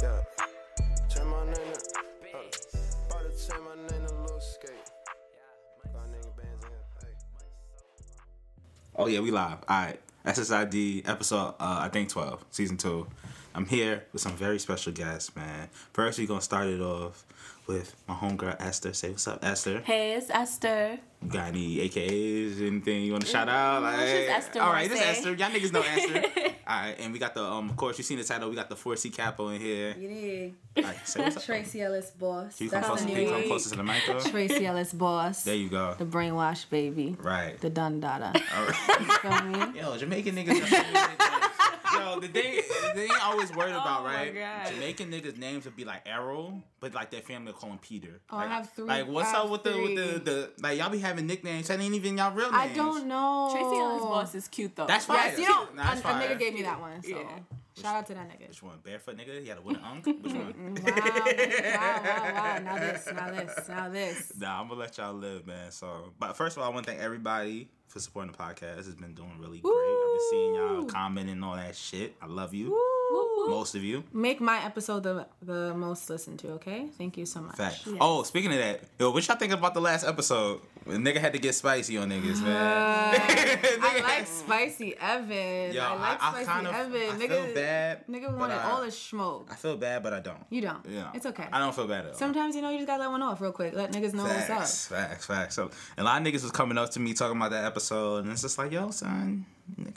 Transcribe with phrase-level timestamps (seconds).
[0.00, 0.20] Yeah.
[1.08, 1.60] Change my name to.
[1.60, 2.38] Uh,
[3.06, 4.70] about to change my name to Lil Skate.
[5.92, 6.70] Got nigga bands in.
[7.00, 7.14] Hey.
[8.94, 9.58] Oh yeah, we live.
[9.68, 13.08] All right, SSID episode uh, I think twelve, season two.
[13.56, 15.68] I'm here with some very special guests, man.
[15.92, 17.24] First, we gonna start it off
[17.66, 18.92] with my homegirl Esther.
[18.92, 19.80] Say what's up, Esther.
[19.84, 20.98] Hey, it's Esther.
[21.22, 22.60] You got any AKAs?
[22.64, 23.82] Anything you want to shout out?
[23.82, 25.34] no, it's just Esther All right, this is Esther.
[25.34, 26.54] Y'all niggas know Esther.
[26.68, 27.70] all right, and we got the um.
[27.70, 28.50] Of course, you seen the title.
[28.50, 29.94] We got the 4C capo in here.
[29.98, 30.54] You did.
[30.76, 31.42] All right, say what's up.
[31.42, 32.56] Tracy Ellis Boss.
[32.58, 33.04] Can you come That's closer?
[33.04, 33.48] the Can you new come name.
[33.48, 34.20] closer to the mic, though?
[34.20, 35.44] Tracy Ellis Boss.
[35.44, 35.94] There you go.
[35.98, 37.16] The brainwash baby.
[37.20, 37.58] Right.
[37.60, 38.32] The dun dada.
[38.56, 38.74] All right.
[39.00, 39.42] You feel
[39.72, 39.78] me?
[39.80, 41.37] Yo, Jamaican niggas.
[42.14, 44.34] Yo, the thing, the thing I always worried oh about, Oh my right?
[44.34, 44.72] God.
[44.72, 48.20] Jamaican niggas' names would be like Errol, but like their family will call him Peter.
[48.30, 50.90] Oh, I like, have three- Like, what's up with the with the, the like y'all
[50.90, 52.72] be having nicknames that ain't even y'all real names.
[52.72, 53.48] I don't know.
[53.52, 54.86] Tracy Ellis Boss is cute though.
[54.86, 55.16] That's fine.
[55.16, 57.02] Yes, you know, Nah, that's a, a nigga gave me that one.
[57.02, 57.38] So Yeah.
[57.80, 58.48] Shout out to that nigga.
[58.48, 58.78] Which one?
[58.82, 59.42] Barefoot nigga?
[59.42, 60.06] He had a wooden unk?
[60.06, 60.74] Which mm-hmm.
[60.74, 60.78] one?
[61.78, 62.58] Wow, wow, wow, wow.
[62.58, 64.32] Now this, now this, now this.
[64.38, 65.70] Nah, I'm gonna let y'all live, man.
[65.70, 68.78] So, but first of all, I want to thank everybody for supporting the podcast.
[68.78, 69.72] It's been doing really great.
[69.72, 72.16] I've been seeing y'all commenting and all that shit.
[72.20, 72.97] I love you, Woo.
[73.48, 74.04] Most of you.
[74.12, 76.48] Make my episode the the most listened to.
[76.52, 77.56] Okay, thank you so much.
[77.56, 77.86] Fact.
[78.00, 80.60] Oh, speaking of that, yo, what y'all think about the last episode?
[80.84, 82.56] When nigga had to get spicy on niggas, man.
[82.56, 83.18] Uh,
[83.82, 85.74] I like Spicy Evan.
[85.74, 87.10] Yo, I like I, I Spicy kind of, Evan.
[87.10, 88.06] I nigga, feel bad.
[88.08, 89.48] Nigga wanted I, all the smoke.
[89.52, 90.38] I feel bad, but I don't.
[90.48, 90.78] You don't.
[90.88, 91.46] Yeah, It's okay.
[91.52, 92.18] I don't feel bad at all.
[92.18, 93.74] Sometimes you know you just gotta let one off real quick.
[93.74, 94.98] Let niggas know Facts, what's up.
[94.98, 95.54] facts, facts.
[95.56, 98.32] So a lot of niggas was coming up to me talking about that episode, and
[98.32, 99.44] it's just like, yo, son,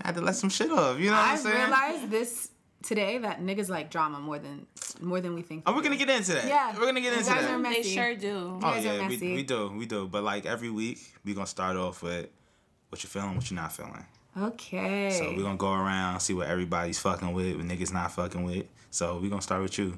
[0.04, 1.00] I had to let some shit off.
[1.00, 1.56] You know what I'm saying?
[1.56, 2.50] I realized this
[2.84, 4.66] today that niggas like drama more than
[5.02, 5.64] more than we think.
[5.66, 6.48] Oh, we're gonna get into that.
[6.48, 6.74] Yeah.
[6.78, 7.50] we're gonna get into that.
[7.50, 8.60] are They sure do.
[8.62, 10.08] Oh yeah, we, we do, we do.
[10.08, 12.28] But like every week, we gonna start off with
[12.90, 14.06] what you're feeling, what you're not feeling.
[14.38, 15.12] Okay.
[15.12, 18.66] So we're gonna go around, see what everybody's fucking with, what niggas not fucking with.
[18.90, 19.98] So we gonna start with you.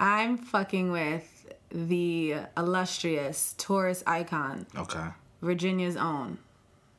[0.00, 5.06] I'm fucking with the illustrious Taurus icon, Okay.
[5.42, 6.38] Virginia's own,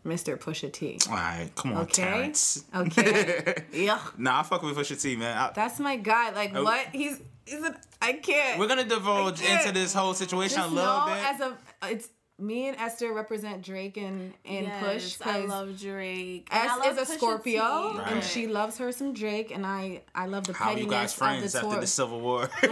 [0.05, 0.37] Mr.
[0.39, 0.99] Pusha T.
[1.09, 2.03] All right, come on, Okay.
[2.03, 2.63] Terrence.
[2.75, 3.63] Okay.
[3.73, 3.99] yeah.
[4.17, 5.37] Nah, I fuck with Pusha T, man.
[5.37, 6.29] I, That's my guy.
[6.31, 6.63] Like Oh.
[6.63, 6.87] what?
[6.91, 8.59] He's he's a, I can't.
[8.59, 11.23] we're gonna divulge into this whole situation Just a little know bit.
[11.25, 11.57] as a
[11.91, 15.03] it's me and Esther represent Drake and and Push.
[15.03, 16.49] Yes, I 'cause love Drake.
[16.51, 17.97] And I S love is a Pusha Scorpio, T.
[17.97, 18.11] Right.
[18.11, 20.71] and she loves her some Drake, and I I love the petty.
[20.71, 21.79] How you guys friends the after tour.
[21.81, 22.49] the Civil War?
[22.61, 22.67] We're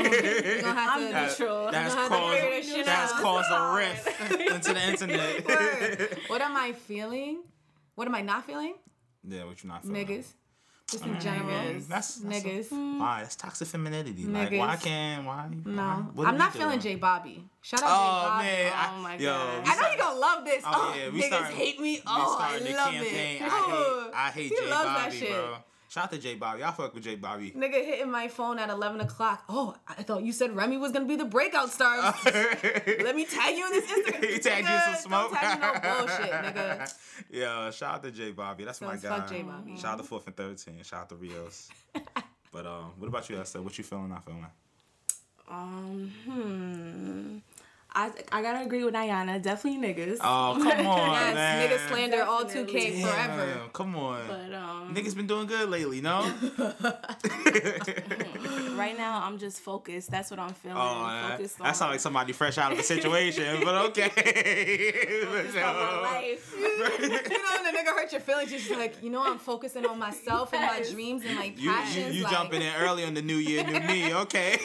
[0.62, 1.14] gonna have I'm to.
[1.14, 1.72] the neutral.
[1.72, 2.10] That's gonna
[3.24, 5.48] caused a rift into the internet.
[5.48, 6.18] Word.
[6.28, 7.42] what am I feeling?
[7.96, 8.76] What am I not feeling?
[9.28, 10.06] yeah, what you not feeling?
[10.06, 10.26] Niggas.
[10.92, 11.22] Just in mm.
[11.22, 11.50] general.
[11.50, 11.88] Niggas.
[11.88, 13.00] That's, that's Niggas.
[13.00, 14.26] why that's toxic femininity.
[14.26, 15.50] Like why can't why?
[15.66, 16.26] No, why?
[16.26, 16.80] I'm not feeling?
[16.80, 17.44] J Bobby.
[17.62, 18.44] Shout out Oh J Bobby.
[18.46, 19.64] man, oh I, Oh my yo, God.
[19.66, 20.64] I know you gonna love this.
[20.66, 22.02] Oh, Oh, yeah, we oh, niggas started- hate me.
[22.06, 23.38] Oh, I love campaign.
[23.38, 23.42] it.
[23.42, 25.30] I hate I hate J Bobby, shit.
[25.30, 25.56] bro.
[25.94, 26.64] Shout out to J Bobby.
[26.64, 27.52] I fuck with J Bobby.
[27.52, 29.44] Nigga hitting my phone at 11 o'clock.
[29.48, 32.00] Oh, I thought you said Remy was gonna be the breakout star.
[32.26, 34.26] Let me tag you in this Instagram.
[34.32, 35.32] he tagged you some smoke.
[35.34, 36.94] Don't tag me no bullshit, nigga.
[37.30, 38.64] Yeah, shout out to J Bobby.
[38.66, 39.20] That's So my guy.
[39.20, 39.78] fuck J Bobby.
[39.78, 40.82] Shout out to Fourth and Thirteen.
[40.82, 41.70] Shout out to Rios.
[42.52, 43.62] but um, what about you, Esther?
[43.62, 44.10] What you feeling?
[44.10, 44.48] Not feeling?
[45.48, 47.38] Um, hmm.
[47.96, 49.42] I I gotta agree with Ayana.
[49.42, 50.18] Definitely niggas.
[50.22, 51.70] Oh come on, Yes, man.
[51.70, 53.02] nigga slander all 2K Definitely.
[53.04, 53.60] forever.
[53.72, 54.22] Come on.
[54.28, 56.22] But um, Niggas been doing good lately, no?
[58.76, 60.10] right now I'm just focused.
[60.10, 60.78] That's what I'm feeling.
[60.80, 64.10] Oh, that, focused that sounds like somebody fresh out of a situation, but okay.
[64.10, 66.56] focused on my life.
[66.58, 69.86] you know, when the nigga hurt your feelings, you're just like, you know, I'm focusing
[69.86, 72.16] on myself and my dreams and my You, you, passions.
[72.16, 74.58] you like, jumping in early on the new year, new me, okay.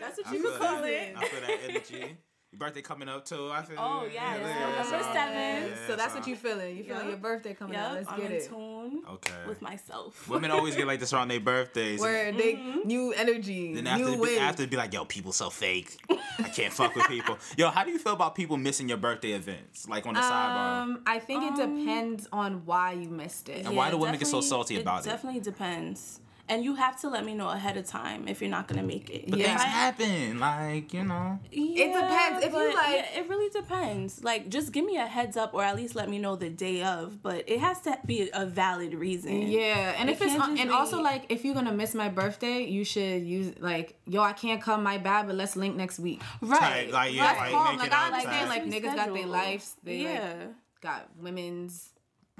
[0.00, 0.90] That's what I you feel call that.
[0.90, 1.14] it.
[1.16, 2.16] I feel that energy.
[2.52, 3.48] Your birthday coming up too.
[3.52, 3.76] I feel.
[3.78, 5.86] Oh, yeah, it's November 7th.
[5.86, 6.76] So that's what you feeling.
[6.78, 7.08] You feeling Yep.
[7.10, 7.92] your birthday coming up.
[7.92, 8.48] Let's I'm get in it.
[8.48, 9.30] tune Okay.
[9.46, 10.26] with myself.
[10.28, 12.00] Women always get like this around their birthdays.
[12.00, 14.32] Where they new energy, Then after, wave.
[14.32, 15.96] be, after be like, yo, people so fake.
[16.40, 17.38] I can't fuck with people.
[17.56, 20.82] Yo, how do you feel about people missing your birthday events, like on the sidebar?
[20.82, 23.64] um, I think it depends on why you missed it.
[23.66, 25.08] And why do women get so definitely- salty about it?
[25.10, 26.20] Definitely depends.
[26.50, 29.08] And you have to let me know ahead of time if you're not gonna make
[29.08, 29.30] it.
[29.30, 29.46] But Yeah.
[29.56, 31.38] things happen, like you know.
[31.52, 32.44] Yeah, it depends.
[32.44, 34.22] If you but like- yeah, it really depends.
[34.24, 36.82] Like, just give me a heads up, or at least let me know the day
[36.82, 37.22] of.
[37.22, 39.42] But it has to be a valid reason.
[39.42, 42.08] Yeah, and It if it's can't and be- also like if you're gonna miss my
[42.08, 46.00] birthday, you should use like yo, I can't come, my bad, but let's link next
[46.00, 46.20] week.
[46.42, 46.90] right.
[46.90, 47.76] like, yeah, That's like, calm.
[47.76, 50.34] make Like it I understand, like niggas got their lives, they yeah.
[50.38, 50.48] like
[50.80, 51.89] got women's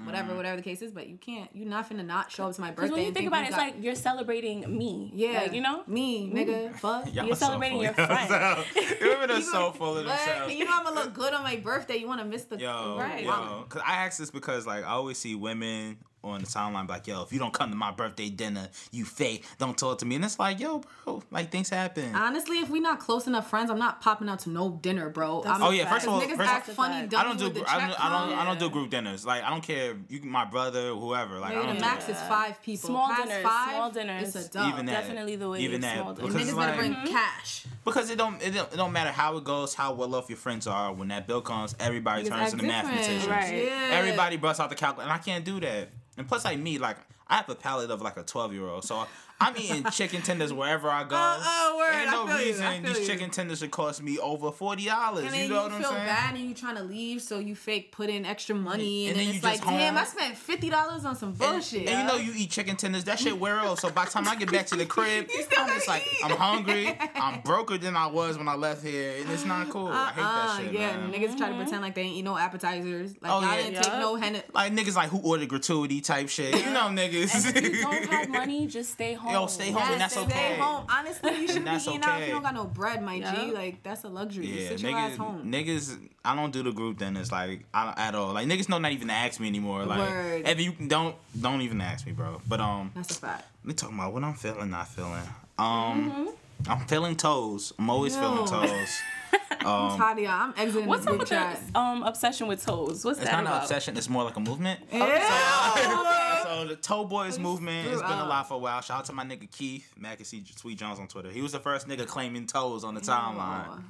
[0.05, 0.37] whatever, Mm.
[0.37, 2.71] whatever the case is, but you can't, you're not finna not show up to my
[2.71, 2.81] birthday.
[2.83, 5.11] Because when you and think about it, you it's got- like you're celebrating me.
[5.13, 5.83] yeah, Like, you know.
[5.87, 7.05] me, nigga, fuck.
[7.13, 8.29] Y'all You're are so celebrating your of friend.
[8.29, 8.67] yourselves.
[9.01, 10.53] Women are so full of themselves.
[10.53, 11.97] you know I'm gonna look good on my birthday.
[11.97, 13.23] You wanna miss the Yo, Right.
[13.23, 17.07] yo, cause I ask this because like I always see women on the timeline like,
[17.07, 19.43] yo, if you don't come to my birthday dinner, you fake.
[19.57, 20.15] Don't talk to me.
[20.15, 22.13] And it's like, yo, bro, like things happen.
[22.15, 25.43] Honestly, if we not close enough friends, I'm not popping out to no dinner, bro.
[25.45, 26.93] I'm, Oh, yeah, first of all- niggas first- act funny.
[27.15, 28.41] I I don't do with the gr- I don't check I don't, count.
[28.41, 29.25] I don't do group dinners.
[29.25, 31.39] Like I don't care you my brother whoever.
[31.39, 32.11] Like I don't the do max that.
[32.17, 32.89] is five people.
[32.89, 34.35] Small Past dinners, five, small dinners.
[34.35, 34.73] It's a dub.
[34.73, 36.47] even that Definitely the way even it's that small because dinners.
[36.49, 37.65] it's Niggas better like, bring cash.
[37.83, 40.37] because it don't, it don't it don't matter how it goes how well off your
[40.37, 43.65] friends are when that bill comes everybody Niggas turns act to the mathematicians Right.
[43.65, 43.89] Yeah.
[43.93, 46.97] everybody busts out the calculator and I can't do that and plus like me like
[47.27, 49.05] I have a palate of like a 12 year old so
[49.41, 51.93] I'm eating chicken tenders wherever I go Oh, oh, word.
[51.93, 52.41] ain't I no feel you.
[52.41, 53.05] I reason feel these you.
[53.13, 55.83] chicken tenders should cost me over forty dollars And you know you, what I'm saying?
[55.83, 59.07] You feel bad and you trying to leave, so you fake put in extra money,
[59.07, 60.03] And and, then then, you it's just like, damn, home.
[60.03, 61.87] I spent fifty dollars on some And, bullshit.
[61.87, 63.79] and you know you eat chicken tenders, that shit wear off.
[63.79, 65.99] So by the time I get back to the crib, You still I'm just gotta
[65.99, 66.25] like, eat.
[66.25, 66.97] I'm hungry.
[67.15, 69.87] I'm broker than I was when I left here, and it's not cool.
[69.87, 71.11] I hate that Uh-uh, shit, yeah, man.
[71.11, 71.61] niggas try to mm-hmm.
[71.63, 73.15] pretend like they ain't eat no appetizers.
[73.21, 73.57] Like Oh, y'all yeah.
[73.57, 73.81] didn't Yeah.
[73.81, 74.41] take no hen.
[74.53, 76.53] Like niggas like who ordered gratuity type shit.
[76.55, 77.47] You know niggas.
[77.47, 79.30] And if you don't have money, just stay home.
[79.31, 80.57] Yo, stay home, and that's stay okay.
[80.57, 80.85] home.
[80.89, 83.35] Honestly, you shouldn't be that's eating out if you don't got no bread, my Yeah.
[83.45, 83.51] G.
[83.51, 84.45] Like that's a luxury.
[84.47, 85.51] Yeah, Sit your ass niggas, home.
[85.51, 88.33] niggas, I don't do the group dinners like I, at all.
[88.33, 89.85] Like niggas know not even to ask me anymore.
[89.85, 90.47] Like Word.
[90.47, 92.41] if you don't, don't even ask me, bro.
[92.47, 93.45] But um, That's a fact.
[93.65, 95.23] we talking about what I'm feeling, not feeling.
[95.57, 96.29] Um,
[96.67, 97.73] I'm feeling toes.
[97.79, 98.45] I'm always feeling Yo.
[98.45, 98.89] toes.
[99.61, 101.59] Um, Tadia, I'm exiting What's up with chat.
[101.71, 103.05] the um obsession with toes?
[103.05, 103.61] What's It's that not an about?
[103.61, 103.95] obsession.
[103.95, 104.79] It's more like a movement.
[104.91, 106.37] Yeah.
[106.51, 108.27] So the Toe Boys movement has been a up.
[108.27, 108.81] lot for a while.
[108.81, 111.29] Shout out to my nigga Keith Mackesy Sweet Jones on Twitter.
[111.29, 113.83] He was the first nigga claiming toes on the timeline.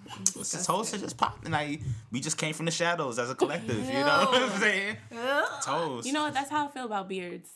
[0.43, 1.51] So toes are just popping.
[1.53, 1.79] Like
[2.11, 3.77] we just came from the shadows as a collective.
[3.85, 4.97] You know what I'm saying?
[5.63, 6.05] Toes.
[6.05, 6.33] You know what?
[6.33, 7.49] That's how I feel about beards.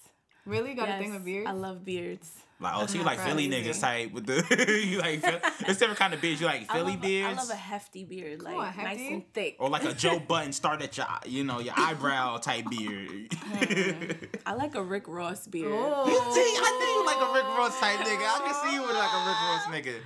[0.45, 1.47] Really got a thing with beards?
[1.49, 2.31] I love beards.
[2.57, 3.69] Like oh, so you like Philly crazy.
[3.69, 4.35] niggas type with the
[4.89, 5.19] you like
[5.67, 6.39] it's different kind of beards.
[6.39, 7.37] You like Philly love, beards.
[7.37, 9.57] I love a hefty beard, like on, nice and thick.
[9.59, 13.27] or like a Joe Budden start at your you know your eyebrow type beard.
[13.33, 14.13] Uh,
[14.45, 15.67] I like a Rick Ross beard.
[15.69, 16.05] Oh.
[16.33, 18.23] See, I think you like a Rick Ross type nigga.
[18.23, 20.01] I can see you with like a Rick Ross nigga.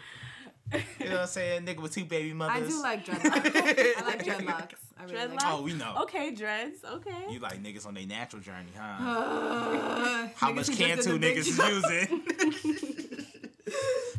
[0.72, 1.66] You know what I'm saying?
[1.66, 2.56] Nigga with two baby mothers.
[2.56, 2.74] I mothers.
[2.76, 3.98] do like dreadlocks.
[3.98, 4.74] I like dreadlocks.
[5.00, 5.96] I really like Oh, we know.
[6.02, 6.84] Okay, dreads.
[6.84, 7.26] Okay.
[7.30, 8.98] You like niggas on their natural journey, huh?
[10.00, 12.22] Uh, How much who can two did the big niggas is using?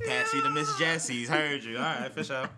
[0.07, 1.29] Pass you to Miss Jessie's.
[1.29, 1.77] Heard you.
[1.77, 2.49] All right, for sure.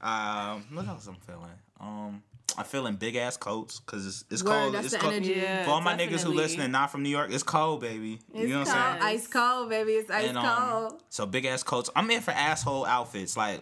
[0.00, 1.50] Um, what else I'm feeling?
[1.78, 2.22] Um,
[2.58, 4.74] I'm feeling big ass coats because it's, it's Word, cold.
[4.74, 5.14] that's it's the cold.
[5.14, 5.34] energy.
[5.34, 6.36] Yeah, For all my niggas who definitely.
[6.36, 8.18] listening, not from New York, it's cold, baby.
[8.34, 8.68] It's you know what.
[8.68, 9.02] I'm saying?
[9.14, 9.92] Ice cold, baby.
[9.92, 11.02] It's ice And, um, cold.
[11.08, 11.90] so big ass coats.
[11.96, 13.36] I'm here for asshole outfits.
[13.36, 13.60] Like,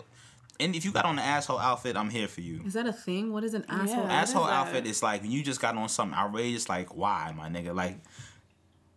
[0.61, 2.63] and if you got on an asshole outfit, I'm here for you.
[2.67, 3.33] Is that a thing?
[3.33, 4.05] What is an asshole?
[4.05, 4.13] Yeah.
[4.13, 6.69] Asshole is outfit is like when you just got on something outrageous.
[6.69, 7.75] Like, why, my nigga?
[7.75, 7.97] Like,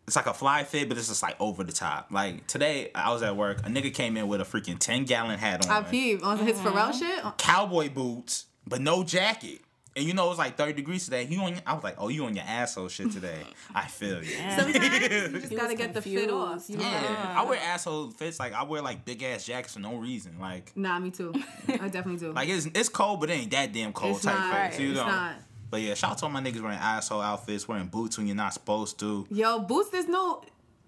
[0.07, 2.07] it's like a fly fit, but it's just like over the top.
[2.11, 3.59] Like today, I was at work.
[3.59, 6.57] A nigga came in with a freaking ten gallon hat on, I peep on his
[6.57, 7.23] Pharrell shit.
[7.37, 9.61] cowboy boots, but no jacket.
[9.95, 11.23] And you know it was like thirty degrees today.
[11.25, 11.55] You on?
[11.67, 13.41] I was like, oh, you on your asshole shit today?
[13.75, 14.31] I feel you.
[14.55, 16.49] Sometimes you just gotta was get the fit off.
[16.65, 16.69] confused.
[16.69, 16.83] You know?
[16.83, 18.39] Yeah, I wear asshole fits.
[18.39, 20.37] Like I wear like big ass jackets for no reason.
[20.39, 20.71] Like.
[20.77, 21.33] Nah, me too.
[21.67, 22.31] I definitely do.
[22.31, 24.67] Like it's it's cold, but it ain't that damn cold It's type not.
[24.69, 24.79] fits.
[24.79, 25.05] You It's know.
[25.07, 25.35] not.
[25.69, 28.35] But yeah, shout out to all my niggas wearing asshole outfits, wearing boots when you're
[28.35, 29.25] not supposed to.
[29.29, 29.89] Yo, boots.
[29.89, 30.41] There's no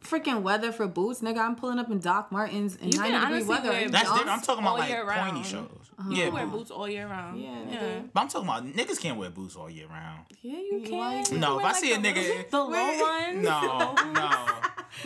[0.03, 1.37] freaking weather for boots, nigga.
[1.39, 3.69] I'm pulling up in Doc Martens in You 90 can degree weather.
[3.69, 4.29] wear That's different.
[4.29, 5.45] I'm talking about like year pointy round.
[5.45, 5.69] shows.
[6.09, 6.57] You Yeah, can wear boots.
[6.57, 7.41] boots all year round.
[7.41, 7.99] Yeah, yeah.
[8.13, 10.25] But I'm talking about niggas can't wear boots all year round.
[10.41, 11.25] Yeah, you can.
[11.31, 13.01] You No, if wear, I see a nigga- low- the low Wait.
[13.01, 14.45] ones, No, no.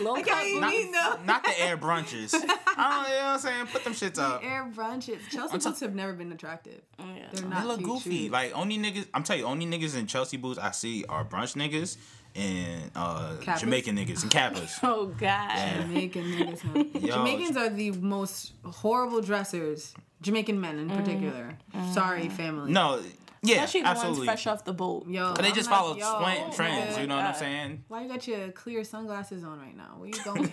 [0.04, 0.90] low cut can't boots.
[0.92, 1.18] no.
[1.24, 2.34] Not the air brunches.
[2.34, 3.66] I don't, you know what I'm saying?
[3.66, 4.42] Put them shits up.
[4.42, 5.18] Air brunches.
[5.30, 6.80] Chelsea I'm ta- boots have never been attractive.
[6.98, 7.26] Oh, yeah.
[7.32, 8.22] They're not They look goofy.
[8.24, 8.30] shoes.
[8.32, 11.54] Like only niggas, I'm telling you, only niggas in Chelsea boots I see are brunch
[11.54, 11.96] niggas
[12.34, 13.60] and uh, Kappas?
[13.60, 14.78] Jamaican niggas and Kappas.
[14.82, 15.20] Oh God.
[15.20, 15.82] Yeah.
[15.82, 16.60] Jamaican niggas.
[16.60, 16.84] Huh?
[17.00, 19.94] Yo, Jamaicans are the most horrible dressers.
[20.22, 20.90] Jamaican men Mm.
[20.90, 21.58] in particular.
[21.94, 22.72] Sorry, family.
[22.72, 23.00] No,
[23.40, 24.18] yeah, Especially the absolutely.
[24.26, 25.06] ones fresh off the boat.
[25.06, 26.96] Yo, But they I'm just like, follow yo, trend- trends.
[26.96, 27.84] nigga, You know what I'm saying?
[27.86, 29.94] Why you got your clear sunglasses on right now?
[29.96, 30.48] Where you going?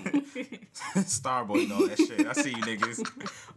[0.93, 2.27] Starboy know that shit.
[2.27, 2.99] I see you niggas.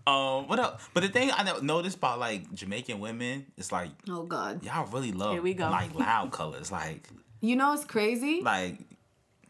[0.07, 0.81] Um, what up?
[0.95, 4.65] But the thing I noticed about like Jamaican women is like oh God.
[4.65, 5.69] y'all really love Here we go.
[5.69, 7.09] like loud colors, like
[7.41, 8.41] You know it's crazy?
[8.43, 8.79] like.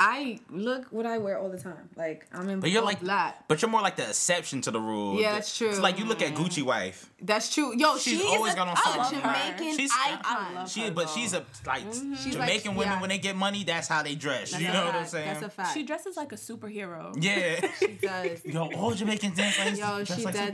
[0.00, 1.88] I look what I wear all the time.
[1.96, 3.48] Like I'm in But you're like black.
[3.48, 5.20] But you're more like the exception to the rule.
[5.20, 5.70] Yeah, that's true.
[5.70, 6.66] It's like you look at Gucci mm-hmm.
[6.66, 7.10] wife.
[7.20, 7.76] That's true.
[7.76, 9.18] Yo, She's she always is got on a, something.
[9.18, 10.22] a Jamaican She's- icon.
[10.24, 11.12] I love She, her, but though.
[11.14, 12.14] she's a like mm-hmm.
[12.14, 13.00] She's Jamaican like- women yeah.
[13.00, 14.52] when they get money, that's how they dress.
[14.52, 15.26] That's you a know what I'm saying?
[15.26, 15.74] That's a fact.
[15.74, 17.12] She dresses like a superhero.
[17.20, 17.68] yeah.
[17.80, 18.44] She does.
[18.44, 20.52] Yo, all Jamaicans dance like Yo, dress she like dead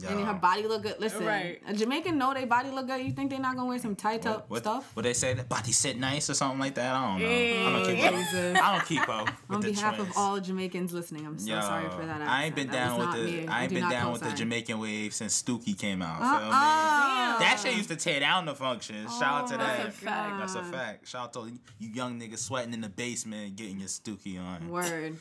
[0.00, 0.08] superheroes.
[0.08, 0.18] does.
[0.18, 0.96] And her body look good.
[1.00, 1.60] Listen, Right.
[1.66, 3.00] a Jamaican know they body look good.
[3.04, 4.90] You think they not gonna wear some tight up What, stuff?
[4.94, 5.34] what they say?
[5.34, 6.94] The body sit nice or something like that.
[6.94, 7.26] I don't know.
[7.26, 8.56] I don't keep Jesus.
[8.56, 8.64] up.
[8.64, 10.10] I don't keep up with On the behalf trends.
[10.10, 12.20] of all Jamaicans listening, I'm so Yo, sorry for that.
[12.22, 12.66] I ain't been.
[12.68, 13.46] That down with the me.
[13.48, 14.30] I ain't do been down with the.
[14.32, 16.18] Jamaican wave since Stookie came out.
[16.20, 16.46] Feel me?
[16.54, 17.38] Uh-uh.
[17.40, 19.06] That shit used to tear down the function.
[19.08, 19.76] Shout out to Oh, that.
[19.78, 20.38] that's a fact.
[20.38, 21.08] That's a fact.
[21.08, 24.68] Shout out to you young niggas sweating in the basement getting your Stookie on.
[24.68, 25.16] Word.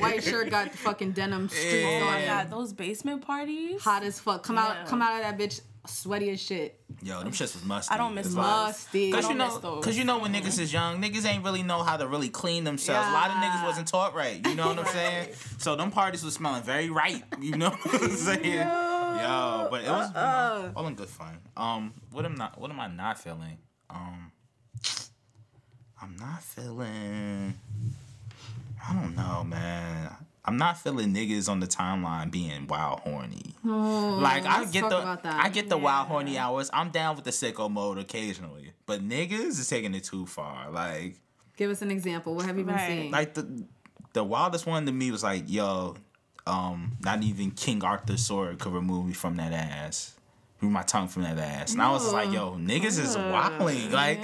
[0.00, 1.88] White shirt got the fucking denim streaks Yeah.
[1.88, 2.26] Oh on my it.
[2.26, 3.82] god, those basement parties.
[3.82, 4.42] Hot as fuck.
[4.42, 6.80] Come out, come out of that bitch sweaty as shit.
[7.02, 7.94] Yo, them shits was musty.
[7.94, 8.44] I don't miss It's those.
[8.44, 9.12] like- Musty.
[9.12, 11.96] Cause you know, cause you know when niggas is young, niggas ain't really know how
[11.96, 13.08] to really clean themselves.
[13.08, 14.44] A lot of niggas wasn't taught right.
[14.46, 15.28] You know what I'm saying?
[15.58, 17.36] So them parties was smelling very ripe.
[17.40, 18.58] You know what I'm saying?
[18.58, 21.38] Yo, but it was you know, all in good fun.
[21.56, 22.60] Um, what am not?
[22.60, 23.58] What am I not feeling?
[23.88, 24.32] Um,
[26.02, 27.54] I'm not feeling.
[28.86, 30.10] I don't know, man.
[30.48, 33.54] I'm not feeling niggas on the timeline being wild horny.
[33.62, 35.18] like I Oh, get the.
[35.24, 36.70] I get the wild horny hours.
[36.72, 40.70] I'm down with the sicko mode occasionally, but niggas is taking it too far.
[40.70, 41.16] Like
[41.58, 42.34] Give us an example.
[42.34, 42.86] What have you been Right.
[42.86, 43.10] seeing?
[43.10, 43.66] like the
[44.14, 45.96] the wildest one to me was like, yo,
[46.46, 50.14] um, not even King Arthur's sword could remove me from that ass.
[50.60, 51.72] Remove my tongue from that ass.
[51.72, 53.92] And I was just like, yo, niggas is wilding.
[53.92, 54.18] Like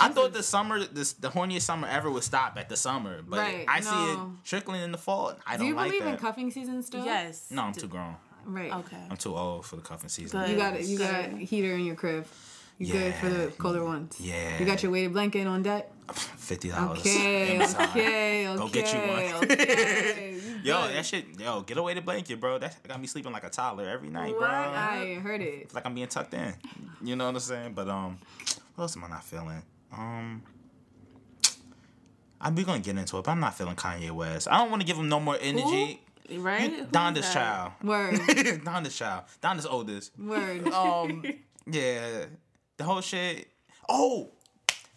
[0.00, 3.22] I thought the summer this the horniest summer ever would stop at the summer.
[3.26, 5.32] But Right, I see it trickling in the fall.
[5.46, 6.10] I don't don't you like believe that.
[6.14, 7.04] in cuffing season still?
[7.04, 7.46] Yes.
[7.50, 8.16] no, I'm too grown.
[8.44, 8.72] Right.
[8.72, 8.96] Okay.
[9.10, 10.40] I'm too old for the cuffing season.
[10.40, 10.50] Good.
[10.50, 10.84] You got it.
[10.86, 11.38] You got Good.
[11.40, 12.26] heater in your crib.
[12.78, 14.18] You good for the colder ones.
[14.18, 14.58] Yeah.
[14.58, 15.90] You got your weighted blanket on deck.
[16.12, 17.00] Fifty dollars.
[17.00, 17.62] Okay.
[17.62, 17.82] Okay.
[17.84, 18.54] Okay.
[18.56, 19.44] Go get you one.
[19.44, 20.26] okay.
[20.62, 21.24] You Yo, that shit.
[21.38, 22.58] Yo, get away the blanket, bro.
[22.58, 24.40] That got me sleeping like a toddler every night, What?
[24.40, 24.48] bro.
[24.48, 25.62] I heard it.
[25.64, 26.54] It's like I'm being tucked in.
[27.02, 27.72] You know what I'm saying?
[27.74, 28.18] But um,
[28.74, 29.62] what else am I not feeling?
[29.92, 30.42] Um,
[32.40, 34.48] I'm gonna get into it, but I'm not feeling Kanye West.
[34.50, 36.00] I don't want to give him no more energy.
[36.32, 36.70] Right?
[36.70, 37.72] Who's Donda's child.
[37.82, 38.14] Word.
[38.64, 39.24] Donda's child.
[39.40, 40.16] Donda's oldest.
[40.18, 40.68] Word.
[40.68, 41.24] Um,
[41.70, 42.26] yeah,
[42.76, 43.48] the whole shit.
[43.88, 44.30] Oh,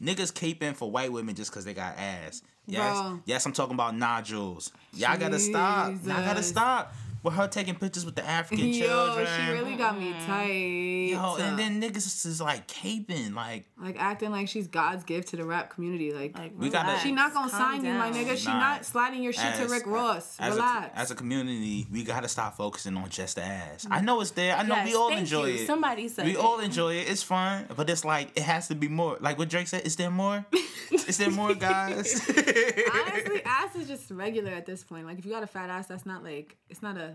[0.01, 2.43] niggas caping for white women just because they got ass.
[2.65, 3.19] Yes, Bro.
[3.25, 4.71] yes, I'm talking about nodules.
[4.93, 5.89] Y'all gotta stop.
[5.89, 6.93] Y'all gotta stop.
[7.23, 9.27] With her taking pictures with the African Yo, children.
[9.27, 10.25] she really got me mm-hmm.
[10.25, 11.09] tight.
[11.09, 15.37] Yo, and then niggas is like caping, like like acting like she's God's gift to
[15.37, 16.11] the rap community.
[16.11, 18.37] Like, Like, We gotta- she not gonna calm sign you, my nigga.
[18.37, 18.59] She Nah.
[18.59, 20.35] not sliding your shit to Rick Ross.
[20.39, 20.93] As Relax.
[20.93, 23.87] a, as a community, we gotta stop focusing on just the ass.
[23.89, 24.03] I mm.
[24.03, 24.55] know it's there.
[24.57, 25.63] I know Yes, we all thank enjoy you.
[25.63, 25.67] it.
[25.67, 26.37] Somebody said we it.
[26.37, 27.09] all enjoy it.
[27.09, 29.17] It's fun, but it's like it has to be more.
[29.21, 30.45] Like what Drake said, is there more?
[30.91, 32.21] is there more, guys?
[32.27, 35.05] Honestly, ass is just regular at this point.
[35.05, 37.12] Like if you got a fat ass, that's not like it's not a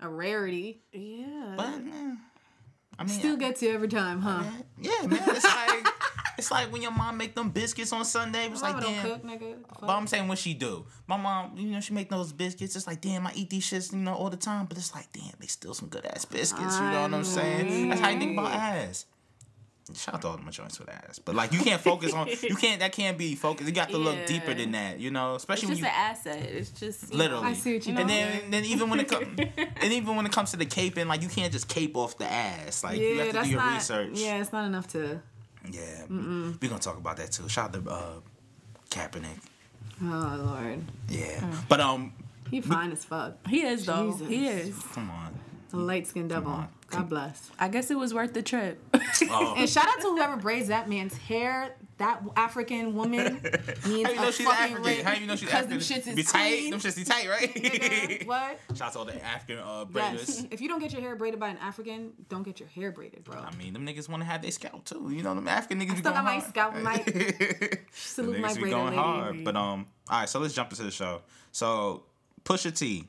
[0.00, 0.80] a rarity.
[0.92, 1.54] Yeah.
[1.56, 2.14] but eh,
[2.98, 4.44] I mean, Still gets you every time, huh?
[4.80, 5.20] yeah, man.
[5.28, 5.86] It's like
[6.38, 8.46] it's like when your mom make them biscuits on Sunday.
[8.46, 9.02] It's like damn.
[9.02, 9.56] cook, nigga.
[9.80, 10.84] But I'm saying what she do.
[11.06, 12.76] My mom, you know, she make those biscuits.
[12.76, 14.66] It's like, damn, I eat these shits, you know, all the time.
[14.66, 16.76] But it's like, damn, they still some good ass biscuits.
[16.76, 17.88] You know what I'm saying?
[17.88, 19.06] That's how you think about ass.
[19.94, 21.18] Shout out to all my joints with ass.
[21.18, 22.28] But like, you can't focus on.
[22.28, 22.80] You can't.
[22.80, 23.68] That can't be focused.
[23.68, 25.00] You got to look deeper than that.
[25.00, 25.86] You know, it's especially when just you.
[25.88, 26.42] an asset.
[26.50, 28.08] It's just Literally, I see what you and doing.
[28.08, 31.20] then, then even when it comes, and even when it comes to the caping, like
[31.22, 32.84] you can't just cape off the ass.
[32.84, 33.74] Like you have to do your not.
[33.74, 34.10] research.
[34.14, 35.20] Yeah, it's not enough to.
[35.70, 36.04] yeah.
[36.08, 37.48] we're gonna talk about that too.
[37.48, 38.12] Shout out to uh,
[38.90, 39.38] Kaepernick.
[40.00, 41.68] Oh lord, Yeah, Mm.
[41.68, 42.12] but um,
[42.50, 43.34] he fine as fuck.
[43.48, 44.12] He is though.
[44.12, 44.28] Jesus.
[44.28, 44.78] He is.
[44.94, 45.34] come on.
[45.72, 46.66] A light skinned devil.
[46.94, 47.00] On.
[47.02, 47.50] God bless.
[47.58, 48.78] I guess it was worth the trip.
[49.30, 49.54] Oh.
[49.56, 51.76] And shout out to whoever braids that man's hair.
[51.98, 54.82] That African woman means How you know a she's fucking African?
[54.82, 55.04] ring.
[55.04, 55.78] How you know she's Because African?
[55.78, 56.48] them shits is be tight.
[56.48, 56.70] clean.
[56.70, 57.54] Them shits be tight, right?
[57.54, 58.58] Nigga, what?
[58.74, 60.40] Shout out to all the African uh, Yes.
[60.40, 60.48] braiders.
[60.52, 63.22] If you don't get your hair braided by an African, don't get your hair braided,
[63.22, 63.38] bro.
[63.38, 65.10] I mean, them niggas want to have their scalp too.
[65.14, 66.48] You know, them African niggas be still going got my hard.
[66.48, 68.96] scalp, my- Salute my niggas be braider going lady.
[68.96, 69.44] hard.
[69.44, 70.28] But um, all right.
[70.28, 71.20] So let's jump into the show.
[71.52, 72.04] So
[72.44, 73.04] Pusha T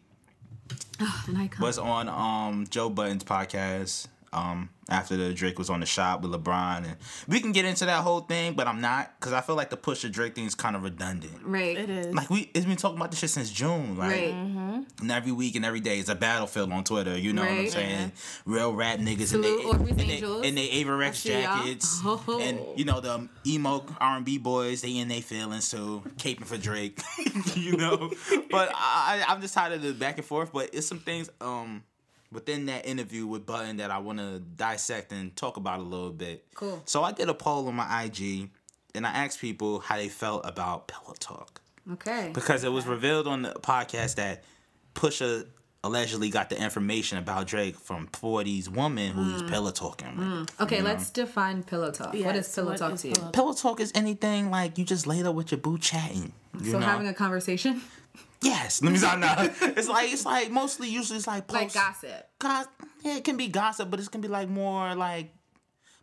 [1.28, 1.62] An icon.
[1.62, 6.32] was on um Joe Budden's podcast um after the Drake was on the shop with
[6.34, 6.98] LeBron and
[7.30, 9.78] we can get into that whole thing, but I'm not because I feel like the
[9.78, 11.40] Pusha Drake thing is kind of redundant.
[11.44, 11.78] right.
[11.78, 12.14] it is.
[12.14, 14.34] Like we, it's been talking about this shit since June, like, Right.
[14.34, 17.18] and every week and every day is a battlefield on Twitter.
[17.18, 17.72] You know what I'm Right.
[17.72, 18.12] saying?
[18.46, 21.42] Real rap niggas Salute in Orpheus they, in they, in they Avirex I see y'all.
[21.64, 22.40] jackets, Oh.
[22.42, 24.82] and you know the emo R and B boys.
[24.82, 27.00] They in their feelings too, caping for Drake.
[27.56, 28.12] you know,
[28.52, 30.52] but I, I- I'm just tired of the back and forth.
[30.52, 31.84] But it's some things um
[32.34, 36.12] within that interview with Budden that I want to dissect and talk about a little
[36.12, 36.46] bit.
[36.56, 36.82] Cool.
[36.86, 38.50] So I did a poll on my IG,
[38.96, 41.62] and I asked people how they felt about Pillow Talk
[41.92, 42.32] Okay.
[42.34, 44.44] because it was revealed on the podcast that
[44.96, 45.48] Pusha
[45.86, 49.32] allegedly got the information about Drake from 40's woman who Mm.
[49.34, 50.62] he's pillow talking with.
[50.62, 52.08] Okay, let's define pillow talk.
[52.14, 53.14] what Yes, is pillow what talk is to you?
[53.16, 56.32] pillow Pillow talk is anything like you just laid up with your boo chatting.
[56.62, 56.86] You So know?
[56.86, 57.82] having a conversation,
[58.44, 59.36] yes, let me start now.
[59.62, 62.28] It's like it's like mostly usually it's like like post, gossip.
[62.40, 62.66] God,
[63.04, 65.34] Yeah, it can be gossip, but it's gonna be like more like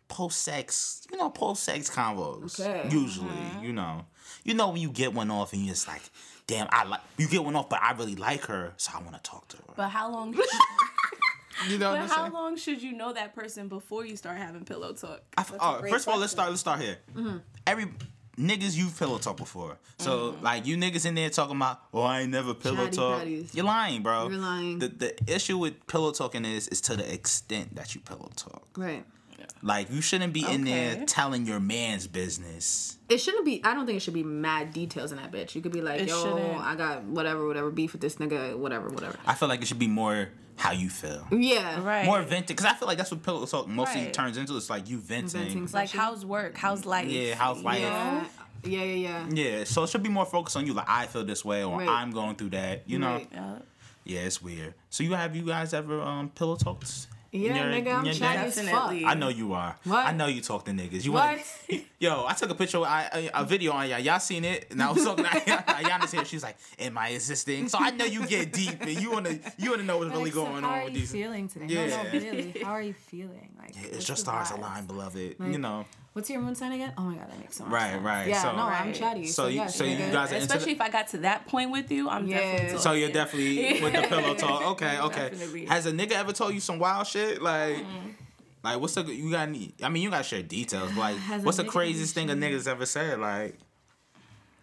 [0.07, 2.59] post sex, you know, post sex convos.
[2.59, 2.89] Okay.
[2.91, 3.63] Usually, Mm-hmm.
[3.63, 4.05] you know,
[4.43, 6.01] you know when you get one off and you're just like,
[6.47, 9.13] damn, I like you get one off, but I really like her, so I want
[9.15, 9.63] to talk to her.
[9.75, 10.33] But how long?
[11.69, 14.93] you know but how long should you know that person before you start having pillow
[14.93, 15.21] talk?
[15.37, 16.49] I f- oh, great first of all, let's start.
[16.49, 16.97] Let's start here.
[17.67, 17.85] Every
[18.37, 20.43] niggas you've pillow talk before, so mm-hmm.
[20.43, 23.19] like you niggas in there talking about, oh, I ain't never pillow Chatty talk.
[23.19, 23.53] patties.
[23.55, 24.29] You're lying, bro.
[24.29, 24.79] You're lying.
[24.79, 28.67] The the issue with pillow talking is is to the extent that you pillow talk.
[28.77, 29.05] Right.
[29.63, 32.97] Like you shouldn't be in there telling your man's business.
[33.09, 33.61] It shouldn't be.
[33.63, 35.53] I don't think it should be mad details in that bitch.
[35.55, 36.59] You could be like, It yo, shouldn't.
[36.61, 39.17] I got whatever, whatever beef with this nigga, whatever, whatever.
[39.25, 41.27] I feel like it should be more how you feel.
[41.31, 41.83] Yeah.
[41.83, 42.05] Right.
[42.05, 44.13] More venting, because I feel like that's what pillow talk mostly Right.
[44.13, 44.55] turns into.
[44.57, 45.41] It's like you venting.
[45.41, 45.69] Venting.
[45.73, 46.57] Like how's work?
[46.57, 47.07] How's life?
[47.07, 47.79] Yeah, how's life?
[47.81, 48.23] Yeah.
[48.63, 48.83] Yeah.
[48.83, 48.93] Yeah.
[48.93, 49.29] Yeah.
[49.57, 50.73] Yeah, so it should be more focused on you.
[50.73, 51.87] Like I feel this way, or Right.
[51.89, 52.83] I'm going through that.
[52.87, 53.13] You know.
[53.13, 53.27] Right.
[53.31, 53.55] Yeah.
[54.03, 54.73] Yeah, it's weird.
[54.89, 57.07] So you have you guys ever um pillow talks?
[57.31, 58.45] In Yeah, your- nigga, I'm your chatty day?
[58.45, 58.65] as fuck.
[58.65, 59.05] Definitely.
[59.05, 59.75] I know you are.
[59.85, 60.05] What?
[60.05, 61.05] I know you talk to niggas.
[61.05, 61.39] You What?
[61.69, 63.99] wanna- Yo, I took a picture, I, a, a video on y'all.
[63.99, 64.67] Y'all seen it?
[64.71, 65.29] And I was talking to
[65.67, 66.25] Ayana's here.
[66.25, 69.69] She's like, "Am I assisting?" So I know you get deep, and you wanna you
[69.71, 71.11] wanna know what's really Like, so going how on are with you these.
[71.11, 71.65] feeling today?
[71.67, 71.87] Yeah.
[71.87, 72.55] No, no, really.
[72.63, 73.49] How are you feeling?
[73.59, 75.35] Like, Yeah, it's just stars aligned, beloved.
[75.39, 75.85] Like- you know.
[76.13, 76.91] What's your moon sign again?
[76.97, 78.03] Oh my god, that makes so much Right, sense.
[78.03, 78.27] right.
[78.27, 79.27] Yeah, So- no, I'm chatty.
[79.27, 81.17] So So, you- yes, so you guys are into Especially the- if I got to
[81.19, 82.37] that point with you, I'm Yeah.
[82.37, 82.79] definitely.
[82.79, 84.61] So you're definitely with the pillow talk.
[84.71, 85.29] Okay, okay.
[85.29, 85.65] Definitely.
[85.67, 87.41] Has a nigga ever told you some wild shit?
[87.41, 88.09] Like, mm-hmm.
[88.63, 89.47] like what's the you got?
[89.47, 90.89] Any, I mean, you gotta share details.
[90.91, 93.19] But like, Has what's the craziest thing a shared- nigga's ever said?
[93.19, 93.57] Like,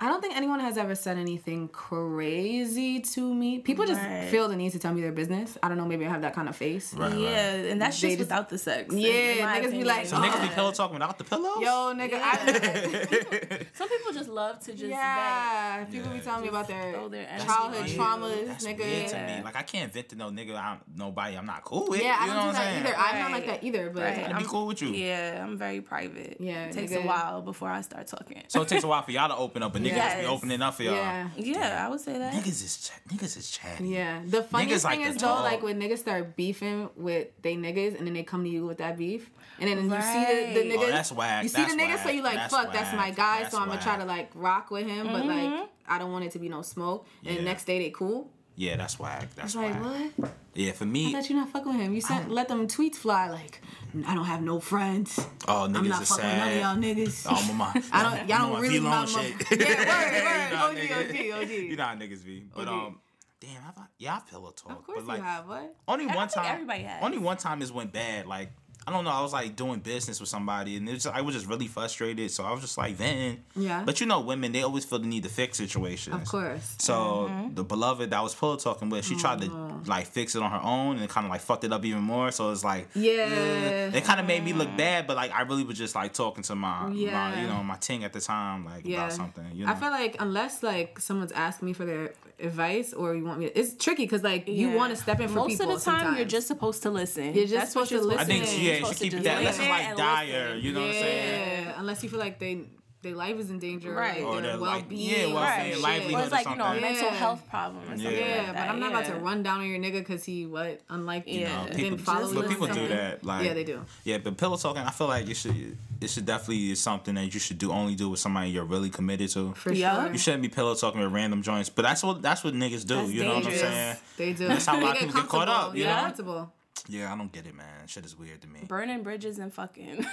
[0.00, 3.58] I don't think anyone has ever said anything crazy to me.
[3.58, 4.28] People just Right.
[4.30, 5.58] feel the need to tell me their business.
[5.60, 6.94] I don't know, maybe I have that kind of face.
[6.94, 7.18] Right, right.
[7.20, 8.94] Yeah, and that's They just just- without the sex.
[8.94, 10.20] Yeah, in my niggas be like, So Oh.
[10.20, 11.56] niggas be pillow talking without the pillows?
[11.60, 13.66] Yo, nigga, I.
[13.74, 16.22] Some people just love to just yeah, people be Yeah.
[16.22, 18.78] telling me about their their childhood on traumas, That's nigga.
[18.78, 19.42] weird to me.
[19.42, 20.56] Like I can't vent to no nigga.
[20.56, 21.36] I'm nobody.
[21.36, 22.02] I'm not cool with.
[22.02, 22.86] Yeah, I you know don't do what that saying?
[22.86, 22.94] either.
[22.96, 24.32] I'm not like that either, but Right.
[24.32, 24.90] I'd be cool with you.
[24.90, 26.36] Yeah, I'm very private.
[26.38, 28.44] Yeah, it takes a while before I start talking.
[28.46, 30.20] So it takes a while for y'all to open up, but niggas Yes.
[30.20, 30.94] be opening up for y'all.
[30.94, 31.28] yeah.
[31.36, 32.32] yeah, I would say that.
[32.34, 33.88] Niggas is ch- niggas is chatty.
[33.88, 35.42] Yeah, the funniest like thing to is though, talk.
[35.44, 38.78] like when niggas start beefing with they niggas, and then they come to you with
[38.78, 39.30] that beef,
[39.60, 40.78] and then you see the, the niggas.
[40.86, 41.42] Oh, that's whack.
[41.42, 42.02] You see That's the niggas, whack.
[42.04, 44.30] so you like, That's fuck, that's my guy, That's so I'm gonna try to like
[44.34, 45.54] rock with him, but Mm-hmm.
[45.60, 47.06] like I don't want it to be no smoke.
[47.24, 47.38] And Yeah.
[47.40, 48.30] the next day they cool.
[48.56, 49.28] Yeah, that's whack.
[49.36, 49.74] That's It's like
[50.16, 50.30] what?
[50.58, 51.94] Yeah, for I me, thought you're not fucking with him.
[51.94, 53.62] You sent let them tweets fly like,
[54.06, 55.18] I don't have no friends.
[55.46, 57.26] oh I'm niggas not is fucking with none of y'all niggas.
[57.30, 57.72] Oh, mama.
[57.92, 58.28] I don't.
[58.28, 59.06] Y'all don't really know know.
[59.06, 59.34] shit.
[59.60, 60.76] Yeah, word, You know how word.
[60.76, 61.50] OG, niggas- OG, OG.
[61.50, 62.44] You know how niggas be.
[62.54, 62.74] But OG.
[62.86, 62.98] um,
[63.40, 64.72] damn, have I, yeah, I pillow talk.
[64.72, 65.46] Of course but like, you have.
[65.48, 65.76] What?
[65.86, 66.46] Only I one time.
[66.52, 67.04] everybody has.
[67.04, 68.26] Only one time is went bad.
[68.26, 68.50] Like
[68.88, 69.10] I don't know.
[69.10, 72.30] I was like doing business with somebody, and it was, I was just really frustrated.
[72.30, 73.44] So I was just like venting.
[73.54, 73.82] Yeah.
[73.84, 76.16] But you know, women they always feel the need to fix situations.
[76.16, 76.76] Of course.
[76.78, 76.94] So
[77.28, 77.54] Mm-hmm.
[77.54, 79.50] the beloved that I was pillow talking with, she tried to
[79.86, 82.30] like fix it on her own, and kind of like fucked it up even more.
[82.30, 83.90] So it's like, Yeah.
[83.92, 85.06] it kind of made me look bad.
[85.06, 88.04] But like I really was just like talking to my, my you know, my ting
[88.04, 88.98] at the time, like Yeah.
[88.98, 89.44] about something.
[89.52, 89.72] You know?
[89.72, 93.46] I feel like unless like someone's asking me for their advice or you want me,
[93.48, 94.74] to, it's tricky because like you Yeah.
[94.76, 95.72] want to step in for Most people.
[95.72, 97.34] of the time, you're just supposed to listen.
[97.34, 98.60] You're just That's what supposed to you're I think listen.
[98.60, 100.44] yeah, You're she supposed to keep just that lay lesson like dire.
[100.54, 100.64] listen.
[100.64, 101.64] You know what I'm saying?
[101.66, 102.64] Yeah, unless you feel like they
[103.02, 104.18] their life is in danger, Right.
[104.20, 104.24] Oh, right?
[104.24, 105.82] Or Or their their well being, yeah, well-being, shit.
[105.82, 106.82] livelihood Or it's like you know, a something.
[106.82, 108.04] mental health problem or something.
[108.12, 108.18] Yeah.
[108.18, 108.70] Yeah, like but that.
[108.70, 111.56] I'm not about to run down on your nigga because he what unlike you Yeah.
[111.56, 112.40] know, people, didn't follow just you.
[112.42, 113.22] but people do that.
[113.24, 113.84] Like yeah, they do.
[114.04, 115.78] Yeah, but pillow talking, I feel like you should.
[116.00, 118.90] It should definitely is something that you should do only do with somebody you're really
[118.90, 119.52] committed to.
[119.54, 120.02] For Yeah.
[120.04, 120.12] sure.
[120.12, 122.96] You shouldn't be pillow talking with random joints, but that's what that's what niggas do.
[122.96, 123.96] That's you know what I'm saying?
[124.16, 124.48] They do.
[124.48, 126.02] That's how a lot of people get caught up, you Yeah, know?
[126.02, 126.52] comfortable.
[126.88, 127.86] Yeah, I don't get it, man.
[127.86, 128.60] Shit is weird to me.
[128.66, 130.06] burning bridges and fucking.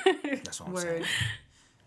[0.43, 0.83] That's what I'm Word.
[0.83, 1.05] saying.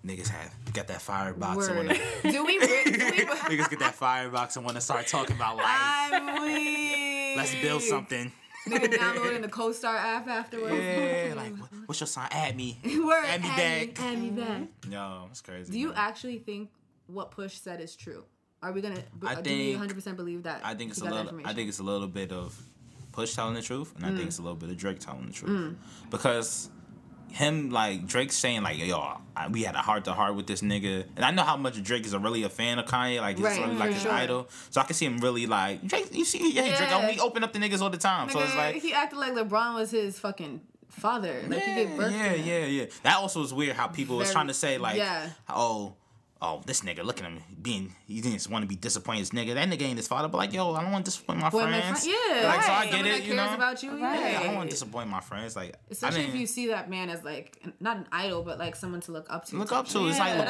[0.07, 2.59] Niggas have got that firebox and wanna do we?
[2.59, 2.97] re- Do we?
[3.57, 6.41] niggas get that firebox and wanna start talking about life.
[6.43, 7.37] Weak.
[7.37, 8.33] Let's build something.
[8.69, 10.75] Nigga downloading the CoStar app afterwards.
[10.77, 12.29] Yeah, like what- what's your sign?
[12.31, 12.79] Add me.
[12.85, 13.25] Word.
[13.27, 13.57] Add me add
[13.95, 13.99] back.
[14.01, 14.63] Me, add me back.
[14.91, 15.73] Yo, it's crazy.
[15.73, 15.97] Do you man.
[15.97, 16.71] actually think
[17.09, 18.25] what Push said is true?
[18.63, 19.03] Are we gonna?
[19.27, 20.61] I do we think- 100 percent believe that?
[20.65, 21.41] I think it's a little.
[21.45, 22.57] I think it's a little bit of
[23.13, 24.17] Push telling the truth, and I Mm.
[24.17, 25.75] think it's a little bit of Drake telling the truth.
[26.11, 26.71] Because
[27.31, 28.99] him, like Drake, saying like, "Yo,
[29.37, 31.83] I, we had a heart to heart with this nigga," and I know how much
[31.83, 34.12] Drake is a really a fan of Kanye, like he's Right, really like his sure.
[34.12, 34.49] idol.
[34.71, 36.09] So I can see him really like Drake.
[36.14, 37.07] You see, yeah, Drake, Yeah.
[37.11, 38.31] we open up the niggas all the time.
[38.31, 38.77] so it's like.
[38.77, 41.43] he acted like LeBron was his fucking father.
[41.47, 42.47] Like he gave birth yeah, to him.
[42.47, 42.85] yeah, yeah.
[43.03, 45.31] That also was weird how people was trying to say like, yeah.
[45.49, 45.95] oh,
[46.40, 49.22] oh, this nigga, look at him being, he didn't want to be disappointed.
[49.22, 50.29] This nigga, that nigga ain't his father.
[50.29, 52.07] But like, yo, I don't want to disappoint my Boy, my friends.
[52.07, 52.12] yeah,
[52.44, 52.85] like so I right.
[52.85, 53.55] get Someone it, that you cares know.
[53.57, 55.57] about you, Yeah, I don't want to disappoint my friends.
[55.57, 58.77] Like, Especially I if you see that man as like not an idol, but like
[58.77, 59.57] someone to look up to.
[59.57, 59.92] Look type up to.
[59.92, 60.09] shit.
[60.11, 60.48] It's like LeBron-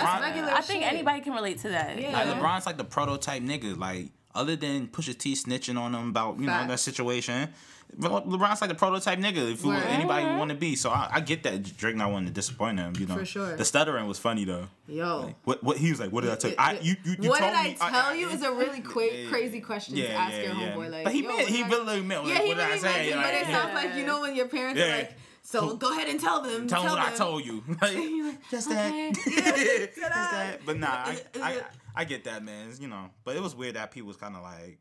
[0.48, 0.92] I think shit.
[0.92, 1.98] anybody can relate to that.
[2.00, 2.12] Yeah.
[2.12, 3.76] like LeBron's like the prototype nigga.
[3.78, 7.48] Like other than Pusha T snitching on him about you know that situation.
[7.96, 9.82] Le- LeBron's like the prototype nigga if Word.
[9.86, 10.76] anybody want to be.
[10.76, 12.94] So I, I get that Drake not wanting to disappoint him.
[12.98, 13.56] You know, For sure.
[13.56, 14.66] The stuttering was funny though.
[14.86, 15.34] Yo.
[15.44, 16.12] What what he was like?
[16.12, 16.56] What did I tell you?
[16.58, 19.94] I, you, you, you what did I tell you is a really quick, crazy question
[19.96, 20.74] to yeah, ask yeah, your yeah.
[20.74, 20.90] homeboy.
[20.90, 22.78] Like, but he meant he I- really meant like, Yeah, he what did I really
[22.80, 22.86] say?
[22.88, 25.76] meant it, but Like, it sounds like you know when your parents are like, so
[25.76, 26.68] go ahead and tell them.
[26.68, 27.12] Tell, Tell, them what.
[27.14, 27.64] I told you.
[27.80, 29.14] Like, just that.
[29.24, 30.58] just that.
[30.66, 31.60] But nah, I, I,
[31.96, 32.68] I get that, man.
[32.78, 34.78] You know, but it was weird that people was kind of like,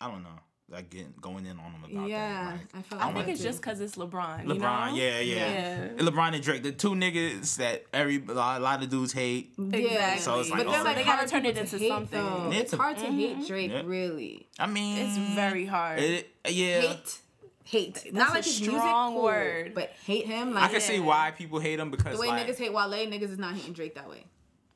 [0.00, 0.38] I don't know,
[0.70, 2.52] like getting going in on him about Yeah, that.
[2.52, 3.46] Like, I felt I like think it's too.
[3.48, 4.44] just because it's LeBron.
[4.44, 4.94] LeBron, you know?
[4.94, 5.88] yeah, yeah, Yeah.
[5.98, 9.52] LeBron and Drake, the two niggas that every a lot, a lot of dudes hate.
[9.58, 10.20] Exactly.
[10.20, 12.18] So it's like, but oh, they're like they gotta turn it into hate, something.
[12.18, 12.50] Though.
[12.50, 13.46] Yeah, It's to- hard to hate mm-hmm.
[13.46, 13.82] Drake, Yeah.
[13.84, 14.48] really.
[14.58, 16.00] I mean, It's very hard.
[16.00, 17.18] It, yeah, Hate,
[17.64, 18.14] hate.
[18.14, 19.74] Not a like his music, strong cool, word.
[19.74, 20.54] but hate him.
[20.54, 22.72] Like I Like can see why people hate him because the way like, niggas hate
[22.72, 24.24] Wale, niggas is not hating Drake that way.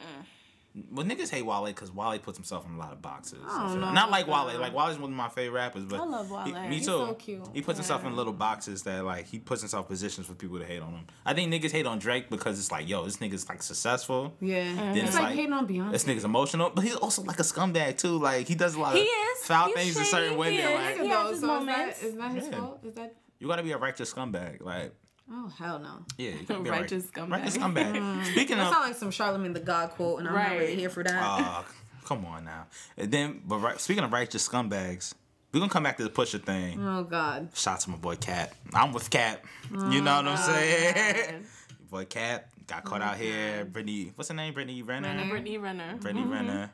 [0.00, 0.04] Mm.
[0.92, 3.38] Well, niggas hate Wale because Wale puts himself in a lot of boxes.
[3.48, 4.60] I don't know Not like about Wale.
[4.60, 6.42] Like Wale's one of my favorite rappers, but I love Wale.
[6.44, 6.92] he- me He's too.
[6.92, 7.42] so cute.
[7.52, 10.58] He puts himself in little boxes that like he puts himself in positions for people
[10.58, 11.06] to hate on him.
[11.26, 14.34] I think niggas hate on Drake because it's like, yo, this nigga's like successful.
[14.40, 15.92] Yeah, Then it's, it's like, like- hating on Beyonce.
[15.92, 18.18] This nigga's emotional, but he's also like a scumbag too.
[18.18, 19.44] Like he does a lot He of is.
[19.46, 20.10] foul He's things to shady.
[20.10, 20.54] certain He women.
[20.60, 20.64] is.
[20.74, 22.02] Like He has his so moments.
[22.02, 22.58] Is that, is that his Yeah.
[22.60, 22.80] fault?
[22.84, 23.14] Is that?
[23.40, 24.60] you gotta be a righteous scumbag.
[24.60, 24.92] Like
[25.30, 26.04] Oh hell no.
[26.16, 27.30] yeah, you gotta be Righteous right- scumbag.
[27.30, 27.92] Righteous scumbag.
[27.96, 28.24] Mm.
[28.24, 28.58] Speaking of.
[28.58, 31.02] That of, sounds like some Charlemagne the God quote, and I'm not really here for
[31.04, 31.22] that.
[31.22, 31.62] uh,
[32.04, 32.66] come on now.
[32.96, 35.14] And then, but right, speaking of righteous scumbags,
[35.52, 36.84] we're gonna come back to the Pusha thing.
[36.86, 37.50] oh God.
[37.54, 38.54] Shout to my boy Cap.
[38.74, 39.44] I'm with Cap.
[39.74, 41.44] Oh, you know what I'm saying?
[41.90, 43.60] boy Cap got caught out here.
[43.62, 43.70] Mm-hmm.
[43.70, 44.54] Brittany, what's her name?
[44.54, 45.08] Brittany Renner.
[45.08, 45.28] Renner.
[45.28, 45.96] Brittany Renner.
[46.00, 46.32] Brittany mm-hmm.
[46.32, 46.70] Renner.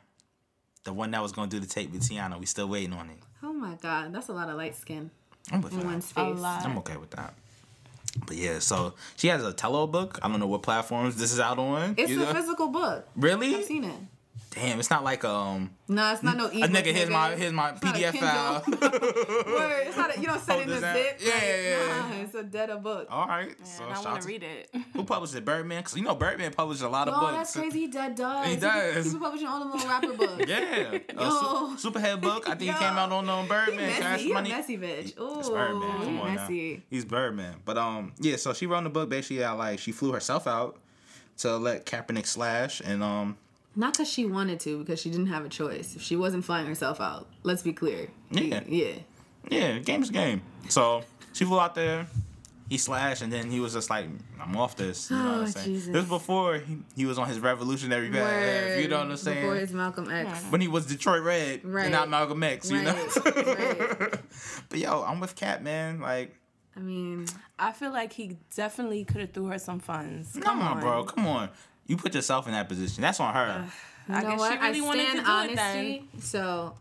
[0.83, 2.39] The one that was gonna do the tape with Tiana.
[2.39, 3.17] We still waiting on it.
[3.43, 4.13] Oh my God.
[4.13, 5.09] That's a lot of light skin
[5.51, 5.85] I'm with in that.
[5.85, 6.39] one A space.
[6.39, 6.65] lot.
[6.65, 7.33] I'm okay with that.
[8.25, 10.19] But yeah, so she has a Tello book.
[10.21, 11.95] I don't know what platforms this is out on.
[11.97, 12.33] It's a know?
[12.33, 13.07] physical book.
[13.15, 13.55] really?
[13.55, 13.95] I've seen it.
[14.51, 16.69] Damn, it's not like um No, it's not no a ebook.
[16.71, 16.93] nigga.
[16.93, 18.63] Here's my here's my It's not PDF file.
[18.69, 19.83] Word.
[19.87, 20.15] It's not.
[20.15, 21.17] A, you don't send it in Hold a zip.
[21.19, 22.09] Yeah, like, yeah, yeah.
[22.09, 23.07] Nah, it's a dead a book.
[23.09, 24.69] All right, so and I shout want to to read it.
[24.93, 25.43] who published it?
[25.43, 27.33] Birdman, because you know Birdman published a lot of Oh, books.
[27.33, 27.79] that's crazy.
[27.81, 28.47] He dead does.
[28.47, 29.03] He does.
[29.03, 30.45] He's publishing all the little rapper books.
[30.47, 31.75] Yeah, a Yo.
[31.75, 32.47] su- Superhead book.
[32.47, 33.89] I think he came out on um, He Birdman.
[33.91, 34.23] Cash messy.
[34.23, 35.19] He a messy bitch.
[35.19, 35.91] Ooh, It's Birdman.
[36.01, 36.75] Come on messy.
[36.77, 36.81] now.
[36.89, 37.55] He's Birdman.
[37.65, 38.37] But um, yeah.
[38.37, 40.77] So she wrote the book basically how like she flew herself out
[41.39, 43.37] to let Kaepernick slash, and um,
[43.75, 45.95] Not because she wanted to, because she didn't have a choice.
[45.95, 48.07] If she wasn't flying herself out, let's be clear.
[48.31, 48.61] Yeah.
[48.67, 48.93] Yeah.
[49.49, 50.41] yeah, game's game.
[50.69, 52.07] So she flew out there.
[52.67, 54.07] He slashed, and then he was just like,
[54.41, 55.65] "I'm off this." You know what Oh, I'm saying?
[55.67, 55.87] Jesus.
[55.93, 58.21] This was before he, he was on his revolutionary path.
[58.23, 58.81] Word.
[58.81, 59.41] You know what I'm saying?
[59.41, 60.41] Before his Malcolm X.
[60.49, 61.83] when he was Detroit Red, Right.
[61.83, 62.71] and not Malcolm X.
[62.71, 62.93] You know.
[63.23, 63.35] Right,
[63.99, 64.11] right.
[64.69, 65.99] but yo, I'm with Cat, man.
[65.99, 66.35] Like,
[66.75, 67.27] I mean,
[67.59, 70.35] I feel like he definitely could have threw her some funds.
[70.41, 71.03] come, on, bro.
[71.03, 71.49] Come on.
[71.87, 73.01] You put yourself in that position.
[73.01, 73.69] That's on her.
[74.09, 74.51] I you know guess what?
[74.53, 75.55] she really I wanted to stand do honesty.
[75.95, 76.21] it then.
[76.21, 76.73] So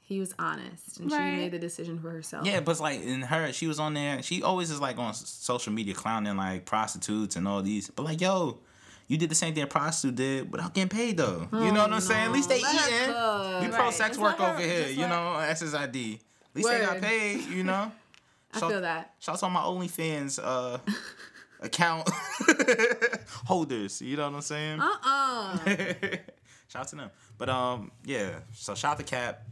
[0.00, 1.30] he was honest, and Right.
[1.32, 2.46] she made the decision for herself.
[2.46, 4.22] Yeah, but it's like in her, she was on there.
[4.22, 7.90] She always is like on s- social media clowning like prostitutes and all these.
[7.90, 8.58] But like, yo,
[9.08, 11.48] you did the same thing a prostitute did without getting paid though.
[11.52, 12.26] you know what I'm saying?
[12.26, 13.06] At least they Let her eating.
[13.14, 13.62] cook.
[13.62, 13.94] We pro Right.
[13.94, 14.82] sex Just work let her- over here.
[14.84, 16.14] just You let- know, SSID.
[16.14, 17.02] At least they got Word.
[17.02, 17.40] paid.
[17.48, 17.90] You know.
[18.54, 19.14] I Shout- feel that.
[19.18, 20.78] Shouts on my OnlyFans uh,
[21.66, 22.08] account
[23.46, 24.00] holders.
[24.02, 24.80] You know what I'm saying?
[24.80, 25.58] Uh uh
[26.68, 27.10] shout to them.
[27.38, 28.30] But um, yeah.
[28.54, 29.42] So shout to Cap.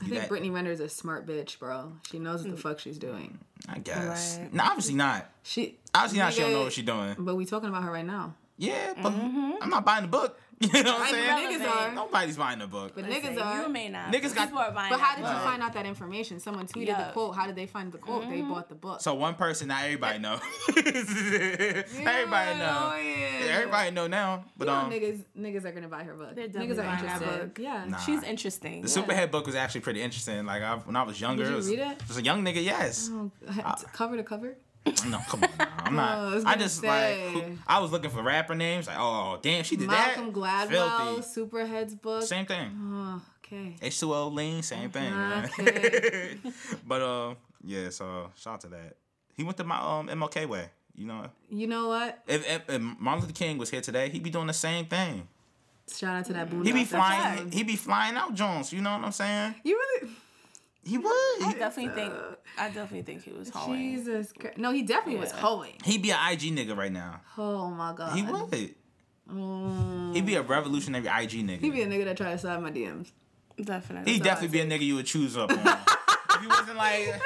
[0.00, 1.92] I think got- Brittany Renner is a smart bitch, bro.
[2.10, 3.38] She knows what the fuck she's doing.
[3.68, 4.38] I guess.
[4.40, 4.54] Right.
[4.54, 5.28] No, obviously not.
[5.42, 6.32] She Obviously not.
[6.32, 7.16] She don't know what she's doing.
[7.18, 8.34] But we talking about her right now.
[8.56, 10.38] Yeah, but I'm not buying the book.
[10.74, 11.60] You know what I'm saying?
[11.60, 11.94] niggas are.
[11.94, 12.92] Nobody's buying the book.
[12.94, 13.62] But Listen, niggas are.
[13.62, 14.12] You may not.
[14.12, 15.44] Niggas got- People are buying But how did that you book.
[15.44, 16.40] find out that information?
[16.40, 17.04] Someone tweeted Yeah.
[17.06, 17.36] the quote.
[17.36, 18.28] How did they find the quote?
[18.28, 19.00] They bought the book.
[19.00, 20.38] So one person, not everybody know.
[20.76, 22.90] everybody know.
[22.92, 23.44] Oh, yeah.
[23.44, 24.44] Yeah, everybody know now.
[24.56, 26.34] But You know um, niggas, niggas are gonna buy her book.
[26.34, 27.54] They're niggas definitely are buying that interested.
[27.54, 27.58] book.
[27.58, 27.84] Yeah.
[27.88, 27.96] Nah.
[27.98, 28.82] She's interesting.
[28.82, 30.44] the Superhead book was actually pretty interesting.
[30.46, 32.02] Like I, when I was younger, Did you it was, read it?
[32.02, 32.62] It was a young nigga.
[32.64, 33.10] Yes.
[33.12, 33.30] Oh,
[33.92, 34.56] cover to cover.
[35.08, 35.50] No, come on.
[35.58, 35.68] Now.
[35.78, 36.18] I'm not.
[36.18, 36.88] Oh, I I just say.
[37.34, 37.44] like.
[37.44, 38.86] who- I was looking for rapper names.
[38.86, 40.40] Like, oh damn, she did Malcolm that.
[40.70, 41.24] Malcolm Gladwell.
[41.50, 42.22] Superhead's book.
[42.22, 42.70] Same thing.
[42.80, 43.76] Oh, okay.
[43.80, 45.10] H2O lean, same thing.
[45.10, 45.44] man.
[45.58, 46.36] Okay.
[46.86, 47.88] but um, yeah.
[47.90, 48.96] So shout out to that.
[49.36, 50.68] He went to my um MLK way.
[50.94, 52.24] You know, You know what?
[52.26, 55.28] if, if, if Martin Luther King was here today, he'd be doing the same thing.
[55.88, 56.66] Shout out to that boondocks.
[56.66, 57.52] He be flying.
[57.52, 58.72] He be flying out Jones.
[58.72, 59.54] You know what I'm saying?
[59.62, 60.12] You really?
[60.88, 61.58] He I would.
[61.58, 62.12] definitely think.
[62.58, 63.78] I definitely think he was hoeing.
[63.78, 64.56] Jesus Christ.
[64.58, 65.40] No, he definitely was Yeah.
[65.40, 65.74] hoeing.
[65.84, 67.20] He'd be an IG nigga right now.
[67.36, 68.16] Oh my god.
[68.16, 68.74] He would.
[69.30, 70.14] Mm.
[70.14, 71.60] He'd be a revolutionary IG nigga.
[71.60, 73.12] He'd be a nigga that try to slide my DMs.
[73.62, 74.12] Definitely.
[74.14, 75.58] He'd definitely be a nigga you would choose up on.
[76.30, 77.20] if he wasn't like,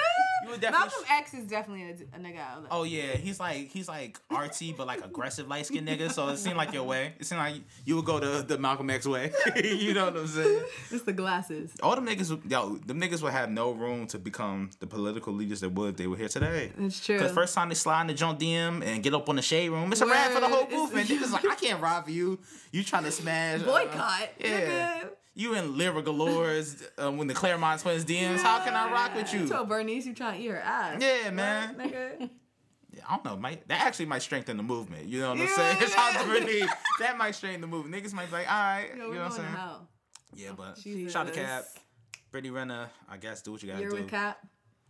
[0.61, 0.89] definitely.
[0.89, 2.39] Malcolm X is definitely a, a nigga.
[2.41, 2.73] I would like.
[2.73, 6.11] Oh yeah, he's like he's like artsy but like aggressive light skinned nigga.
[6.13, 7.15] So it seemed like your way.
[7.19, 9.33] It seemed like you would go the the Malcolm X way.
[9.65, 10.63] you know what I'm saying?
[10.91, 11.73] It's the glasses.
[11.83, 15.33] All them niggas, would- yo, them niggas would have no room to become the political
[15.33, 16.73] leaders that would if they were here today.
[16.79, 17.19] It's true.
[17.19, 19.71] Cause first time they slide in the John DM and get up on the shade
[19.71, 20.73] room, it's a wrap for the whole Word.
[20.73, 21.11] movement.
[21.11, 22.39] It's- Niggas like, I can't ride for you.
[22.71, 24.29] You trying to smash uh, Boycott.
[24.39, 25.05] yeah.
[25.37, 25.41] Nigga.
[25.41, 28.39] You in Lira Galore's uh, when the Clermont twins DMs.
[28.43, 29.41] How can I rock with you?
[29.41, 31.01] You told Bernice you trying to eat her ass.
[31.01, 31.77] Yeah, man.
[31.77, 32.31] What, nigga.
[33.09, 33.37] I don't know.
[33.39, 35.07] Might that actually might strengthen the movement?
[35.07, 35.57] You know what I'm Yeah.
[35.57, 35.77] saying?
[35.91, 36.63] Shout out to Brittany.
[37.01, 37.95] That might strengthen the movement.
[38.05, 38.89] Niggas might be like, all right.
[38.97, 39.49] Yo, you know what I'm saying?
[39.49, 39.89] hell.
[40.35, 41.13] Yeah, but Jesus.
[41.13, 41.65] shout out to Cap.
[42.31, 43.85] Brittany Renner, I guess do what you gotta do.
[43.89, 44.39] You're with Cap.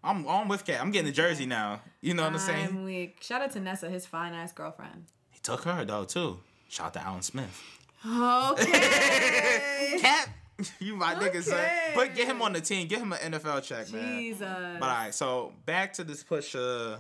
[0.04, 0.80] I'm I'm with Cap.
[0.80, 1.80] I'm getting the jersey now.
[2.00, 2.84] You know what I'm I'm saying?
[2.84, 3.18] weak.
[3.22, 5.06] Shout out to Nessa, his fine ass girlfriend.
[5.30, 6.40] He took her though too.
[6.68, 7.62] Shout out to Alan Smith.
[8.04, 9.98] Okay.
[10.00, 10.28] Cap,
[10.80, 11.64] you my nigga son.
[11.94, 12.88] But get him on the team.
[12.88, 14.18] Get him an NFL check, man.
[14.18, 14.40] Jesus.
[14.40, 16.96] But all right, so back to this push uh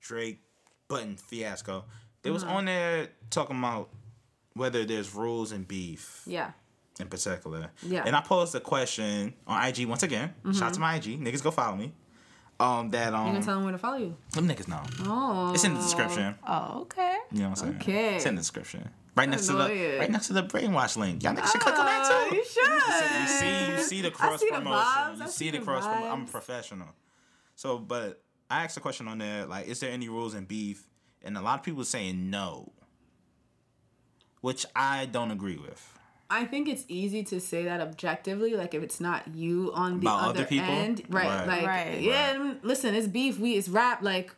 [0.00, 0.40] Drake
[0.88, 1.84] Budden fiasco.
[2.22, 2.54] They was Uh-huh.
[2.56, 3.90] on there talking about
[4.54, 6.52] whether there's rules and beef yeah.
[6.98, 7.70] in particular.
[7.82, 7.98] Yeah.
[8.00, 8.06] Mm-hmm.
[8.08, 10.32] And I posed a question on IG once again.
[10.52, 11.20] Shout out to my IG.
[11.20, 11.92] Niggas go follow me.
[12.58, 14.16] Um that um You gonna tell them where to follow you?
[14.32, 14.82] them niggas know.
[15.04, 15.52] Oh.
[15.52, 16.34] It's in the description.
[16.46, 17.16] Oh, okay.
[17.32, 17.76] You know what I'm saying?
[17.82, 18.16] Okay.
[18.16, 18.88] It's in the description.
[19.16, 21.22] Right next to the right next to the brainwash link.
[21.22, 22.36] Y'all niggas should click on that Oh, too.
[22.36, 23.20] you should.
[23.22, 24.78] You see, you see the cross see the promotion.
[24.84, 25.86] vibes, you I see see the the cross.
[25.86, 26.88] Prom- I'm a professional.
[27.54, 30.86] So, but I asked a question on there, like, is there any rules in beef?
[31.24, 32.72] And a lot of people saying no,
[34.42, 35.92] which I don't agree with.
[36.28, 40.06] I think it's easy to say that objectively, like if it's not you on the
[40.08, 40.66] About other other people?
[40.74, 41.26] end, right?
[41.26, 41.46] Right.
[41.46, 42.00] Like, Right.
[42.00, 44.02] yeah, mm, listen, it's beef, we, it's rap.
[44.02, 44.34] Like,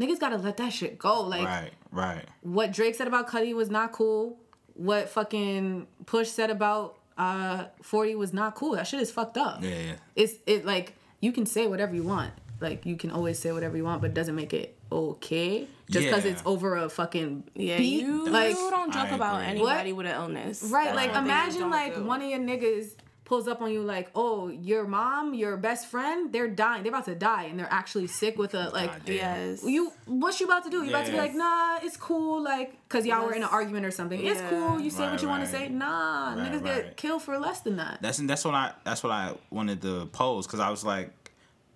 [0.00, 1.20] niggas gotta let that shit go.
[1.22, 2.24] Like, right, right.
[2.42, 4.38] what Drake said about Cudi was not cool.
[4.74, 8.72] What fucking Push said about uh 40 was not cool.
[8.76, 9.62] That shit is fucked up.
[9.62, 9.92] Yeah, yeah.
[10.16, 12.32] It's it like you can say whatever you want.
[12.60, 16.06] Like you can always say whatever you want, but it doesn't make it okay just
[16.06, 16.32] because Yeah.
[16.32, 18.02] it's over a fucking Yeah, beat.
[18.02, 19.50] you, like you don't joke about agree.
[19.60, 20.62] anybody with an illness.
[20.64, 22.04] Right, That's like imagine like do.
[22.04, 22.94] one of your niggas
[23.30, 27.04] pulls up on you like, oh, your mom, your best friend, they're dying, they're about
[27.04, 28.90] to die, and they're actually sick with a like.
[28.90, 29.08] God.
[29.08, 29.62] Yes.
[29.62, 30.82] You, what you about to do?
[30.82, 33.86] You about to be like, nah, it's cool, like, cause y'all were in an argument
[33.86, 34.20] or something.
[34.20, 34.80] It's cool.
[34.80, 35.68] You say Right, what you want to say.
[35.68, 36.86] Nah, Right, niggas right.
[36.86, 37.98] get killed for less than that.
[38.02, 41.10] That's that's what I that's what I wanted to pose because I was like,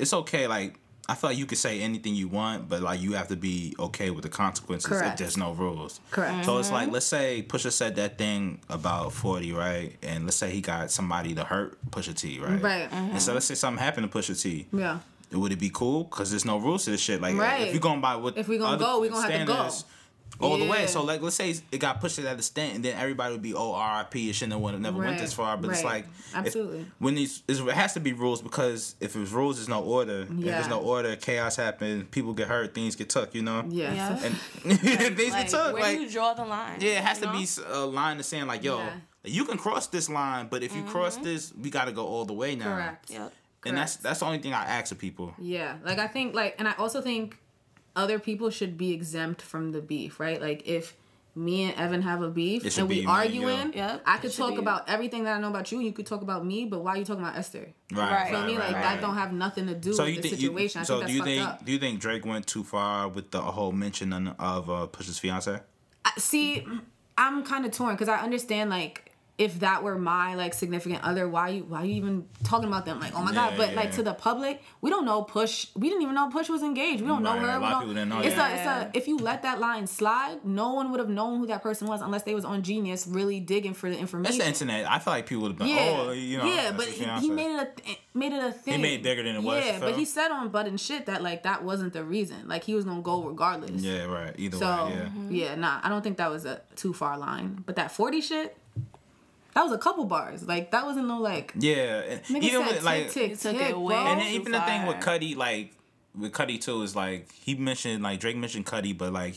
[0.00, 0.48] it's okay.
[0.48, 3.36] Like I feel like you could say anything you want, but like you have to
[3.36, 5.12] be okay with the consequences Correct.
[5.12, 6.00] if there's no rules.
[6.10, 6.46] Correct.
[6.46, 6.94] So it's like mm-hmm.
[6.94, 9.96] let's say Pusha said that thing about forty, right?
[10.02, 12.60] And let's say he got somebody to hurt Pusha T, right?
[12.60, 12.88] Right.
[12.90, 13.34] And so mm-hmm.
[13.34, 14.66] let's say something happened to Pusha T.
[14.72, 15.00] Yeah.
[15.32, 16.04] Would it be cool?
[16.04, 17.20] Because there's no rules to this shit.
[17.20, 17.66] Like Right.
[17.66, 19.70] if you're going by what If we're gonna go, we're gonna have to go.
[20.36, 20.86] Standards All the way.
[20.86, 23.54] So like, let's say it got pushed to that extent, and then everybody would be,
[23.54, 24.30] "Oh, R.I.P.
[24.30, 26.04] It shouldn't have went, never went this far." But it's right.
[26.04, 26.86] like, if- Absolutely.
[26.98, 30.22] when these it has to be rules because if it's rules, there's no order.
[30.22, 30.52] If Yeah.
[30.52, 32.06] there's no order, chaos happens.
[32.10, 32.74] People get hurt.
[32.74, 33.34] Things get took.
[33.34, 33.64] You know.
[33.68, 33.94] Yeah.
[33.94, 34.24] Yeah.
[34.24, 35.74] And things Like, get took.
[35.74, 36.78] where Like do you draw the line?
[36.80, 37.32] yeah, it has to know?
[37.32, 38.90] be a line to saying like, "Yo, Yeah.
[39.24, 41.24] you can cross this line, but if you cross mm-hmm.
[41.24, 43.10] this, we got to go all the way now." Correct.
[43.10, 43.32] Yep.
[43.66, 45.32] And that's that's the only thing I ask of people.
[45.38, 47.38] Yeah, like I think like, and I also think
[47.96, 50.40] other people should be exempt from the beef, right?
[50.40, 50.96] Like if
[51.36, 53.72] me and Evan have a beef and we be me and arguing, you.
[53.74, 56.22] Yep, I could talk about everything that I know about you, and you could talk
[56.22, 57.68] about me, but why are you talking about Esther?
[57.92, 58.10] Right.
[58.12, 58.30] Right.
[58.30, 58.56] Feel right, me?
[58.56, 60.80] right, Like that don't have nothing to do So with you the think you, situation.
[60.82, 61.64] I so do you think up.
[61.64, 65.60] do you think Drake went too far with the whole mention of- uh, Push's fiance?
[66.04, 66.64] I- see
[67.16, 69.03] i'm kind of torn because i understand like
[69.36, 73.00] if that were my like significant other why you why you even talking about them
[73.00, 75.88] like oh my god Yeah, but like to the public we don't know push we
[75.88, 77.80] didn't even know push was engaged we don't know Right, her a lot of don't,
[77.80, 78.52] people didn't know it's that.
[78.52, 78.54] a
[78.88, 81.64] it's a if you let that line slide no one would have known who that
[81.64, 84.88] person was unless they was on genius really digging for the That's information the internet.
[84.88, 87.30] I feel like people would have been, yeah, oh, you know, yeah, but he, he
[87.30, 88.74] made it a th- made it a thing.
[88.76, 89.96] He made it bigger than it was, Yeah, you but feel?
[89.98, 92.46] he said on Bud and shit that like that wasn't the reason.
[92.46, 93.82] Like he was gonna go regardless.
[93.82, 94.32] Yeah, right.
[94.38, 95.00] Either So way, yeah.
[95.06, 95.34] Mm-hmm.
[95.34, 97.64] yeah, nah, I don't think that was a too far line.
[97.66, 98.56] But that forty shit,
[99.54, 100.46] that was a couple bars.
[100.46, 103.70] Like that wasn't no like Yeah, and even said with like, tick tick took tick,
[103.70, 103.90] it bro.
[103.92, 105.18] and then even the thing with far.
[105.18, 105.72] Cudi, like
[106.18, 109.34] with Cudi too, is like he mentioned like Drake mentioned Cudi, but like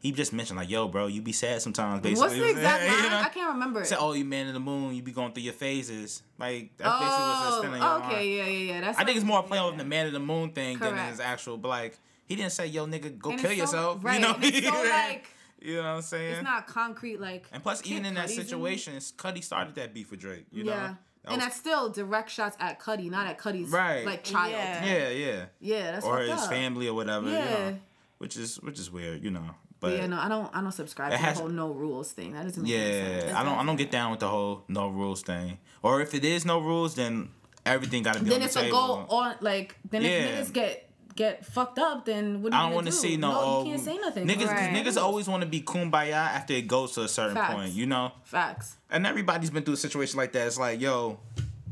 [0.00, 2.00] he just mentioned like, yo, bro, you be sad sometimes.
[2.00, 3.16] Basically, What's the exact You know?
[3.18, 3.84] I can't remember.
[3.84, 6.22] Said, oh, you man in the moon, you be going through your phases.
[6.38, 8.28] Like that's basically what's oh, extending your okay, line.
[8.28, 8.80] yeah, yeah, yeah.
[8.80, 10.96] That's I think it's like- more playing with the man in the moon thing than
[11.10, 11.58] his actual.
[11.58, 14.20] But like, he didn't say, "Yo, nigga, go And kill it's so- yourself." right, You
[14.26, 15.26] know, and it's so, like,
[15.60, 16.34] you know what I'm saying?
[16.34, 17.46] It's not concrete like.
[17.52, 20.46] and plus, even in that Cudi's situation, Cudi started that beef with Drake.
[20.50, 23.70] You yeah, know, That and was- that's still direct shots at Cudi, not at Cudi's
[23.70, 24.04] Right.
[24.06, 24.52] like child.
[24.52, 24.84] Yeah.
[24.84, 26.48] yeah, yeah, Yeah, that's or his up.
[26.50, 27.26] family or whatever.
[27.28, 27.44] You Yeah.
[27.70, 27.78] know,
[28.18, 29.22] which is which is weird.
[29.24, 30.54] You know, But but yeah, no, I don't.
[30.54, 32.32] I don't subscribe to has- the whole no rules thing.
[32.32, 33.24] That doesn't make any sense.
[33.30, 35.58] yeah, I don't I don't get down with the whole no rules thing.
[35.82, 37.30] Or if it is no rules, then
[37.64, 39.06] everything got to be Then on it's the a table.
[39.06, 40.08] go on like then Yeah.
[40.10, 42.52] if niggas get get fucked up, then what?
[42.52, 43.30] Are I you don't want to see no.
[43.30, 44.26] No, oh, you can't say nothing.
[44.26, 44.72] Niggas, Right.
[44.72, 47.54] niggas always want to be kumbaya after it goes to a certain Facts.
[47.54, 48.12] point, you know.
[48.24, 48.76] Facts.
[48.90, 50.46] And everybody's been through a situation like that.
[50.46, 51.18] It's like, yo,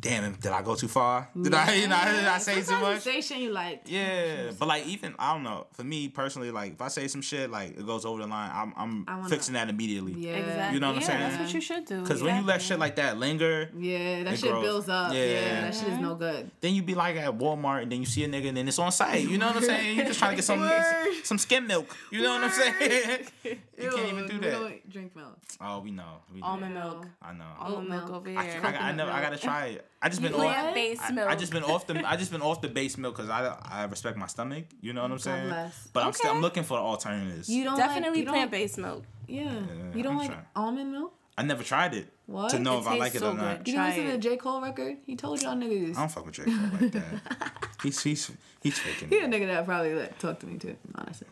[0.00, 1.28] damn, it, did I go too far?
[1.40, 3.06] Did I, you know, did I say too much?
[3.06, 3.82] You say shit you like.
[3.86, 5.66] Yeah, but like even I don't know.
[5.72, 8.50] For me personally, like if I say some shit like it goes over the line,
[8.52, 10.12] I'm I'm wanna- fixing that immediately.
[10.12, 10.36] Yeah.
[10.36, 10.74] Exactly.
[10.74, 11.20] You know what I'm saying?
[11.20, 12.00] That's what you should do.
[12.00, 14.62] Because when you let shit like that linger, Yeah, that shit grows.
[14.62, 15.12] builds up.
[15.12, 15.24] Yeah.
[15.24, 16.18] Yeah, that shit is no mm-hmm.
[16.18, 16.50] good.
[16.60, 18.78] then you be like at Walmart and then you see a nigga and then it's
[18.78, 19.28] on site.
[19.28, 19.96] You know what I'm saying?
[19.96, 21.14] You're just trying to get some Word.
[21.24, 21.94] some skim milk.
[22.10, 23.26] You know what I'm saying?
[23.44, 24.50] you can't even do that.
[24.52, 25.38] don't drink milk.
[25.60, 26.18] Oh, we know.
[26.32, 26.46] We know.
[26.46, 27.44] almond milk, I know.
[27.58, 28.16] almond milk milk.
[28.16, 28.60] over I, here.
[28.62, 29.84] I, I, never, I gotta try it.
[30.00, 30.40] I just been off.
[30.40, 31.28] Plant based I, milk.
[31.28, 32.08] I just been off the.
[32.08, 34.66] I just been off the base milk because I I respect my stomach.
[34.80, 35.48] You know what I'm saying?
[35.48, 35.88] bless.
[35.92, 37.48] But I'm still I'm looking for alternatives.
[37.48, 39.04] You don't Definitely like, plant based milk.
[39.26, 39.44] Yeah.
[39.44, 39.52] Yeah,
[39.94, 40.44] you don't I'm like trying.
[40.56, 41.14] almond milk?
[41.36, 42.50] I never tried it What?
[42.50, 43.58] to know It if I like it tastes or so not.
[43.58, 43.68] good.
[43.68, 44.36] You didn't listen to the J.
[44.38, 44.96] Cole record?
[45.06, 45.96] He told y'all niggas.
[45.96, 47.68] I don't fuck with J Cole like that.
[47.82, 48.30] he's he's
[48.62, 49.08] he's faking.
[49.08, 49.24] He it.
[49.24, 51.28] a nigga that probably like, talk to me too, honestly.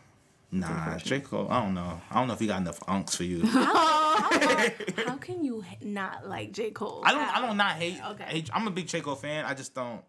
[0.51, 1.47] Nah, J Cole.
[1.49, 1.99] I don't know.
[2.09, 3.45] I don't know if he got enough unks for you.
[3.45, 7.01] How can you not like J Cole?
[7.05, 7.37] I don't.
[7.37, 7.99] I don't not hate.
[8.11, 8.23] Okay.
[8.23, 9.45] hate- I'm a big J Cole fan.
[9.45, 10.01] I just don't.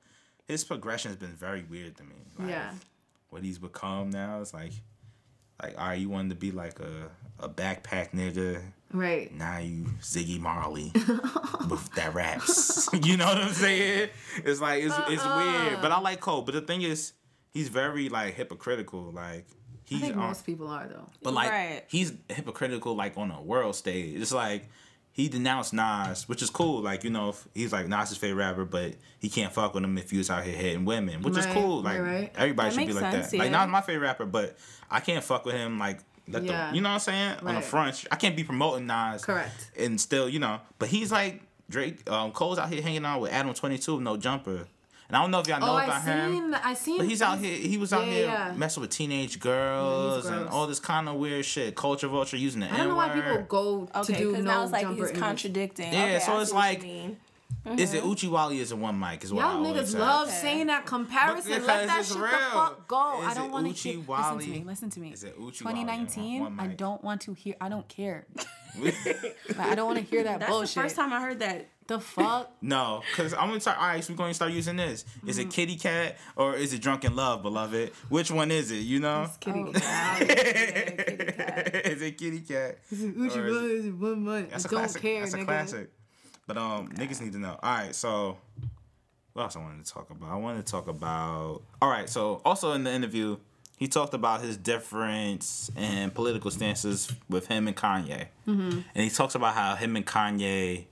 [0.46, 2.14] His progression has been very weird to me.
[2.38, 2.70] Like, Yeah.
[3.30, 4.72] What he's become now is like,
[5.62, 8.62] like, all right, you wanted to be like a a backpack nigga.
[8.92, 9.32] Right.
[9.34, 10.92] Now you Ziggy Marley
[11.68, 12.88] with that raps.
[13.04, 14.08] you know what I'm saying?
[14.44, 15.36] It's like it's it's uh-uh.
[15.68, 16.42] weird, but I like Cole.
[16.42, 17.12] But the thing is,
[17.50, 19.10] he's very like hypocritical.
[19.12, 19.46] Like
[19.90, 21.06] I he's think on, most people are though.
[21.22, 21.82] but like Right.
[21.88, 24.20] he's hypocritical like on a world stage.
[24.20, 24.68] It's like
[25.12, 26.80] he denounced Nas, which is cool.
[26.82, 29.98] Like you know, if he's like Nas's favorite rapper, but he can't fuck with him
[29.98, 31.82] if he was out here hitting women, which is cool.
[31.82, 32.32] Like right, right.
[32.36, 33.38] everybody That should be makes like sense, that.
[33.38, 33.64] Like yeah.
[33.64, 34.56] Nas my favorite rapper, but
[34.90, 35.78] I can't fuck with him.
[35.78, 36.70] Like let Yeah.
[36.70, 38.04] the you know what I'm saying on the front.
[38.12, 39.70] I can't be promoting Nas Correct.
[39.78, 40.60] and still you know.
[40.78, 42.08] But he's like Drake.
[42.08, 44.66] Um, Cole's out here hanging out with Adam Twenty Two, no jumper.
[45.08, 46.32] And I don't know if y'all oh, know Oh, I about him.
[46.32, 46.54] seen.
[46.54, 46.98] I seen.
[46.98, 47.56] But he's out here.
[47.56, 48.52] He was out Yeah, here yeah.
[48.54, 51.74] messing with teenage girls and all this kind of weird shit.
[51.74, 53.48] Culture vulture using the I don't know why people N-word.
[53.48, 55.20] go to Okay, do because no now it's like jumper he's image.
[55.22, 55.92] contradicting.
[55.92, 56.88] Yeah, Okay, so it's see what you
[57.64, 58.10] like- Is it mm-hmm.
[58.10, 59.24] Uchi Wally is it one mic?
[59.24, 59.98] Is what Y'all always niggas say.
[59.98, 60.36] love Okay.
[60.36, 61.52] saying that comparison.
[61.66, 62.24] Let that shit real.
[62.26, 63.22] the fuck go.
[63.22, 64.04] Is I don't want to Uchi hear.
[64.06, 64.62] Listen to me.
[64.66, 65.12] Listen to me.
[65.12, 66.40] Is it Uchi 2019.
[66.42, 67.54] one I don't want to hear.
[67.62, 68.26] I don't care.
[68.78, 68.94] Like,
[69.58, 70.74] I don't want to hear that That's bullshit.
[70.74, 71.66] the first time I heard that.
[71.88, 72.52] The fuck.
[72.62, 73.78] no, because I'm gonna start.
[73.78, 75.04] All right, so we're going to start using this.
[75.26, 75.48] Is Mm-hmm.
[75.48, 77.90] it Kitty Cat or is it Drunk in Love, beloved?
[78.10, 78.76] Which one is it?
[78.76, 79.28] You know?
[79.40, 80.20] Kitty Oh, cat.
[80.20, 80.26] Yeah,
[80.94, 81.86] kitty cat.
[81.86, 82.78] is it Kitty Cat?
[82.92, 84.50] Uchi Or is it- Wally is one month.
[84.50, 85.02] That's a don't classic.
[85.02, 85.44] care, That's a nigga.
[85.46, 85.90] classic.
[86.46, 87.58] But um, niggas need to know.
[87.62, 88.36] All right, so
[89.32, 90.30] what else I wanted to talk about?
[90.30, 91.62] I wanted to talk about.
[91.80, 93.38] All right, so also in the interview,
[93.78, 98.80] he talked about his difference in political stances with him and Kanye, mm-hmm.
[98.94, 100.86] and he talks about how him and Kanye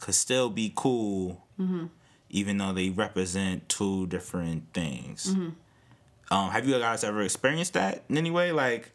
[0.00, 1.86] could still be cool, Mm-hmm.
[2.30, 5.34] even though they represent two different things.
[5.34, 6.34] Mm-hmm.
[6.34, 8.52] Um, have you guys ever experienced that in any way?
[8.52, 8.92] Like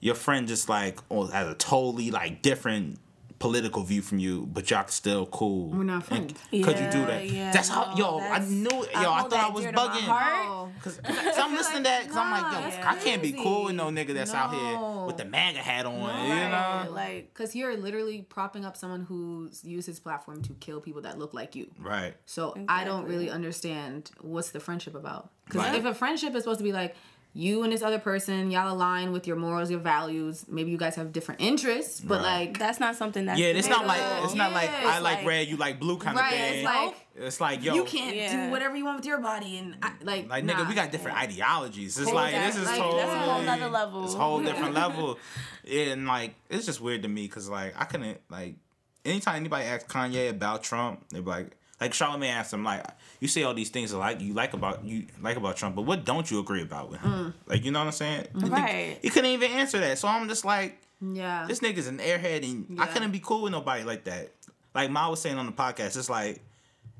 [0.00, 2.98] your friend just like oh, has a totally like different
[3.42, 5.70] political view from you, but y'all still cool.
[5.70, 6.38] We're not friends.
[6.52, 7.28] Could you do that?
[7.28, 8.18] yeah, that's how no, yo.
[8.18, 8.84] I that's- knew yo.
[8.94, 10.06] I I, thought I was dear to my bugging.
[10.08, 10.68] Oh.
[10.80, 12.06] Cause, cause I'm listening to that.
[12.06, 14.54] Cause I'm like, yo, nah, that's I can't be cool with no nigga that's out
[14.54, 15.94] here with the MAGA hat on.
[15.94, 16.92] You Right, know?
[16.92, 21.18] Like, Because you're literally propping up someone who's used his platform to kill people that
[21.18, 21.68] look like you.
[21.80, 22.14] Right.
[22.26, 25.30] So I don't really understand what's the friendship about.
[25.46, 25.74] Because Right.
[25.74, 26.94] if a friendship is supposed to be like
[27.34, 30.44] you and this other person, y'all align with your morals, your values.
[30.48, 32.48] Maybe you guys have different interests, but Right.
[32.48, 35.18] like, that's not something that's Yeah, it's not like it's not like Yeah, I like,
[35.18, 36.54] like- red, you like blue kind of thing.
[36.56, 38.46] It's like it's like yo, you can't Yeah.
[38.46, 40.54] do whatever you want with your body, and I, like, Like nah.
[40.54, 41.96] nigga, we got different ideologies.
[41.98, 44.04] It's Whole like that- this is like, totally that's a whole nother level.
[44.04, 45.18] It's a whole different level.
[45.70, 48.56] And like it's just weird to me because like I couldn't like
[49.04, 52.84] anytime anybody asks Kanye about Trump, they're like like Charlamagne asked him like
[53.18, 56.04] you say all these things like you like about you like about Trump, but what
[56.04, 57.10] don't you agree about with him?
[57.10, 57.32] Mm.
[57.46, 58.26] Like you know what I'm saying?
[58.34, 58.98] Right.
[59.02, 59.98] He couldn't even answer that.
[59.98, 63.52] So I'm just like Yeah, this nigga's an airhead and I couldn't be cool with
[63.52, 64.30] nobody like that.
[64.74, 66.40] Like Ma was saying on the podcast, it's like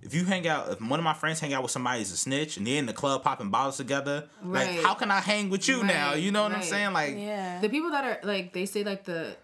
[0.03, 2.17] if you hang out, if one of my friends hang out with somebody who's a
[2.17, 5.69] snitch and they're in the club popping bottles together, like how can I hang with
[5.69, 6.15] you now?
[6.15, 6.93] You know what I'm saying?
[6.93, 7.61] Like Yeah.
[7.61, 9.37] the people that are like they say like the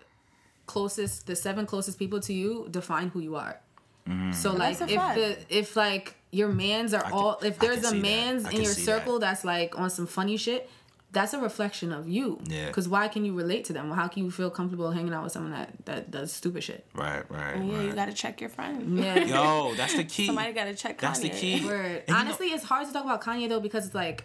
[0.66, 3.60] closest, the seven closest people to you define who you are.
[4.08, 4.32] Mm-hmm.
[4.32, 5.16] So like if fact.
[5.16, 8.02] the if like your mans are can- all if there's a see that.
[8.02, 10.68] mans in your see circle that's like on some funny shit,
[11.12, 12.38] that's a reflection of you.
[12.44, 12.66] Yeah.
[12.66, 13.88] Because why can you relate to them?
[13.88, 16.86] Well, how can you feel comfortable hanging out with someone that that does stupid shit?
[16.94, 17.84] right, right, oh, yeah, right.
[17.86, 18.98] you gotta check your friend.
[18.98, 19.18] Yeah.
[19.24, 20.26] Yo, that's the key.
[20.26, 20.98] Somebody gotta check.
[21.00, 21.64] That's the key.
[21.64, 21.84] Word.
[21.84, 24.24] And you know- Honestly, it's hard to talk about Kanye though because it's like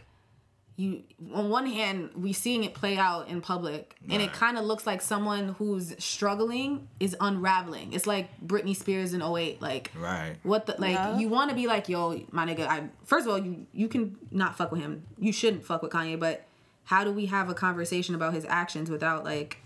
[0.75, 4.65] you on one hand we seeing it play out in public and it kind of
[4.65, 10.35] looks like someone who's struggling is unraveling it's like britney spears in 08 like Right.
[10.41, 11.19] what the like Yeah.
[11.19, 14.17] you want to be like yo my nigga i first of all you you can
[14.31, 16.45] not fuck with him you shouldn't fuck with kanye but
[16.85, 19.57] how do we have a conversation about his actions without like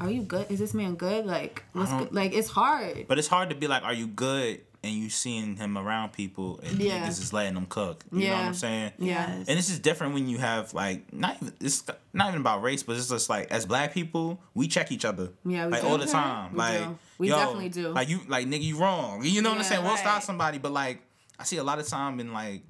[0.00, 2.14] are you good is this man good like what's good?
[2.14, 4.60] like it's hard But it's hard to be like, are you good?
[4.84, 7.06] And you seeing him around people and Yeah.
[7.06, 8.04] niggas is letting them cook.
[8.10, 8.92] You know what I'm saying?
[8.98, 9.30] Yeah.
[9.30, 12.82] And it's just different when you have like not even it's not even about race,
[12.82, 15.30] but it's just like as black people, we check each other.
[15.44, 15.86] Yeah, we like do.
[15.88, 16.52] all the time.
[16.52, 16.98] We like do.
[17.18, 17.88] We yo, definitely do.
[17.90, 19.22] Like you like nigga, you wrong.
[19.24, 19.84] You know what I'm Yeah, saying?
[19.84, 21.00] We'll stop somebody, but like
[21.38, 22.62] I see a lot of time in like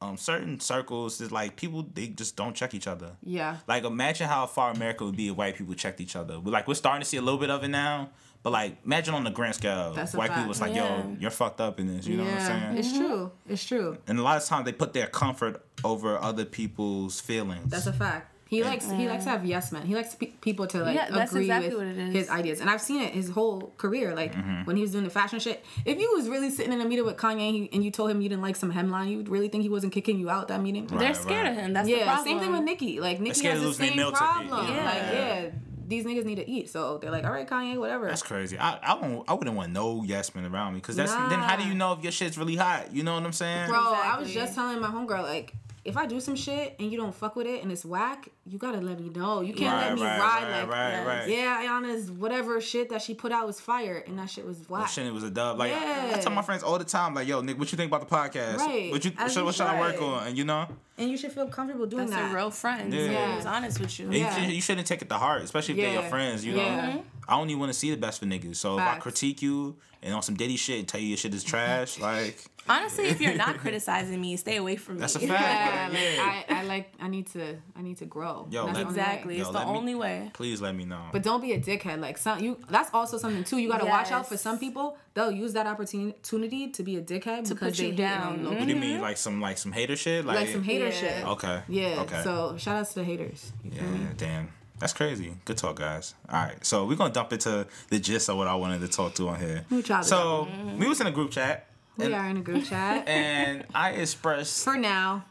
[0.00, 3.12] um certain circles is like people they just don't check each other.
[3.22, 6.38] yeah Like imagine how far America would be if white people checked each other.
[6.38, 8.10] We're like we're starting to see a little bit of it now,
[8.42, 11.04] but like imagine on the grand scale, That's white people was like, Yeah.
[11.04, 12.76] "Yo, you're fucked up in this." You know what I'm yeah saying?
[12.78, 16.44] it's true it's true and a lot of times they put their comfort over other
[16.44, 17.70] people's feelings.
[17.70, 18.34] That's a fact.
[18.50, 19.84] He likes he likes to have yes men.
[19.86, 22.14] He likes pe- people to like Yeah, agree exactly with what it is.
[22.14, 24.14] his ideas, and I've seen it his whole career.
[24.14, 24.64] Like Mm-hmm.
[24.64, 25.62] when he was doing the fashion shit.
[25.84, 28.10] If you was really sitting in a meeting with Kanye and, he, and you told
[28.10, 30.48] him you didn't like some hemline, you would really think he wasn't kicking you out
[30.48, 30.86] that meeting.
[30.86, 31.50] Right, They're scared right.
[31.52, 31.72] of him.
[31.74, 32.24] That's the Yeah, problem.
[32.26, 33.00] same thing with Nicki.
[33.00, 34.66] Like Nicki scared has to the same problem.
[34.74, 34.84] Yeah.
[34.84, 35.50] Like yeah,
[35.88, 37.26] these niggas need to eat, so they're like, mm.
[37.26, 38.06] all right, Kanye, whatever.
[38.06, 38.58] That's crazy.
[38.58, 41.56] I I don't I wouldn't want no yes men around me because that's then how
[41.56, 42.92] do you know if your shit's really hot?
[42.92, 43.68] You know what I'm saying?
[43.68, 45.54] Bro, I was just telling my homegirl like.
[45.84, 48.58] If I do some shit and you don't fuck with it and it's whack, you
[48.58, 49.40] gotta let me know.
[49.40, 51.06] You can't let me right, ride right, like right, yes.
[51.06, 51.28] right.
[51.28, 54.70] Yeah, Ayana's whatever shit that she put out was fire, and that shit was That
[54.70, 54.88] whack.
[54.88, 55.58] shit it was a dub.
[55.58, 57.90] Like I, I tell my friends all the time, like, "Yo, Nick, what you think
[57.90, 58.58] about the podcast?
[58.58, 58.90] Right.
[58.90, 60.66] What you As should, you what should I work on?" And you know,
[60.98, 62.32] And you should feel comfortable doing That's that.
[62.32, 62.92] a real friend.
[62.92, 63.02] Yeah.
[63.10, 63.34] Yeah.
[63.36, 64.10] Who's honest with you.
[64.10, 64.34] Yeah.
[64.36, 66.44] you, should- you shouldn't take it to heart, especially if they're your friends.
[66.44, 66.92] You know, Yeah.
[66.92, 67.02] Mhm.
[67.28, 68.56] I only want to see the best for niggas.
[68.56, 71.34] So if I critique you and on some Diddy shit and tell you your shit
[71.34, 75.00] is trash, like Honestly, if you're not criticizing me, stay away from me.
[75.00, 75.92] That's a yeah, fact.
[75.94, 76.42] like, um, Yeah.
[76.50, 78.46] I, I like I need to I need to grow.
[78.50, 79.00] Yo, That's let- the only way.
[79.00, 79.34] Exactly.
[79.36, 80.30] Yo, it's the let me- only way.
[80.34, 81.02] please let me know.
[81.12, 82.00] But don't be a dickhead.
[82.00, 83.58] Like some you that's also something too.
[83.58, 84.96] You gotta watch out for some people.
[85.14, 88.32] They'll use that opportunity to be a dickhead To because put they you hate down.
[88.32, 88.50] on you.
[88.50, 89.02] what do you mean, mm-hmm.
[89.02, 90.24] like some like some hater shit?
[90.24, 90.90] Like, Like some hater Yeah.
[90.90, 91.26] shit.
[91.26, 92.00] okay, Yeah.
[92.02, 93.52] okay, So shout outs to the haters.
[93.64, 93.82] Yeah,
[94.16, 94.48] damn.
[94.78, 95.34] That's crazy.
[95.44, 96.14] Good talk, guys.
[96.28, 99.14] All right, so we're gonna dump into the gist of what I wanted to talk
[99.14, 99.64] to on here.
[99.70, 100.08] We tried to.
[100.08, 100.46] So
[100.78, 101.66] we was in a group chat,
[101.98, 103.08] We and, are in a group chat.
[103.08, 105.24] and I expressed, For now.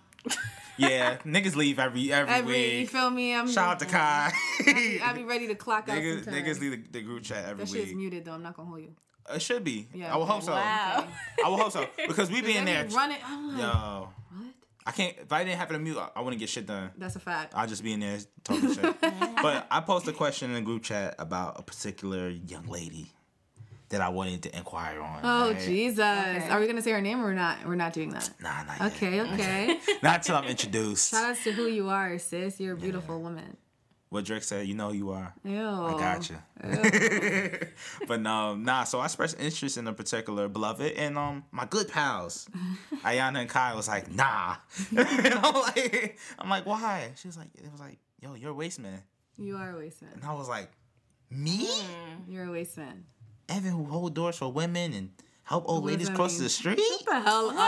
[0.78, 2.90] yeah, niggas leave every every, Every you week.
[2.90, 3.34] feel me?
[3.34, 4.32] I'm Shout out to Kai.
[5.04, 6.44] I'll be ready to clock out niggas, sometime.
[6.44, 7.74] niggas leave the, the group chat every week.
[7.74, 8.34] That shit's muted though.
[8.34, 8.94] I'm not gonna hold you.
[9.34, 9.88] It should be.
[9.94, 10.52] Yeah, I will hope so.
[10.54, 11.08] Wow.
[11.44, 12.86] I will hope so because we be in there.
[12.88, 13.20] run it.
[13.26, 14.48] I'm like, Yo, what?
[14.86, 15.16] I can't.
[15.22, 16.92] If I didn't have it on mute, I, I wouldn't get shit done.
[16.98, 17.54] That's a fact.
[17.56, 18.96] I'll just be in there talking shit.
[19.42, 23.12] But I posted a question in the group chat about a particular young lady
[23.90, 25.20] that I wanted to inquire on.
[25.24, 25.60] Oh right?
[25.62, 26.00] Jesus!
[26.50, 27.66] Are we gonna say her name or we're not?
[27.66, 28.30] We're not doing that.
[28.42, 28.94] Nah, not yet.
[28.94, 29.80] Okay, okay.
[30.04, 31.12] Not until I'm introduced.
[31.12, 32.60] Shout outs to who you are, sis.
[32.60, 33.58] You're a beautiful woman.
[34.10, 35.34] What Drake said, you know who you are.
[35.44, 35.60] Ew.
[35.60, 36.38] I got you.
[38.08, 38.86] but no, nah.
[38.86, 42.48] So I expressed interest in a particular beloved, and um, my good pals,
[43.04, 44.56] Ayana and Kai, was like, nah.
[44.96, 47.12] and I'm like, I'm like, why?
[47.16, 49.04] She was like, it was like, yo, you're a waste man,
[49.38, 50.12] You are a waste man.
[50.16, 50.72] and I was like,
[51.30, 51.68] me,
[52.30, 53.04] You're a waste man.
[53.50, 55.10] Evan, who hold doors for women and
[55.44, 56.44] help old What ladies cross mean?
[56.44, 56.78] the street.
[56.80, 57.50] What the hell?
[57.50, 57.62] So up?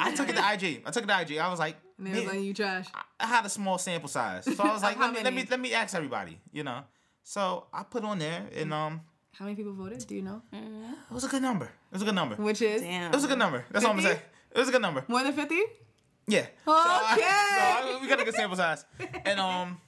[0.00, 0.82] I took it to IG.
[0.86, 1.38] I took it to IG.
[1.38, 2.86] I was like, And was man, like you trash.
[3.20, 5.60] I had a small sample size, so I was like, let me, let me let
[5.60, 6.80] me ask everybody, you know.
[7.24, 9.00] So I put on there, and um,
[9.38, 10.04] How many people voted?
[10.06, 10.42] Do you know?
[10.52, 11.66] it was a good number.
[11.66, 12.36] It was a good number.
[12.36, 13.12] Which is Damn.
[13.12, 13.64] It was a good number.
[13.70, 14.22] That's all I'm gonna say.
[14.54, 15.04] It was a good number.
[15.08, 15.60] more than fifty.
[16.26, 16.46] Yeah.
[16.64, 17.22] So Okay.
[17.26, 18.84] I- so I- we got a good sample size,
[19.24, 19.80] and um,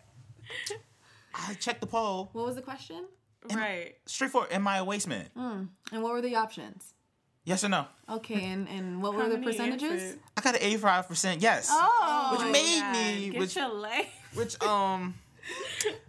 [1.34, 2.28] I checked the poll.
[2.32, 3.06] What was the question?
[3.52, 3.94] Right.
[4.06, 4.52] Straightforward.
[4.52, 5.28] Am I a waste man?
[5.36, 6.94] And what were the options?
[7.44, 7.86] Yes or no?
[8.08, 10.16] Okay, and and what were the percentages?
[10.36, 11.68] I got an 85 percent yes.
[11.70, 12.92] Oh, Which made God.
[12.92, 14.06] me- Get which- your life.
[14.34, 15.14] which um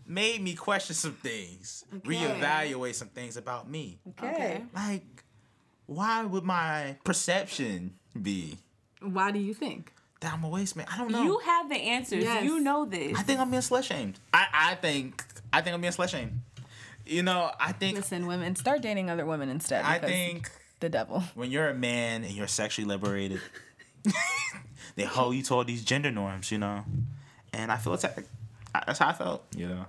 [0.07, 2.09] made me question some things, Okay.
[2.15, 3.99] reevaluate some things about me.
[4.11, 4.63] Okay.
[4.73, 5.03] Like,
[5.87, 8.57] why would my perception be
[9.01, 9.91] Why do you think?
[10.21, 10.85] that I'm a waste man?
[10.89, 11.21] I don't know.
[11.23, 12.23] You have the answers.
[12.23, 12.45] Yes.
[12.45, 13.17] You know this.
[13.19, 14.19] I think I'm being slut shamed.
[14.33, 15.21] I, I think
[15.51, 16.39] I think I'm being slut shamed.
[17.05, 19.83] You know, I think Listen, women, start dating other women instead.
[19.85, 20.49] I think
[20.79, 21.23] the devil.
[21.35, 23.41] when you're a man and you're sexually liberated,
[24.95, 26.83] they hold you to all these gender norms, you know.
[27.53, 28.27] And I feel attacked.
[28.73, 29.85] That's how I felt, you know.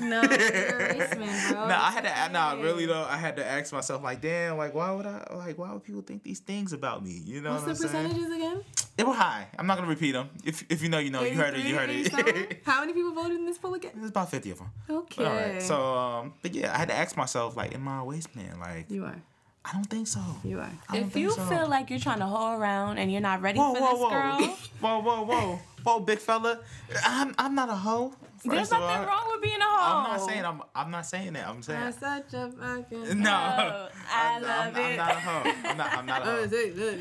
[0.00, 1.68] No, you're a waste man, bro.
[1.68, 2.32] No, I had to.
[2.32, 5.58] No, really though, I had to ask myself, like, damn, like, why would I, like,
[5.58, 7.20] why would people think these things about me?
[7.24, 8.08] You know What's what the I'm saying?
[8.08, 8.62] percentages again?
[8.96, 9.46] They were high.
[9.58, 10.30] I'm not gonna repeat them.
[10.44, 11.22] If if you know, you know.
[11.22, 11.64] You heard it.
[11.64, 12.62] You heard it.
[12.64, 13.92] How many people voted in this poll again?
[13.94, 14.70] There's about fifty of them.
[14.88, 15.24] Okay.
[15.24, 15.62] All right.
[15.62, 18.58] So, um, but yeah, I had to ask myself, like, am I a waste man?
[18.58, 19.20] Like, you are.
[19.66, 20.20] I don't think so.
[20.44, 20.70] You are.
[20.88, 21.42] I If you so.
[21.42, 24.00] feel like you're trying to hoe around and you're not ready whoa, for whoa, this
[24.00, 26.60] whoa, girl, whoa, whoa, whoa, whoa, big fella,
[27.04, 28.14] I'm I'm not a hoe.
[28.48, 29.06] There's First of nothing all.
[29.06, 29.96] wrong with being a hoe.
[29.98, 31.48] I'm not saying I'm I'm not saying that.
[31.48, 33.20] I'm saying That's such a fucking.
[33.22, 33.30] no.
[33.30, 34.90] Oh, I I'm, love I'm, it.
[34.90, 35.52] I'm not a hoe.
[35.64, 35.92] I'm not.
[35.98, 36.46] I'm not a hoe.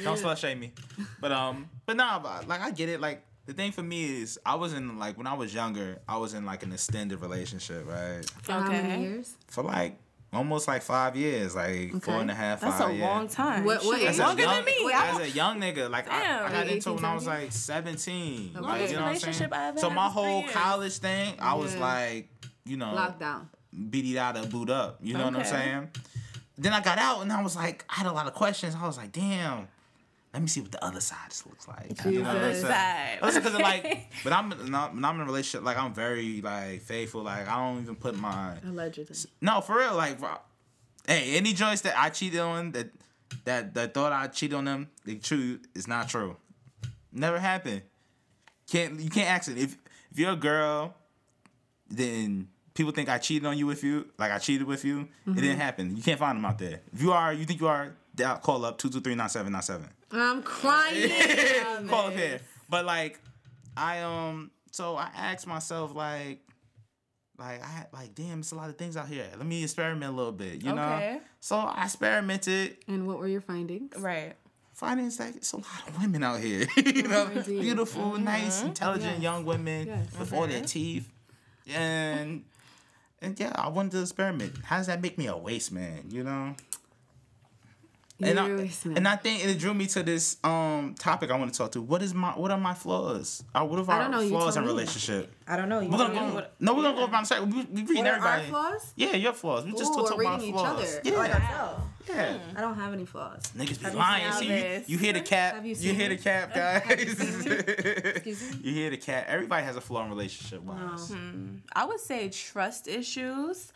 [0.03, 0.73] Don't slut shame me.
[1.19, 2.99] But um, but nah, but like I get it.
[3.01, 6.17] Like the thing for me is I was in like when I was younger, I
[6.17, 8.25] was in like an extended relationship, right?
[8.43, 9.01] For how many Okay.
[9.01, 9.35] years?
[9.47, 9.99] For like
[10.35, 12.21] almost like five years, like four Okay.
[12.21, 13.01] and a half, That's five a years.
[13.03, 13.63] long time.
[13.63, 14.19] What- what Shit, age?
[14.19, 14.91] longer young, than me.
[14.93, 16.51] As I- a young nigga, like I, I Damn.
[16.51, 18.51] got into it 18, when I was like seventeen.
[18.55, 18.65] Okay.
[18.65, 19.67] Like, you know what I'm Relationship I saying?
[19.69, 21.81] ever So my whole college thing, I was Yeah.
[21.81, 22.29] like,
[22.65, 23.47] you know, Lockdown.
[23.89, 24.99] beat it out of boot up.
[25.01, 25.89] You know what I'm saying?
[26.57, 28.75] Then I got out and I was like, I had a lot of questions.
[28.79, 29.67] I was like, damn,
[30.35, 32.03] let me see what the other side just looks like.
[32.03, 32.67] You know what I'm Jesus.
[32.67, 32.73] saying?
[32.73, 33.19] Side.
[33.21, 35.65] Listen, because like, but I'm not, when I'm in a relationship.
[35.65, 37.23] Like I'm very like faithful.
[37.23, 39.15] Like I don't even put my Allegedly.
[39.39, 39.95] no for real.
[39.95, 40.31] Like, bro,
[41.07, 42.89] hey, any joints that I cheated on that
[43.45, 46.35] that that thought I cheated on them, the truth is not true.
[47.13, 47.83] Never happened.
[48.69, 49.77] Can't you can't ask it if
[50.11, 50.95] if you're a girl,
[51.89, 55.07] then people think I cheated on you with you, like I cheated with you.
[55.25, 55.59] It didn't mm-hmm.
[55.61, 55.95] happen.
[55.95, 56.81] You can't find them out there.
[56.93, 57.93] If you are, you think you are,
[58.41, 59.89] call up two two three nine seven nine seven.
[60.19, 61.09] I'm crying.
[61.87, 62.39] Call up here.
[62.69, 63.19] But like,
[63.77, 66.41] I um, so I asked myself like,
[67.37, 69.27] like I like, damn, it's a lot of things out here.
[69.37, 70.93] Let me experiment a little bit, you know.
[70.93, 71.19] Okay.
[71.39, 73.93] So I experimented, and what were your findings?
[73.97, 74.33] Right.
[74.73, 77.61] Findings that it's a lot of women out here, you know, Indeed.
[77.61, 79.21] beautiful, nice, intelligent Yes.
[79.21, 80.07] young women Yes.
[80.19, 81.09] with all their teeth,
[81.73, 82.43] and
[83.21, 84.53] and yeah, I wanted to experiment.
[84.65, 86.05] How does that make me a waste man?
[86.09, 86.55] You know.
[88.21, 88.95] And I, You're a waste man.
[88.97, 91.81] and I think it drew me to this um topic I want to talk to.
[91.81, 93.43] What is my what are my flaws?
[93.53, 95.33] Uh, what are I our know, you flaws in relationship?
[95.47, 95.81] I don't know.
[95.81, 96.45] You We're gonna go.
[96.61, 97.45] No, we're gonna go around the circle.
[97.47, 98.47] We, we What are our everybody.
[98.49, 98.93] flaws?
[98.95, 99.65] Yeah, your flaws.
[99.65, 100.43] We just talk about flaws.
[100.43, 101.01] each other.
[101.03, 101.89] Yeah, tell.
[102.07, 102.37] yeah.
[102.55, 103.51] I don't have any flaws.
[103.57, 104.31] Niggas be you lying.
[104.31, 105.55] seen See, you, you hear the cap.
[105.55, 106.85] Have you You, hear the cap, guys.
[106.89, 108.59] Excuse me?
[108.63, 109.25] you hear the cap.
[109.27, 111.11] Everybody has a flaw in relationship wise.
[111.73, 113.73] I would say trust issues.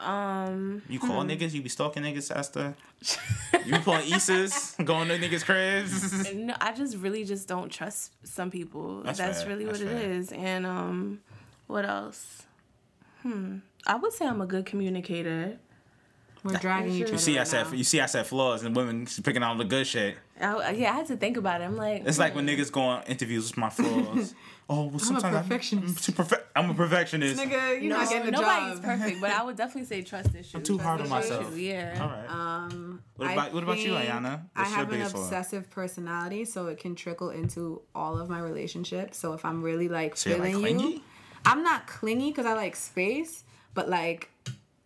[0.00, 2.74] Um, You call niggas, you be stalking niggas, Esther.
[3.64, 6.32] you be pulling Isas, going to niggas' cribs.
[6.34, 9.02] no, I just really just don't trust some people.
[9.02, 9.50] That's That's, fair.
[9.50, 9.98] really That's what fair.
[9.98, 10.32] it is.
[10.32, 11.20] And um,
[11.66, 12.42] what else?
[13.22, 13.58] Hmm.
[13.86, 15.58] I would say I'm a good communicator.
[16.44, 17.12] We're dragging each other.
[17.12, 17.72] You see, I said now.
[17.72, 20.16] you see, I said flaws, and women picking on the good shit.
[20.40, 21.64] I, yeah, I had to think about it.
[21.64, 24.34] I'm like, It's like when niggas go on interviews with my flaws.
[24.70, 26.08] oh, well, sometimes perfectionist.
[26.08, 27.40] I'm, too perfe- I'm a perfectionist.
[27.40, 28.82] Nigga, you're no, not getting the nobody's job.
[28.84, 30.54] perfect, but I would definitely say trust issues.
[30.54, 31.46] I'm too hard on Trust myself.
[31.48, 31.98] issues, Yeah.
[32.00, 32.30] All right.
[32.30, 34.42] Um, What I about- what about you, think Ayana?
[34.54, 35.22] I What's your have an biggest flaw?
[35.24, 39.18] obsessive personality, so it can trickle into all of my relationships.
[39.18, 40.94] So if I'm really like So you're, like, feeling clingy?
[40.96, 41.00] you,
[41.44, 43.44] I'm not clingy because I like space,
[43.74, 44.30] but like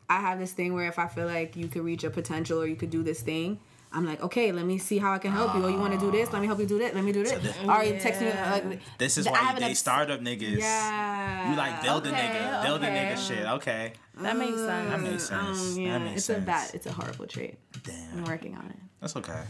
[0.09, 2.67] I have this thing where if I feel like you could reach a potential or
[2.67, 3.59] you could do this thing.
[3.97, 5.65] I'm like, okay, let me see how I can help you.
[5.65, 6.31] Oh, you want to do this?
[6.31, 6.95] Let me help you do that.
[6.95, 7.33] Let me do this.
[7.33, 8.27] this- Or you text me.
[8.29, 8.53] Yeah.
[8.53, 10.59] Like, This is why you an startup niggas.
[10.59, 11.51] Yeah.
[11.51, 13.15] You like build a Okay, nigga, build a okay.
[13.15, 13.47] nigga shit.
[13.59, 13.93] Okay.
[14.21, 14.91] That makes sense.
[14.91, 15.61] That makes sense.
[15.77, 16.39] Um, yeah, that makes it's sense.
[16.43, 16.71] a bad.
[16.75, 17.59] It's a horrible trait.
[17.85, 18.19] Damn.
[18.19, 18.77] I'm working on it.
[19.01, 19.41] That's okay.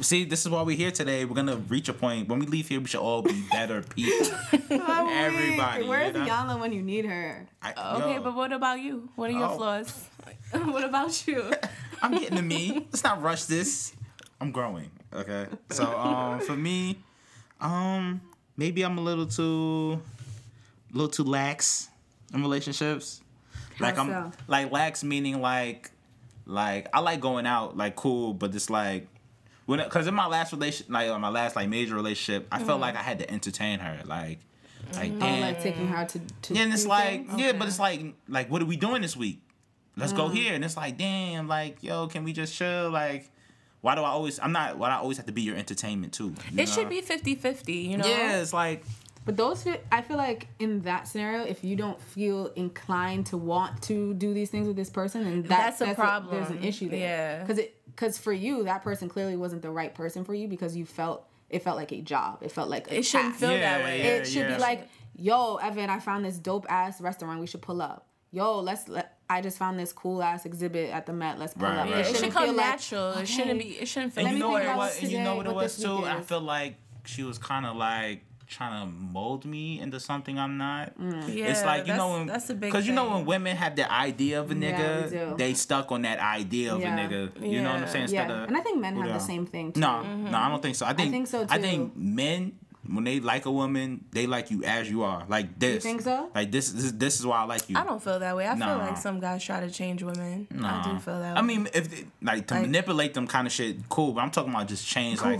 [0.00, 1.24] See, this is why we're here today.
[1.24, 2.28] We're gonna reach a point.
[2.28, 4.28] When we leave here, we should all be better people.
[4.70, 6.24] Everybody, you Where's know?
[6.24, 7.46] Yana when you need her?
[7.60, 9.08] I, Okay, yo, but what about you?
[9.16, 9.56] What are your Oh.
[9.56, 10.08] flaws?
[10.52, 11.52] what about you?
[12.02, 12.86] I'm getting to me.
[12.92, 13.92] Let's not rush this.
[14.40, 14.90] I'm growing.
[15.12, 15.46] Okay.
[15.70, 16.98] So um for me,
[17.60, 18.20] um
[18.56, 20.00] maybe I'm a little too
[20.92, 21.88] a little too lax
[22.32, 23.20] in relationships.
[23.80, 24.32] Like I'm so?
[24.46, 25.90] like lax meaning like
[26.46, 29.08] like I like going out like cool, but it's like
[29.68, 32.80] when because in my last relation like uh, my last like major relationship, I felt
[32.80, 34.38] like I had to entertain her like
[34.94, 35.40] like Oh, damn.
[35.42, 36.18] like taking her to.
[36.42, 37.38] to Yeah, and it's like, things?
[37.40, 37.58] yeah, Okay.
[37.58, 39.42] but it's like, like, what are we doing this week?
[39.98, 40.16] Let's Mm.
[40.16, 40.54] go here.
[40.54, 42.88] And it's like, damn, like, yo, can we just chill?
[42.90, 43.28] Like,
[43.82, 44.40] why do I always?
[44.40, 44.78] I'm not.
[44.78, 46.34] Why do I always have to be your entertainment too?
[46.52, 48.06] you It should be 50-50, you know?
[48.08, 48.82] Yeah, it's like,
[49.28, 53.82] But those, I feel like in that scenario, if you don't feel inclined to want
[53.82, 56.34] to do these things with this person, then that, That's a problem.
[56.34, 56.98] there's an issue there.
[56.98, 57.40] Yeah.
[57.42, 60.74] Because it, because for you, that person clearly wasn't the right person for you because
[60.74, 62.38] you felt it felt like a job.
[62.42, 63.40] It felt like a It shouldn't task.
[63.40, 63.98] feel Yeah, that way.
[63.98, 64.04] yeah.
[64.16, 67.38] it should be like, yo, Evan, I found this dope ass restaurant.
[67.40, 68.06] We should pull up.
[68.32, 69.18] Yo, let's let.
[69.30, 71.38] I just found this cool ass exhibit at the Met.
[71.38, 71.84] Let's pull Right, up.
[71.84, 72.00] right, Yeah, right.
[72.00, 73.10] it should shouldn't come feel like, natural.
[73.12, 73.68] it shouldn't be.
[73.78, 75.76] It shouldn't feel and you know what it was, and you know what it was
[75.82, 76.04] too.
[76.04, 76.26] I is.
[76.26, 80.98] feel like she was kind of like trying to mold me into something I'm not.
[80.98, 81.34] Mm.
[81.34, 83.56] Yeah, it's like you know that's- when that's a big because you know when women
[83.56, 85.34] have the idea of a nigga, we do.
[85.36, 86.96] they stuck on that idea of Yeah.
[86.96, 87.46] a nigga.
[87.52, 88.02] You know what I'm saying?
[88.04, 89.80] Instead Yeah, of and I think men have the same thing too.
[89.80, 90.86] No, no, I don't think so.
[90.86, 92.52] I think think so, I think men
[92.90, 95.24] when they like a woman, they like you as you are.
[95.28, 95.74] Like this.
[95.74, 96.30] You think so?
[96.34, 96.70] Like this.
[96.70, 97.76] This, this is why I like you.
[97.76, 98.46] I don't feel that way.
[98.46, 98.66] I Nah.
[98.66, 100.48] feel like some guys try to change women.
[100.64, 101.34] I do feel that.
[101.34, 101.38] Way.
[101.38, 104.12] I mean, if they, like to Like- manipulate them kind of shit, cool.
[104.12, 105.38] But I'm talking about just change, like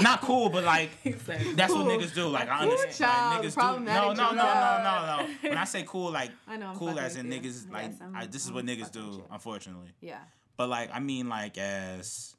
[0.00, 2.26] not cool, but like that's what niggas do.
[2.28, 2.94] Like I understand.
[2.94, 3.84] child, Like, niggas do.
[3.84, 5.48] No, no, no, no, no, no.
[5.50, 8.14] When I say cool, like I know, I'm cool as in niggas, like Yes, I'm-
[8.16, 9.00] I, this is what niggas do.
[9.00, 9.24] you.
[9.30, 10.18] Unfortunately, Yeah.
[10.56, 12.34] but like I mean, like as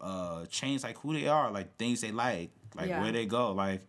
[0.00, 3.02] uh change like who they are, like things they like, like Yeah.
[3.02, 3.82] where they go, like.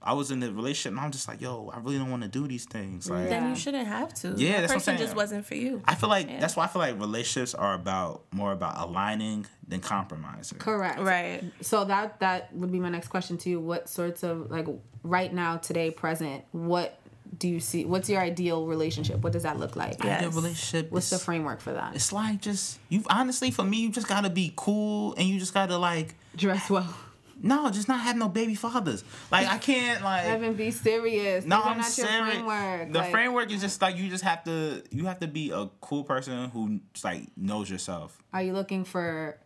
[0.00, 2.28] I was in the relationship and I'm just like, yo, I really don't want to
[2.28, 3.10] do these things.
[3.10, 4.34] Like, then you shouldn't have to.
[4.36, 4.98] Yeah, that that's what I'm person saying.
[4.98, 5.82] just wasn't for you.
[5.86, 6.38] I feel like Yeah.
[6.38, 10.58] that's why I feel like relationships are about more about aligning than compromising.
[10.58, 11.00] Correct.
[11.00, 11.42] Right.
[11.62, 13.58] So that that would be my next question to you.
[13.60, 14.66] What sorts of like
[15.02, 16.98] right now, today, present, what
[17.36, 19.18] do you see what's your ideal relationship?
[19.20, 20.02] What does that look like?
[20.02, 20.18] Yeah.
[20.18, 20.90] Ideal relationship.
[20.92, 21.94] What's the framework for that?
[21.96, 23.02] It's like just you.
[23.10, 26.94] Honestly, for me, you just gotta be cool, and you just gotta like Dress well.
[27.40, 29.04] No, just not have no baby fathers.
[29.30, 30.24] Like I can't like.
[30.26, 31.44] Evan, be serious.
[31.44, 32.92] no, These I'm not your framework.
[32.92, 35.68] The Like, framework is just like you just have to you have to be a
[35.80, 38.18] cool person who just, like knows yourself.
[38.32, 39.38] Are you looking for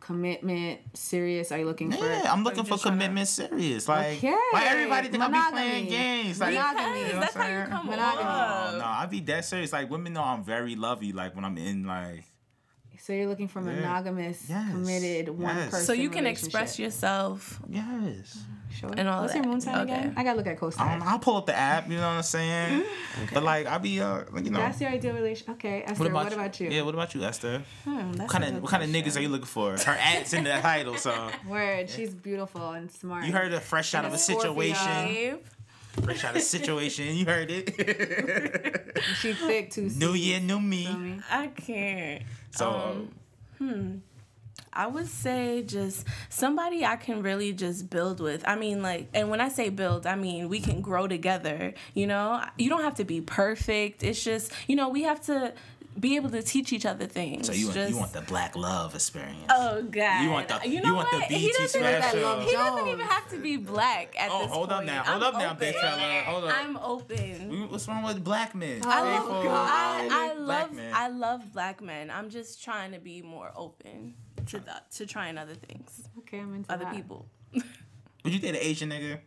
[0.00, 1.52] commitment, serious?
[1.52, 3.88] Are you looking for Yeah, I'm looking for just tryna- commitment, serious.
[3.88, 4.30] Like, Okay.
[4.52, 5.52] why everybody think I be Monogamy.
[5.60, 6.40] playing games?
[6.40, 7.00] Like, Monogamy.
[7.00, 7.68] you know That's I'm how you saying?
[7.70, 8.22] come Monogamy.
[8.24, 8.74] off.
[8.78, 9.72] No, I be that serious.
[9.72, 11.12] Like women know I'm very lovey.
[11.12, 12.24] Like when I'm in like
[13.08, 14.70] So you're looking for monogamous, Yes.
[14.70, 15.70] committed, one Yes.
[15.70, 15.86] person.
[15.86, 17.58] So you can express yourself.
[17.66, 18.38] yes.
[18.70, 18.90] Sure.
[18.98, 19.42] and all What's that.
[19.42, 19.94] your moon sign Okay.
[19.94, 20.12] again?
[20.14, 21.02] I gotta look at I don't co-sign.
[21.02, 21.88] I'll pull up the app.
[21.88, 22.84] You know what I'm saying?
[23.32, 24.58] But like I'll be uh you know.
[24.58, 25.50] That's your ideal relation.
[25.52, 26.12] Okay, Esther.
[26.12, 26.68] What about, you?
[26.68, 26.82] Yeah.
[26.82, 27.62] What about you, Esther?
[27.84, 29.70] Hmm, What kind of what kind of niggas are you looking for?
[29.78, 31.88] Her aunt's in the title, so Word.
[31.88, 33.24] She's beautiful and smart.
[33.24, 34.50] you heard a fresh out of a Scorpio.
[34.52, 35.38] situation.
[36.02, 37.14] Fresh out of a situation.
[37.16, 38.84] You heard it.
[39.20, 39.90] She thick too.
[39.96, 41.20] new year, new me.
[41.30, 42.22] I can't.
[42.50, 43.08] So
[43.60, 44.02] Um,
[44.72, 48.46] I would say just somebody I can really just build with.
[48.46, 51.74] I mean, like, and when I say build, I mean we can grow together.
[51.94, 54.02] You know, you don't have to be perfect.
[54.02, 55.52] It's just, you know, we have to
[55.98, 57.46] be able to teach each other things.
[57.46, 59.44] so you want, just, you want the black love experience.
[59.50, 60.22] Oh God!
[60.22, 61.28] You want the- you you know want the what?
[61.28, 62.40] BT he doesn't, special.
[62.40, 64.86] He doesn't even have to be black at Oh, this hold up point.
[64.86, 65.02] now.
[65.04, 65.88] Hold I'm up now, big open.
[65.88, 66.20] fella.
[66.24, 66.54] Hold up.
[66.58, 67.70] I'm open.
[67.70, 68.82] What's wrong with black men?
[68.84, 69.50] I oh, love, Faithful.
[69.52, 70.92] I, I Black love, men.
[70.94, 72.10] I love black men.
[72.10, 74.14] I'm just trying to be more open
[74.46, 76.74] to the, to trying other things, Okay, I'm into it.
[76.74, 76.94] other that.
[76.94, 77.26] people.
[77.52, 79.18] Would you date an Asian nigga?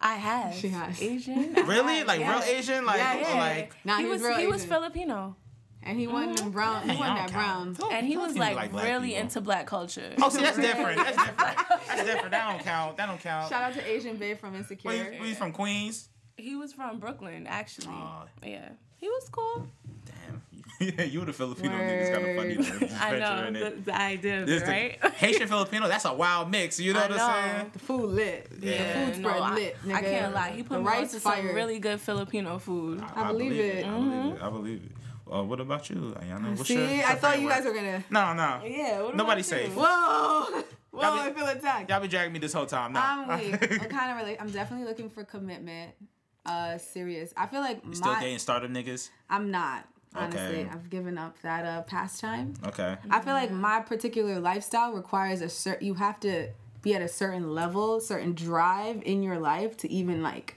[0.00, 0.54] I have.
[0.54, 1.00] She has.
[1.02, 1.52] Asian.
[1.66, 2.04] Really?
[2.04, 2.32] Like yeah.
[2.32, 2.86] real Asian?
[2.86, 3.34] Like Yeah, yeah.
[3.38, 5.36] like Nah, he, he was was real he was Filipino,
[5.82, 6.82] And he wasn't in brown.
[6.82, 7.92] He wasn't I that don't brown.
[7.92, 9.22] and he was seem like, really people.
[9.22, 10.12] into black culture.
[10.22, 10.98] Oh, see, that's different.
[10.98, 11.38] That's different.
[11.38, 12.30] That's different.
[12.32, 12.96] That don't count.
[12.98, 13.48] That don't count.
[13.48, 14.90] Shout out to Asian Babe from Insecure.
[14.90, 16.08] Where you, where you from Queens?
[16.36, 17.88] He was from Brooklyn, actually.
[17.88, 18.24] Aw.
[18.44, 18.68] Yeah,
[18.98, 19.66] he was cool.
[20.04, 20.42] Damn.
[20.98, 22.54] yeah, you were the Filipino niggas kind of funny.
[22.88, 22.96] though.
[22.96, 23.84] I know it.
[23.84, 25.14] the, the idea of This it, the- right?
[25.14, 26.78] Haitian Filipino, that's a wild mix.
[26.80, 27.70] You know I what I'm saying?
[27.72, 28.50] The food lit.
[28.60, 29.00] Yeah.
[29.00, 29.76] The food spread no, I, lit.
[29.84, 29.94] Nigga.
[29.94, 30.50] I can't lie.
[30.50, 31.46] He the put me rice onto fire.
[31.46, 33.02] some really good Filipino food.
[33.14, 33.84] I believe it.
[33.86, 34.42] I believe it.
[34.42, 34.92] I believe it.
[35.32, 36.56] Uh, what about you, Ayana?
[36.56, 38.04] What's See, your, I your thought you guys were gonna.
[38.10, 38.62] No, no.
[38.64, 39.02] Yeah.
[39.02, 39.74] What Nobody about safe.
[39.74, 39.84] Whoa,
[40.90, 41.02] whoa!
[41.02, 41.88] Y'all be- I feel attacked.
[41.90, 42.92] Y'all been dragging me this whole time.
[42.92, 43.00] No.
[43.02, 43.54] I'm weak.
[43.82, 44.38] I'm kind of really.
[44.40, 45.92] I'm definitely looking for commitment.
[46.46, 47.32] Uh, serious.
[47.36, 48.20] I feel like Still my.
[48.20, 49.10] dating stardom niggas?
[49.28, 49.86] I'm not.
[50.14, 50.68] Honestly, Okay.
[50.72, 52.54] I've given up that uh pastime.
[52.66, 52.96] Okay.
[53.10, 55.86] I feel like my particular lifestyle requires a certain.
[55.86, 56.48] You have to
[56.82, 60.56] be at a certain level, certain drive in your life to even like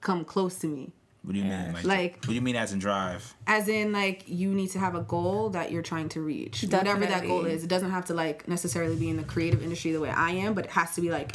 [0.00, 0.92] come close to me.
[1.24, 1.72] What do you mean?
[1.72, 3.34] Like, Like- what do you mean as in drive?
[3.46, 7.06] As in, like you need to have a goal that you're trying to reach, whatever
[7.06, 7.62] that goal is.
[7.62, 10.54] It doesn't have to like necessarily be in the creative industry the way I am,
[10.54, 11.32] but it has to be like.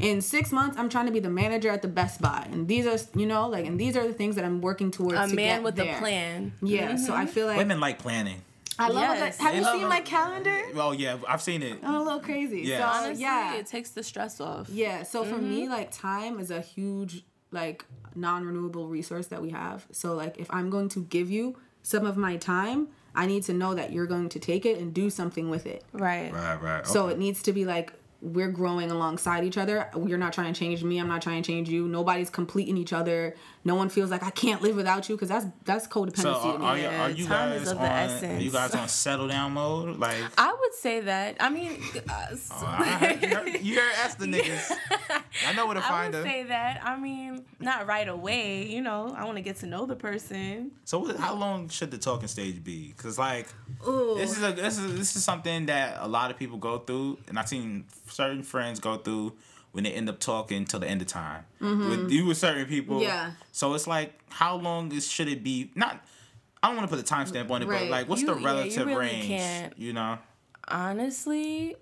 [0.00, 2.86] In six months, I'm trying to be the manager at the Best Buy, and these
[2.86, 5.18] are, you know, like, and these are the things that I'm working towards.
[5.18, 5.96] A to man get with there.
[5.96, 6.52] a plan.
[6.62, 8.40] Yeah, so I feel like Women like planning.
[8.78, 9.38] I love Yes.
[9.38, 9.42] that.
[9.42, 9.88] Have They you seen it.
[9.88, 10.56] my calendar?
[10.76, 11.80] Oh yeah, I've seen it.
[11.82, 12.60] I'm a little crazy.
[12.60, 12.80] Yes.
[12.80, 14.68] So Honestly, yeah, it takes the stress off.
[14.68, 15.50] Yeah, so for Mm-hmm.
[15.50, 19.86] me, like time is a huge like non-renewable resource that we have.
[19.92, 23.52] So like if I'm going to give you some of my time, I need to
[23.52, 25.84] know that you're going to take it and do something with it.
[25.92, 26.32] Right.
[26.32, 26.86] Right, right.
[26.86, 29.88] So it needs to be like we're growing alongside each other.
[30.06, 30.98] You're not trying to change me.
[30.98, 31.86] I'm not trying to change you.
[31.86, 33.36] Nobody's completing each other.
[33.64, 36.22] No one feels like I can't live without you because that's that's codependency.
[36.22, 37.84] So are, are, you, Yeah, are you time guys is of on?
[38.20, 39.98] the Are you guys on settle down mode?
[39.98, 41.36] Like, I would say that.
[41.38, 44.72] I mean, uh, so- I heard, you, heard, you heard ask the niggas.
[45.46, 46.22] I know where to find them.
[46.22, 46.32] I would her.
[46.32, 46.80] say that.
[46.84, 48.66] I mean, not right away.
[48.66, 50.72] You know, I want to get to know the person.
[50.84, 52.94] So what, how long should the talking stage be?
[52.96, 53.46] Cause like
[53.86, 54.14] Ooh.
[54.16, 57.18] this is a this is this is something that a lot of people go through,
[57.28, 59.34] and I've seen certain friends go through
[59.72, 62.96] when they end up talking till the end of time with you with certain people.
[62.96, 63.04] Mm-hmm.
[63.04, 63.30] Yeah.
[63.52, 65.70] So it's like, how long is should it be?
[65.74, 66.02] Not.
[66.62, 67.82] I don't want to put a timestamp on it, Right.
[67.82, 69.26] but like, what's You- the yeah, you relative really range?
[69.26, 69.78] can't.
[69.78, 70.18] You know,
[70.66, 71.76] Honestly,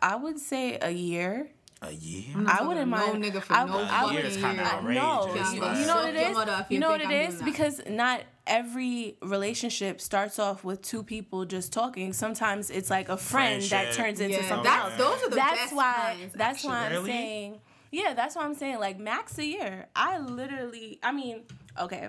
[0.00, 1.48] I would say a year.
[1.82, 2.24] A year.
[2.34, 3.20] I'm not I wouldn't talking mind.
[3.22, 5.02] No nigga for I, no I year is kinda outrageous.
[5.02, 6.34] No, you, you know what Suck it your is.
[6.34, 7.44] mother if you You know what think it I'm is doing that.
[7.44, 12.12] because not every relationship starts off with two people just talking.
[12.12, 14.98] Sometimes it's like a friend that turns into Yeah, something that's else.
[14.98, 16.16] those are the that's best why.
[16.18, 16.32] kinds.
[16.34, 17.10] That's why I'm Really?
[17.10, 17.60] saying.
[17.90, 18.80] Yeah, that's why I'm saying.
[18.80, 19.86] Like max a year.
[19.94, 20.98] I literally.
[21.02, 21.42] I mean,
[21.80, 22.08] okay.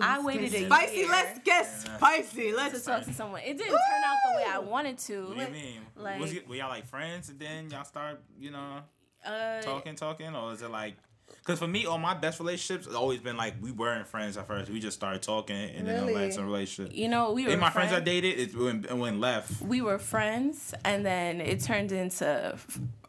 [0.00, 2.52] I waited a Spicy, year let's get spicy.
[2.52, 3.40] Let's talk to someone.
[3.40, 5.26] It didn't turn out the way I wanted to.
[5.28, 5.80] What do you mean?
[5.96, 8.80] Like, was it, were y'all like friends and then y'all start, you know,
[9.24, 10.96] uh, talking, talking, or is it like?
[11.44, 14.46] Because for me, all my best relationships has always been like we weren't friends at
[14.46, 14.70] first.
[14.70, 16.14] We just started talking and then it Really?
[16.14, 16.96] led to a relationship.
[16.96, 19.60] you know, we were And my friends I dated, it went, it went left.
[19.60, 22.58] we were friends and then it turned into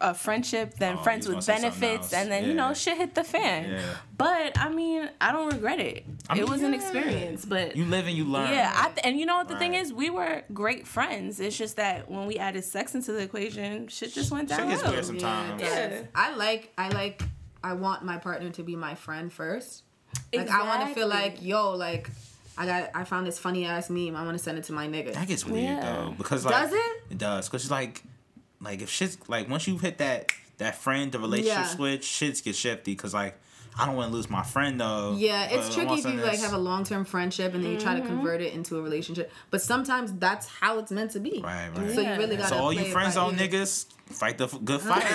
[0.02, 2.74] a friendship then Oh, friends with was gonna say something benefits and then you know
[2.74, 3.80] shit hit the fan Yeah.
[4.18, 7.86] but i mean i don't regret it I mean, it was an experience but You
[7.86, 8.50] live and you learn.
[8.50, 11.56] yeah I th- and you know what the thing is we were great friends it's
[11.56, 14.90] just that when we added sex into the equation shit just went Shit downhill gets
[14.90, 15.62] weird sometimes.
[15.62, 16.02] Yeah.
[16.14, 17.22] I like I like
[17.62, 19.82] I want my partner to be my friend first.
[20.34, 22.10] Like I want to feel like yo like
[22.58, 24.16] I got I found this funny ass meme.
[24.16, 25.12] I want to send it to my nigga.
[25.14, 25.80] That gets weird Yeah.
[25.80, 27.02] though because like Does it?
[27.10, 28.02] It does because like
[28.60, 31.66] like if shit's like once you hit that that friend the relationship Yeah.
[31.66, 33.38] switch, shits get shifty because like
[33.78, 35.14] I don't want to lose my friend though.
[35.18, 37.78] Yeah, it's tricky if you in like have a long term friendship and then you
[37.78, 39.30] try to convert it into a relationship.
[39.50, 41.40] But sometimes that's how it's meant to be.
[41.44, 41.90] Right, right.
[41.94, 42.48] So you really gotta.
[42.48, 45.04] So all play you it friend by zone niggas fight the f- good fight.
[45.04, 45.06] Uh,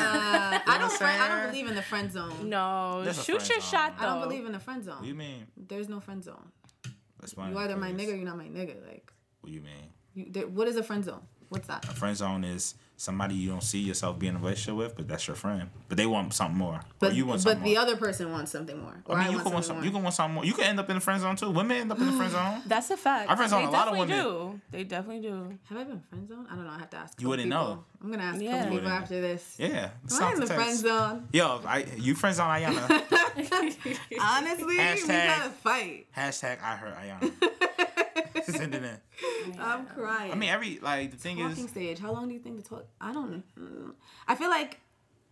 [0.68, 0.84] I don't.
[0.84, 2.50] I'm Friend, I don't believe in the friend zone.
[2.50, 3.72] no There's shoot your zone.
[3.72, 4.96] shot though I don't believe in the friend zone.
[4.96, 5.48] what do you mean?
[5.58, 6.52] There's no friend zone.
[7.20, 7.52] That's fine.
[7.52, 8.76] You either my nigga, or you're not my nigga.
[8.88, 9.90] Like, What do you mean?
[10.14, 11.22] you, there, what is a friend zone?
[11.50, 11.86] What's that?
[11.86, 15.08] A friend zone is somebody you don't see yourself being in a relationship with, but
[15.08, 15.70] that's your friend.
[15.90, 16.82] But they want something more.
[17.00, 17.82] But or you want but something the more.
[17.84, 19.02] other person wants something more.
[19.06, 19.76] Or I mean, you want can want something something.
[19.78, 19.86] more.
[19.86, 20.46] You can want something more.
[20.46, 21.50] You can end up in the friend zone too.
[21.50, 22.62] Women end up in the friend zone.
[22.68, 24.52] that's a fact Our friends they on a lot of definitely women.
[24.52, 26.48] do they definitely do Have I been friend zone?
[26.50, 26.72] I don't know.
[26.72, 27.20] I have to ask.
[27.22, 27.60] You wouldn't people.
[27.66, 27.84] know.
[28.04, 28.52] I'm gonna ask a Yeah.
[28.60, 29.56] couple You people after this.
[29.58, 29.90] Yeah.
[30.12, 31.28] Am I in the friend zone?
[31.34, 32.88] Yo, I you friends on Ayana.
[34.20, 36.08] Honestly, we Hashtag- gotta fight.
[36.16, 37.88] Hashtag I heard Ayana.
[38.46, 39.60] Send it in.
[39.60, 40.32] I'm crying.
[40.32, 42.00] I mean, every like the thing talking is, stage.
[42.00, 42.86] How long do you think the talk?
[43.00, 43.44] I don't.
[43.58, 43.94] mm.
[44.28, 44.80] I feel like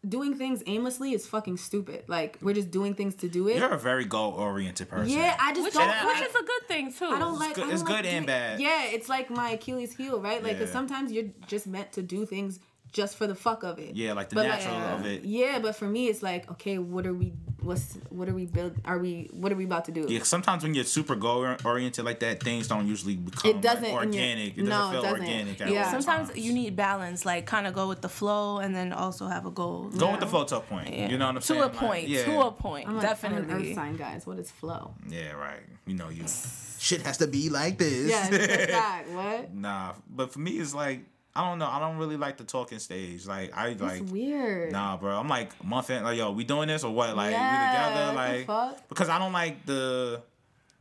[0.07, 2.05] doing things aimlessly is fucking stupid.
[2.07, 3.57] Like we're just doing things to do it.
[3.57, 5.09] you're a very goal oriented person.
[5.09, 5.89] yeah, I just which, don't.
[5.89, 7.55] is, And which I- is a good thing too I don't like.
[7.55, 8.59] good- it's like good and bad.
[8.61, 10.41] Yeah, it's like my Achilles heel, right?
[10.43, 10.73] Like, 'cause Yeah.
[10.73, 12.59] sometimes you're just meant to do things
[12.93, 13.95] just for the fuck of it.
[13.95, 15.23] Yeah, like the But, like, natural of it.
[15.23, 17.33] Yeah, but for me, it's like, okay, what are we?
[17.61, 18.75] What's what are we build?
[18.85, 19.29] Are we?
[19.33, 20.05] What are we about to do?
[20.07, 23.83] Yeah, sometimes when you're super goal oriented like that, things don't usually become It doesn't
[23.83, 24.57] like, organic.
[24.57, 25.19] it doesn't no, it feel doesn't.
[25.21, 25.61] organic.
[25.61, 25.85] At Yeah.
[25.85, 26.39] all sometimes times.
[26.39, 29.51] you need balance like kind of go with the flow and then also have a
[29.51, 30.93] goal go with the flow to a point.
[30.93, 31.09] Yeah.
[31.09, 31.61] You know what I'm to saying?
[31.61, 32.25] a Like, point yeah.
[32.25, 34.25] to a point I'm like, I'm an definitely earth sign, guys.
[34.25, 34.93] What is flow?
[35.09, 35.59] Yeah, right.
[35.85, 36.23] You know you.
[36.79, 38.09] Shit has to be like this.
[38.09, 39.03] Yeah, it's that.
[39.11, 39.53] What?
[39.53, 41.01] Nah, but for me, it's like
[41.39, 41.67] I don't know.
[41.67, 43.25] I don't really like the talking stage.
[43.25, 44.01] Like I like.
[44.01, 44.73] It's weird.
[44.73, 45.17] Nah, bro.
[45.17, 46.03] I'm like month in.
[46.03, 47.15] Like, yo, we doing this or what?
[47.15, 48.67] Like, Yeah, we together?
[48.67, 50.21] Like, because I don't like the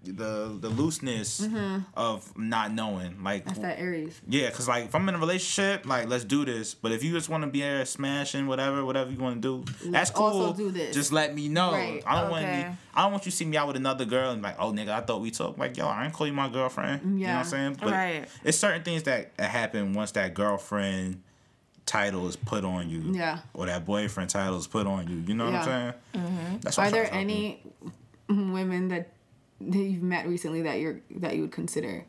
[0.05, 1.47] the the looseness
[1.95, 3.23] of not knowing.
[3.23, 3.49] Like, Mm-hmm.
[3.49, 4.21] That's that Aries.
[4.29, 6.73] yeah, because like if I'm in a relationship, like let's do this.
[6.75, 9.91] But if you just want to be there smashing whatever, whatever you want to do,
[9.91, 10.53] that's cool.
[10.53, 10.71] do.
[10.93, 11.73] Just let me know.
[11.73, 12.69] Right, I don't want to okay.
[12.69, 12.77] be.
[12.95, 14.91] I don't want you to see me out with another girl and like, oh nigga,
[14.91, 15.59] I thought we talked.
[15.59, 17.03] Like, yo, I ain't call you my girlfriend.
[17.03, 17.39] You know what Yeah.
[17.41, 17.77] I'm saying?
[17.81, 18.29] But Right.
[18.45, 21.23] it's certain things that, happen once that girlfriend
[21.87, 23.13] title is put on you.
[23.15, 23.41] Yeah.
[23.55, 25.17] Or that boyfriend title is put on you.
[25.27, 25.93] You know what I'm Yeah.
[26.13, 26.59] saying?
[26.63, 29.09] That's what Are I'm there trying to tell any women that,
[29.61, 32.05] that you've met recently that you're that you would consider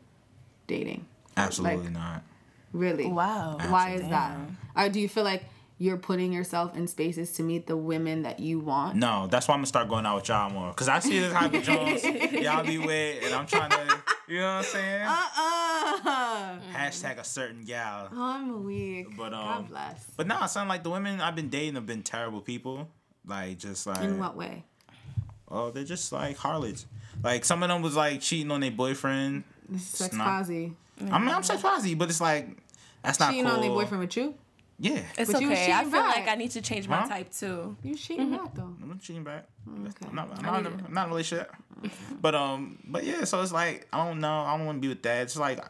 [0.66, 1.06] dating?
[1.36, 2.22] Absolutely like- not.
[2.72, 3.06] Really?
[3.08, 4.36] wow Why is that?
[4.76, 5.42] Or do you feel like
[5.78, 8.94] you're putting yourself in spaces to meet the women that you want?
[8.96, 10.72] No, that's why I'm gonna start going out with y'all more.
[10.74, 13.98] Cause I see this type of Jones y'all be with, and I'm trying to,
[14.28, 15.02] you know what I'm saying?
[15.02, 16.58] Uh-uh.
[16.72, 18.08] Hashtag a certain gal.
[18.12, 19.16] Oh, I'm weak.
[19.16, 20.04] But, um, God bless.
[20.16, 22.88] But nah, son, like the women I've been dating have been terrible people.
[23.26, 24.64] Like just like In what way?
[25.48, 26.86] oh, they're just like harlots.
[27.22, 29.44] Like some of them was like cheating on their boyfriend.
[29.78, 30.72] Sex not- posy.
[31.10, 32.46] I mean, I'm sex positive, but it's like
[33.02, 33.54] that's not Cheating cool.
[33.54, 34.34] on their boyfriend with you?
[34.78, 36.16] Yeah, it's But you was okay i feel back.
[36.16, 37.08] like i need to change my Huh?
[37.08, 38.74] type too You cheating back though.
[38.82, 39.44] I'm not cheating back.
[39.68, 40.06] okay.
[40.08, 40.84] I'm not, I'm not, need in.
[40.86, 41.54] I'm not in a relationship.
[42.22, 44.40] but um, but yeah, so it's like I don't know.
[44.40, 45.22] I don't want to be with that.
[45.22, 45.60] It's like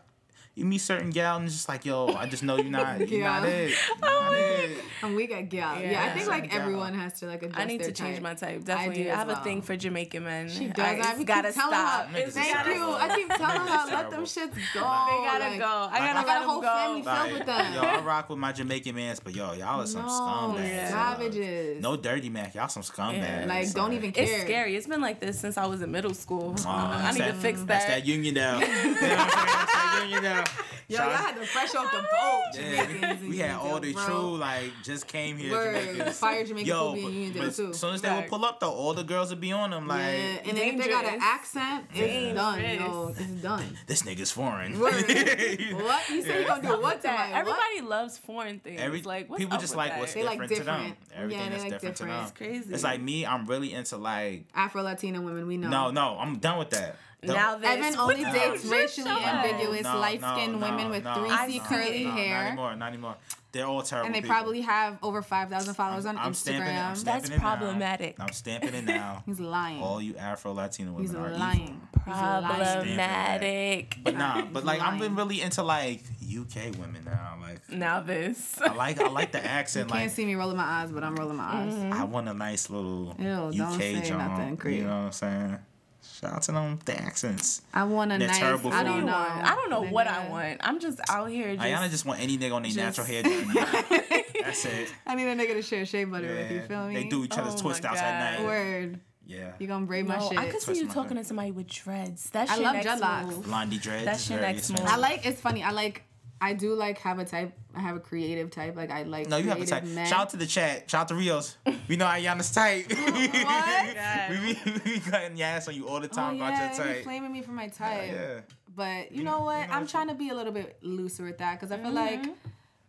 [0.61, 3.09] you meet certain gal and it's just like yo, I just know you're not.
[3.09, 3.71] You're not it.
[4.03, 4.79] You're not it.
[5.03, 5.81] I'm weak at gal.
[5.81, 6.61] Yeah, I think like Gal.
[6.61, 8.23] everyone has to like adjust I need their to change type.
[8.23, 8.57] my type.
[8.61, 10.49] I Definitely, do I, as have a thing for Jamaican men.
[10.51, 10.79] She does.
[10.85, 12.07] I, I, gotta stop.
[12.09, 12.19] her.
[12.19, 12.75] Niggas Thank is you.
[12.75, 12.95] terrible.
[12.95, 14.55] I keep telling her, let them shits go.
[14.75, 15.89] They gotta Like, go.
[15.91, 16.67] I gotta I let got a them whole go.
[16.69, 17.73] family filled Like, with them.
[17.75, 20.69] yo, I rock with my Jamaican mans, but yo, y'all are some No, scumbags.
[20.69, 20.89] Yeah.
[20.91, 21.83] savages.
[21.83, 23.17] No dirty Mac, y'all some scumbags.
[23.17, 23.45] Yeah.
[23.49, 24.25] Like, don't even care.
[24.25, 24.77] It's scary.
[24.77, 26.55] It's been like this since I was in middle school.
[26.67, 28.05] I need to fix that- fix That's that.
[28.05, 28.21] that Uniondale.
[28.21, 28.99] you know what I'm saying?
[29.01, 30.50] That's that Uniondale.
[30.89, 32.43] Yo, Shout y'all had to fresh off the boat.
[32.55, 34.05] Yeah, Jamaicans we had all the bro.
[34.07, 35.53] true like just came here.
[35.53, 35.85] Word.
[35.87, 36.19] Jamaicans.
[36.19, 37.71] Fire Jamaican Yo, food be in but- Uniondale, but too.
[37.71, 39.87] as soon as they would pull up though, all the girls would be on them
[39.87, 41.23] like Yeah, and then if they got an Dangerous.
[41.23, 42.59] accent, it's done.
[42.59, 42.89] Dangerous.
[42.91, 43.79] No, it's done.
[43.87, 44.75] this nigga's foreign.
[44.81, 46.09] What?
[46.11, 47.31] You say you gonna do what to my that.
[47.31, 47.39] what?
[47.41, 48.81] Everybody loves foreign things.
[48.81, 50.01] Every like what's people up just with like that?
[50.01, 50.97] what's They like different, to them.
[51.15, 52.23] Everything Yeah, they that's like different, to them.
[52.23, 52.75] It's crazy.
[52.75, 53.27] It's like me.
[53.27, 55.69] I'm really into like Afro Latina women, we know.
[55.69, 56.17] no, no.
[56.19, 56.97] I'm done with that.
[57.23, 57.69] The- now this.
[57.71, 62.11] Evan only dates racially Shut ambiguous, No, light skinned no, women with 3C curly no,
[62.11, 62.47] Not hair.
[62.47, 62.77] anymore.
[62.77, 63.17] Not anymore.
[63.53, 64.07] They're all terrible.
[64.07, 64.37] And they people.
[64.37, 66.79] probably have over 5,000 followers on I'm stamping it.
[66.79, 66.97] I'm Instagram.
[66.97, 67.57] stamping That's it now.
[67.57, 68.17] problematic.
[68.21, 69.23] I'm stamping it now.
[69.27, 69.83] He's lying.
[69.83, 71.61] all you Afro Latino women He's are lying.
[71.63, 71.75] evil.
[72.07, 72.15] He's.
[72.15, 73.97] Problematic.
[74.03, 77.37] But nah, but like I've been really into like UK women now.
[77.41, 78.61] Like Now this.
[78.61, 79.89] I like I like the accent.
[79.89, 81.75] You can't like see me rolling my eyes, but I'm rolling my eyes.
[81.93, 84.19] I want a nice little Ew, don't UK say joint.
[84.19, 84.79] nothing, creep.
[84.79, 85.59] You know what I'm saying?
[86.03, 87.63] Shout out to them the accents.
[87.73, 88.39] I want a They're nice.
[88.39, 89.15] terrible I don't know.
[89.15, 90.59] I don't know what I want.
[90.61, 91.55] I'm just out here.
[91.57, 93.23] Just, Ayana just want any nigga on their natural hair.
[94.41, 94.93] That's it.
[95.07, 96.51] I need a nigga to share shea butter with.
[96.51, 96.95] You feel me?
[96.95, 98.47] They do each other's Oh twist outs at night.
[98.47, 99.01] Word.
[99.27, 99.53] Yeah.
[99.59, 100.37] You gonna braid my shit.
[100.39, 101.23] I could see Twist you talking hair.
[101.23, 102.31] to somebody with dreads.
[102.31, 103.27] That's I your love next dreadlocks.
[103.27, 103.45] move.
[103.45, 104.05] Blondie dreads.
[104.05, 104.93] That's is your very next expensive.
[104.93, 105.25] I like.
[105.27, 105.63] It's funny.
[105.63, 106.03] I like.
[106.41, 107.53] I do like have a type.
[107.75, 108.75] I have a creative type.
[108.77, 109.29] Like I like.
[109.29, 109.85] No, you have a creative type.
[109.95, 110.07] Men.
[110.07, 110.91] Shout out to the chat.
[110.91, 111.57] Shout out to Rios.
[111.89, 112.89] We know Ayana's tight.
[113.45, 114.31] God.
[114.31, 116.77] we, we, we cutting your ass on you all the Oh time about yeah, your
[116.77, 116.79] type.
[116.79, 117.05] you be type.
[117.05, 118.11] flaming me for my type.
[118.13, 118.41] Yeah.
[118.75, 119.61] But you You- know what?
[119.63, 121.77] you know I'm what trying to be a little bit looser with that because I
[121.77, 122.27] feel Mm-hmm.
[122.27, 122.37] like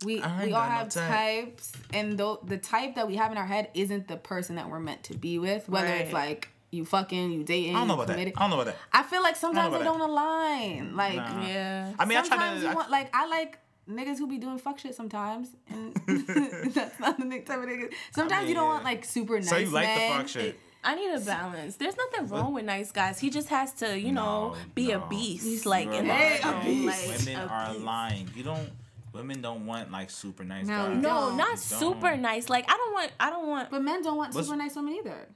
[0.06, 1.10] we we all got no have type.
[1.10, 4.70] types, and though the type that we have in our head isn't the person that
[4.70, 5.68] we're meant to be with.
[5.70, 8.20] Whether it's like you fucking, you dating, I don't know you about that.
[8.20, 8.78] I don't know about that.
[8.94, 9.92] I feel like sometimes about they that.
[9.92, 10.96] don't align.
[10.96, 11.46] Like Nah.
[11.48, 11.94] Yeah.
[12.00, 12.66] I mean, I try sometimes to.
[12.68, 13.60] you I- want like I like
[13.90, 15.94] niggas who be doing fuck shit sometimes, and
[16.74, 17.94] that's not the type of niggas.
[18.12, 19.50] Sometimes you don't mean, want like super nice.
[19.50, 20.60] so you like the fuck shit?
[20.84, 21.76] I need a balance.
[21.76, 23.20] There's nothing wrong with nice guys.
[23.20, 25.04] He just has to, you know, No, be no.
[25.04, 26.42] a beast, He's like You're in the lying.
[26.42, 27.86] bedroom, like Women a are beast.
[27.86, 28.30] lying.
[28.36, 28.70] You don't.
[29.14, 30.98] Women don't want like super nice No, guys.
[30.98, 31.38] No, don't.
[31.38, 31.60] Don't.
[31.60, 32.50] super nice.
[32.50, 33.12] Like I don't want.
[33.20, 33.70] I don't want.
[33.70, 35.28] But men don't want What's- super nice women either.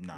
[0.00, 0.12] Nah,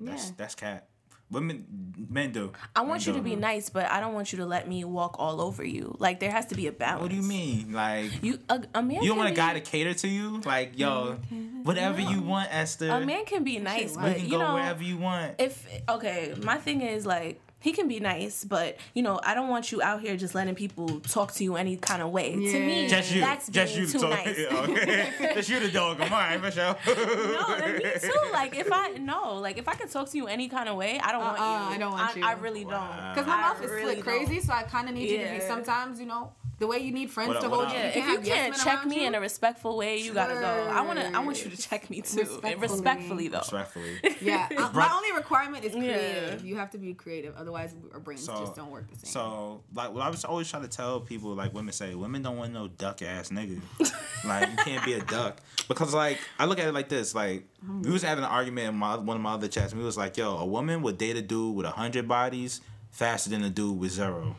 [0.00, 0.32] that's Yeah.
[0.36, 0.88] that's cat.
[1.30, 1.64] Women,
[2.10, 2.52] men do.
[2.76, 3.34] I want you Men to do.
[3.34, 5.96] be nice, but I don't want you to let me walk all over you.
[5.98, 7.00] Like there has to be a balance.
[7.02, 7.72] What do you mean?
[7.72, 9.02] Like You a, a man.
[9.02, 10.40] you don't can want a be- guy to cater to you?
[10.44, 11.16] Like yo,
[11.62, 12.90] whatever you want, Esther.
[12.90, 15.34] A man can be nice, you but can you go know, wherever you want.
[15.38, 19.48] if okay, my thing is like he can be nice, but you know, I don't
[19.48, 22.32] want you out here just letting people talk to you any kind of way.
[22.32, 23.22] To me, Just you.
[23.22, 24.10] that's just being you too talk.
[24.10, 24.38] nice.
[24.44, 25.32] Yeah, okay.
[25.34, 25.98] just you the dog.
[25.98, 26.76] All right, for sure.
[26.86, 28.12] no, and me too.
[28.32, 31.00] Like if I no, like if I can talk to you any kind of way,
[31.02, 31.54] I don't want uh-uh, you.
[31.54, 32.24] Uh-uh, I don't want you.
[32.24, 32.70] I really Wow.
[32.72, 33.14] Don't.
[33.14, 35.40] Because my mouth is really split crazy, so I kind of need you to be
[35.40, 37.74] sometimes, you know, the way you need friends What to up, hold you.
[37.74, 39.06] Yeah, if you can't men check me you.
[39.08, 40.70] in a respectful way, you gotta go.
[40.72, 42.54] I wanna, I want you to check me too, Respectfully.
[42.56, 43.38] respectfully though.
[43.38, 43.98] Respectfully.
[44.20, 46.40] Yeah, uh, my only requirement is creative.
[46.42, 46.46] Yeah.
[46.48, 49.10] You have to be creative, otherwise our brains So- just don't work the same.
[49.12, 52.36] So, like, what I was always trying to tell people, like, women say, women don't
[52.38, 53.60] want no duck ass nigga.
[54.24, 55.38] like, you can't be a duck
[55.68, 57.14] because, like, I look at it like this.
[57.14, 57.44] Like,
[57.82, 59.96] we was having an argument in my one of my other chats, and we was
[59.96, 63.50] like, "Yo, a woman would date a dude with a hundred bodies faster than a
[63.50, 64.36] dude with zero.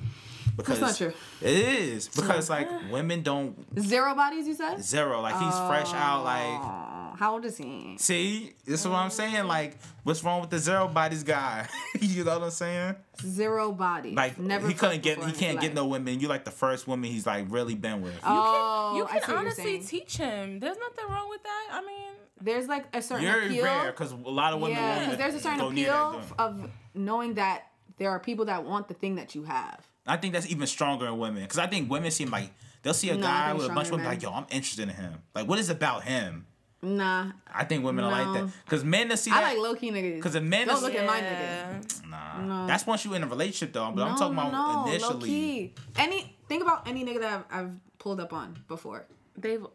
[0.56, 1.14] Because not true.
[1.42, 4.82] It is because like women don't Zero bodies, you said?
[4.84, 5.22] zero.
[5.22, 6.24] Like he's fresh out.
[6.24, 7.96] Like how old is he?
[7.98, 9.46] see, this is what I'm saying.
[9.48, 11.68] Like, what's wrong with the zero bodies guy?
[12.02, 12.96] you know what I'm saying?
[13.22, 14.16] Zero bodies.
[14.16, 15.76] Like Never he couldn't get he can't get life.
[15.76, 16.20] no women.
[16.20, 18.14] You like the first woman he's like really been with.
[18.24, 20.60] Oh, You I can see what you're honestly teach him.
[20.60, 21.68] There's nothing wrong with that.
[21.72, 23.64] I mean, There's like a certain You're appeal.
[23.64, 24.78] rare because a lot of women.
[24.78, 27.64] yeah, because there's a certain go near that appeal of knowing that
[27.98, 29.88] there are people that want the thing that you have.
[30.06, 32.52] I think that's even stronger in women because I think women seem like
[32.84, 34.90] they'll see a No, guy with a bunch of women like, yo, I'm interested in
[34.96, 35.16] him.
[35.34, 36.46] Like, what is it about him?
[36.82, 39.42] Nah, I think women are like that because men that see I that.
[39.54, 40.22] like low key niggas.
[40.22, 41.80] 'Cause the men don't is- look at my yeah.
[41.80, 42.08] nigga.
[42.10, 42.68] nah, No.
[42.68, 43.92] that's once you're in a relationship though.
[43.92, 45.14] But I'm talking about no, initially.
[45.20, 45.74] Low key.
[45.96, 49.08] Any think about any nigga that I've, I've pulled up on before.
[49.38, 49.66] they've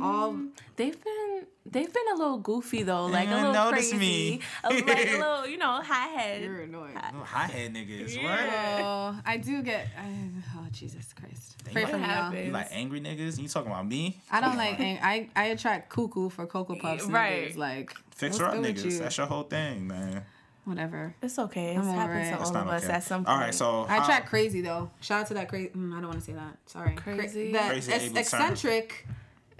[0.00, 0.36] All
[0.76, 4.40] they've been they've been a little goofy though, like a little notice crazy, me.
[4.64, 6.42] a, like a little you know high head.
[6.42, 6.94] you're annoying.
[6.94, 8.14] High head niggas.
[8.20, 8.78] Yeah.
[9.14, 9.88] Oh, I do get.
[9.98, 10.08] I,
[10.58, 11.56] oh Jesus Christ!
[11.72, 12.34] Pray What for me, y'all.
[12.34, 13.38] You like angry niggas?
[13.40, 14.20] You talking about me?
[14.30, 14.78] I don't like.
[14.78, 17.04] ang- I I attract cuckoo for cocoa puffs.
[17.04, 17.52] Right.
[17.52, 17.56] Niggas.
[17.56, 18.84] Like Fix her up, niggas.
[18.84, 18.98] you?
[18.98, 20.22] That's your whole thing, man.
[20.66, 21.14] Whatever.
[21.22, 21.70] It's okay.
[21.74, 22.34] It's I'm happened alright.
[22.36, 22.92] to It's all of us okay.
[22.92, 23.28] at some point.
[23.34, 24.90] All right, so I how- attract crazy though.
[25.00, 25.70] Shout out to that crazy.
[25.70, 26.56] Mm, I don't want to say that.
[26.66, 26.94] Sorry.
[26.94, 27.50] Cra- Crazy?
[27.52, 28.16] that Crazy ex- term.
[28.18, 29.06] eccentric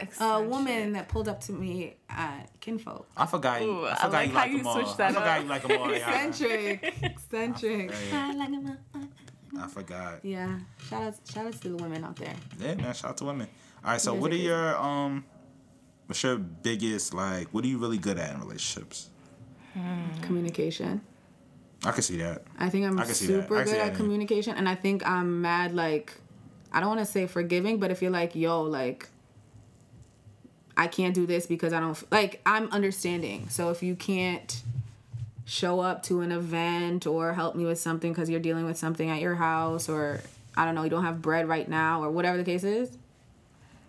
[0.03, 0.51] Eccentric.
[0.51, 3.09] woman that pulled up to me at Kinfolk.
[3.17, 3.71] I forgot you.
[3.71, 4.75] Ooh, I I forgot like you how like you them all.
[4.75, 5.43] switched I that forgot up.
[5.43, 5.91] you like them all.
[5.91, 6.95] Eccentric.
[7.03, 7.93] Eccentric.
[9.59, 10.25] I forgot.
[10.25, 10.59] Yeah.
[10.89, 12.35] Shout out shout out to the women out there.
[12.59, 12.95] Yeah, man.
[12.95, 13.49] Shout out to women.
[13.85, 14.01] All right.
[14.01, 14.43] So, Yes, what are is.
[14.43, 15.25] your um?
[16.07, 17.49] What's your biggest like?
[17.55, 19.11] What are you really good at in relationships?
[20.23, 21.01] Communication.
[21.85, 22.43] I can see that.
[22.59, 23.43] I think I'm I can see that.
[23.43, 26.15] super I can see good that at communication, and I think I'm mad like
[26.73, 29.09] I don't want to say forgiving, but if you're like, yo, like,
[30.81, 33.49] I can't do this because I don't f- like, I'm understanding.
[33.51, 34.63] So if you can't
[35.45, 39.11] show up to an event or help me with something because you're dealing with something
[39.11, 40.21] at your house or
[40.57, 42.97] I don't know, you don't have bread right now or whatever the case is,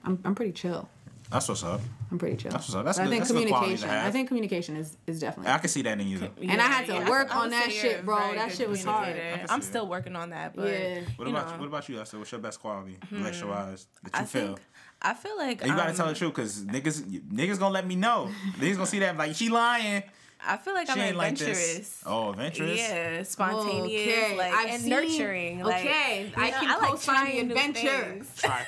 [0.04, 0.90] I'm, I'm pretty chill.
[1.30, 1.80] That's what's up.
[2.12, 2.52] I'm pretty chill.
[2.52, 2.84] That's what's up.
[2.84, 3.90] That's But I good- think that's a good quality to communication.
[4.02, 4.08] have.
[4.08, 5.50] I think communication is, is definitely.
[5.54, 6.18] I can see that in you.
[6.18, 6.30] though.
[6.42, 8.18] And I had to Yeah, work on that shit, bro.
[8.36, 9.08] That shit was hard.
[9.08, 9.36] communicator.
[9.36, 9.92] I can I'm still that.
[9.92, 11.00] working on that, but Yeah.
[11.16, 11.60] What you about know, you?
[11.62, 12.18] What about you, Esther?
[12.20, 13.16] What's your best quality, hmm.
[13.16, 14.46] relationship wise, that you I feel?
[14.48, 14.60] think
[15.02, 17.88] I feel like And you gotta um, tell the truth, cause niggas, niggas gonna let
[17.88, 18.30] me know.
[18.60, 20.04] Niggas gonna see that like she lying.
[20.44, 22.02] I feel like She I'm ain't like this.
[22.06, 22.80] Oh, adventurous.
[22.80, 25.60] Yeah, spontaneous, Okay, like I've and seen- nurturing.
[25.60, 28.04] Like, okay, you I know, can I like co-sign trying new adventure.
[28.04, 28.36] things.
[28.42, 28.66] Try,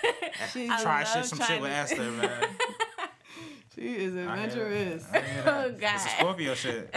[0.81, 2.43] try shit, some shit with Esther, man.
[3.75, 5.05] She is I hear- adventurous.
[5.11, 5.43] I hear.
[5.47, 5.97] Oh, It's a God.
[5.97, 6.95] Scorpio shit.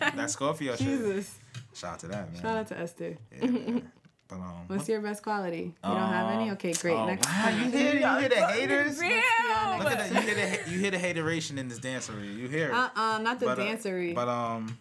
[0.00, 0.86] That Scorpio shit.
[0.86, 1.38] Jesus.
[1.72, 2.42] Shout out to that, man.
[2.42, 3.16] Shout out to Esther.
[3.40, 3.92] Yeah, man.
[4.28, 5.58] But, um, What's your best quality?
[5.58, 6.50] You don't have any?
[6.52, 6.94] Okay, great.
[6.94, 7.26] oh, Next.
[7.28, 8.98] wow, you hear, you hear the haters?
[8.98, 9.10] Real.
[9.78, 10.10] Look at that.
[10.14, 12.36] You hear the you hear the hateration in this dancery.
[12.36, 12.72] You hear it.
[12.74, 14.14] Uh uh not the But, uh, dancery.
[14.14, 14.76] But um,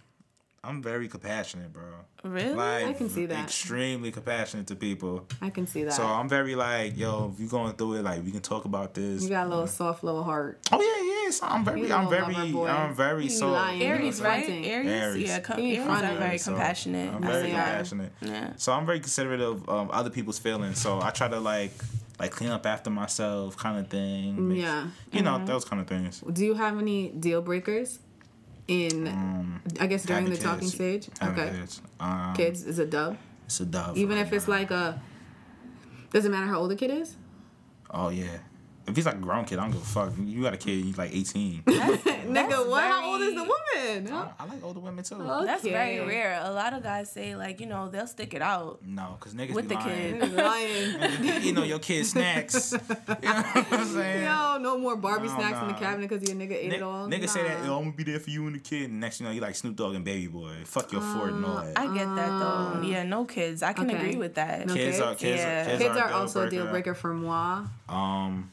[0.67, 1.83] I'm very compassionate, bro.
[2.23, 2.53] Really?
[2.55, 3.43] Like I can see that.
[3.43, 5.27] Extremely compassionate to people.
[5.41, 5.93] I can see that.
[5.93, 8.93] So I'm very like, yo, if you're going through it, like we can talk about
[8.95, 9.21] this.
[9.23, 10.59] you got a little soft little heart.
[10.71, 11.31] Oh yeah, yeah.
[11.31, 12.69] So I'm very, I'm very, lover.
[12.69, 13.51] I'm very You so.
[13.51, 13.81] lying.
[13.81, 14.43] Aries, right?
[14.45, 14.65] fronting.
[14.65, 15.27] Aries, Aries.
[15.27, 16.09] yeah, com- He Aries fronting.
[16.11, 17.13] are very So, compassionate.
[17.13, 18.11] I'm very compassionate.
[18.21, 18.53] Yeah.
[18.57, 20.81] So I'm very considerate of um, other people's feelings.
[20.81, 21.73] So I try to like,
[22.19, 24.47] like clean up after myself, kind of thing.
[24.49, 24.87] Make- Yeah.
[25.11, 25.45] You know Mm-hmm.
[25.45, 26.21] those kind of things.
[26.33, 27.99] Do you have any deal breakers
[28.67, 31.09] in, I guess, during the Having talking stage?
[31.19, 31.57] Having Okay.
[31.59, 31.81] kids.
[31.99, 33.17] Um, Kids is a dub.
[33.45, 33.97] It's a dove.
[33.97, 35.01] Even right if it's like a,
[36.11, 37.15] doesn't matter how old the kid is?
[37.91, 38.37] Oh yeah.
[38.87, 40.13] If he's like a grown kid, I don't give a fuck.
[40.23, 41.63] You got a kid, he's like 18.
[41.65, 42.83] Nigga, what?
[42.83, 43.49] How old is the very-
[43.99, 44.13] woman?
[44.13, 45.17] I, I like older women too.
[45.45, 46.39] That's very rare.
[46.43, 49.53] A lot of guys say like you know they'll stick it out No, because niggas
[49.53, 50.19] with be the lying.
[50.19, 50.33] kid.
[50.33, 51.43] Lying.
[51.43, 52.71] you know your kid snacks.
[52.73, 54.23] you know what I'm saying?
[54.23, 56.81] Yo, no more Barbie No, snacks in the cabinet because your nigga ate Ni- it
[56.83, 57.07] all.
[57.07, 58.89] Niggas say that, yo, I'm gonna be there for you and the kid.
[58.89, 60.53] And next, you know, you like Snoop Dogg and Baby Boy.
[60.65, 61.77] Fuck your Ford and all that.
[61.77, 62.81] I get that though.
[62.83, 63.61] Yeah, no kids.
[63.63, 63.97] I can Okay.
[63.97, 64.67] agree with that.
[64.67, 64.99] No kids kids?
[65.01, 65.41] are kids.
[65.41, 65.65] Yeah.
[65.65, 67.63] Kids, Kids are, are also a deal breaker for moi.
[67.89, 68.51] Um.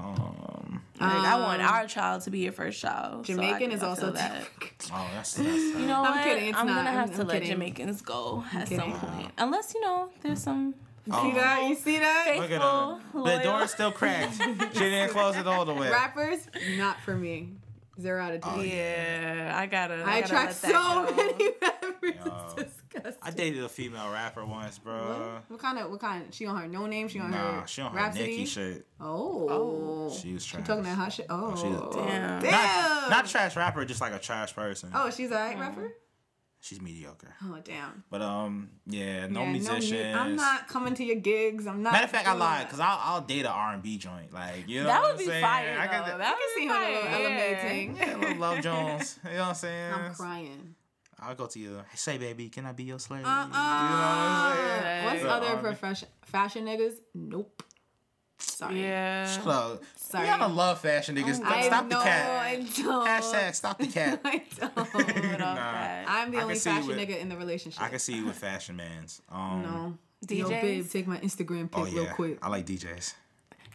[0.00, 0.82] Um.
[1.00, 3.24] Like I want our child to be your first child.
[3.24, 4.42] Jamaican can- is also feel a deal that.
[4.92, 5.46] Oh, that's that's.
[5.48, 6.24] You know I'm what?
[6.24, 6.76] kidding, it's I'm not.
[6.76, 7.50] gonna have I'm- to I'm let kidding.
[7.50, 8.78] Jamaicans go at kidding.
[8.92, 10.74] some point, unless you know there's some.
[11.06, 11.62] You see that?
[11.68, 12.24] You see that?
[12.26, 13.00] Faith- Look at Faithful, her.
[13.12, 13.42] The loyal.
[13.42, 14.34] door's still cracked.
[14.74, 15.90] she didn't close it all the way.
[15.90, 16.46] Rappers,
[16.76, 17.48] not for me.
[17.98, 18.52] Zero out of ten.
[18.58, 19.94] Oh, yeah, I gotta.
[20.04, 21.14] I gotta attract let so go.
[21.16, 22.14] many rappers.
[22.24, 22.64] Yo.
[22.64, 23.22] Disgusting.
[23.22, 24.94] I dated a female rapper once, bro.
[24.96, 25.50] What?
[25.50, 25.90] What kind of?
[25.90, 26.26] What kind?
[26.28, 27.08] Of, She on her no name?
[27.08, 28.26] She on Nah, her she on her Rapsody?
[28.26, 28.86] Nicki shit.
[29.00, 29.48] Oh.
[29.50, 30.14] oh.
[30.14, 31.26] She was She talking that hot shit.
[31.28, 31.54] Oh.
[31.56, 32.38] she was- Damn.
[32.38, 32.42] Oh.
[32.42, 32.50] Damn.
[32.50, 34.90] Not, not trash rapper, just like a trash person.
[34.94, 35.60] Oh, she's alright mm-hmm.
[35.60, 35.92] rapper.
[36.62, 37.34] She's mediocre.
[37.42, 38.04] Oh damn.
[38.10, 40.14] But um, yeah, no Yeah, mu- musicians.
[40.14, 41.66] I'm not coming to your gigs.
[41.66, 41.92] I'm not.
[41.94, 44.32] Matter of fact, I lied because I'll, I'll date an R and B joint.
[44.32, 45.42] Like you know, That what would I'm be saying?
[45.44, 45.76] fire.
[45.78, 45.92] I though.
[46.04, 47.24] can, That I can see would her be fire.
[47.24, 47.96] elevating.
[47.96, 49.18] yeah, little Love Jones.
[49.24, 49.92] You know what I'm saying?
[49.94, 50.74] I'm crying.
[51.18, 51.80] I'll go to you.
[51.94, 53.24] Say, baby, can I be your slave?
[53.24, 55.04] Uh uh You know what I'm saying?
[55.06, 55.62] What's The other R&B.
[55.62, 56.94] profession fashion niggas?
[57.14, 57.62] Nope.
[58.40, 58.82] Sorry.
[58.82, 59.26] Yeah.
[59.30, 59.82] Shut up.
[59.96, 60.26] Sorry.
[60.26, 61.36] Y'all don't love fashion niggas.
[61.36, 62.30] Stop, I stop the know, cat.
[62.30, 63.06] I don't.
[63.06, 64.20] Hashtag stop the cat.
[64.24, 64.74] I don't.
[64.74, 66.04] Put off that.
[66.08, 67.80] I'm the I only can see you fashion with- nigga in the relationship.
[67.82, 69.22] I can see you with fashion mans.
[69.30, 69.98] Um, No.
[70.26, 70.38] DJs?
[70.38, 72.38] Yo, babe, take my Instagram pic Oh real quick.
[72.42, 73.14] I like DJs.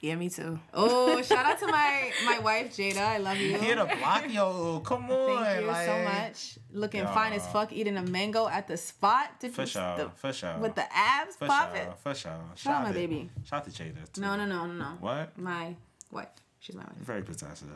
[0.05, 0.59] Yeah, me too.
[0.71, 2.99] Oh, shout out to my my wife Jada.
[3.15, 3.57] I love you.
[3.57, 5.43] Here to block yo, come on.
[5.43, 6.59] Thank you like, so much.
[6.71, 7.13] Looking Yeah.
[7.13, 9.39] fine as fuck, eating a mango at the spot.
[9.39, 10.57] Did For you- sure, the- for sure.
[10.59, 11.85] With the abs for popping.
[11.85, 12.39] sure, for sure.
[12.55, 13.29] Shout out my to- baby.
[13.45, 14.11] Shout out to Jada.
[14.13, 14.21] Too.
[14.21, 14.91] No, no, no, no, no.
[14.99, 15.35] What?
[15.39, 15.75] My
[16.11, 16.27] wife.
[16.59, 16.97] She's my wife.
[17.01, 17.67] Very possessive.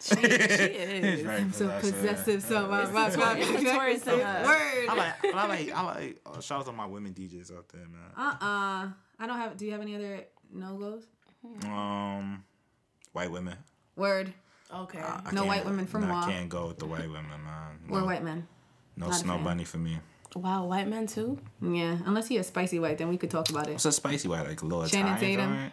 [0.00, 0.30] She, she He's
[1.18, 1.22] is.
[1.22, 2.42] very I'm so possessive.
[2.42, 4.44] So my, my, my, It's the Taurus in her.
[4.46, 4.88] Word.
[4.90, 6.20] I like, I like, I like.
[6.26, 8.10] Uh, shout out to my women DJs out there, man.
[8.16, 8.88] Uh uh
[9.20, 9.56] I don't have.
[9.56, 11.04] Do you have any other no goes?
[11.64, 12.44] Um,
[13.12, 13.56] white women.
[13.96, 14.32] Word.
[14.74, 14.98] Okay.
[14.98, 16.22] I No white women from no, Wa.
[16.24, 17.78] I can't go with the white women, man.
[17.88, 18.46] No, Or white men.
[18.96, 19.98] No Not snow bunny for me.
[20.34, 21.38] wow, white men too.
[21.62, 21.98] Yeah.
[22.04, 23.72] Unless he a spicy white, then we could talk about it.
[23.72, 25.72] What's a spicy white like a little Shannon Italian Tatum.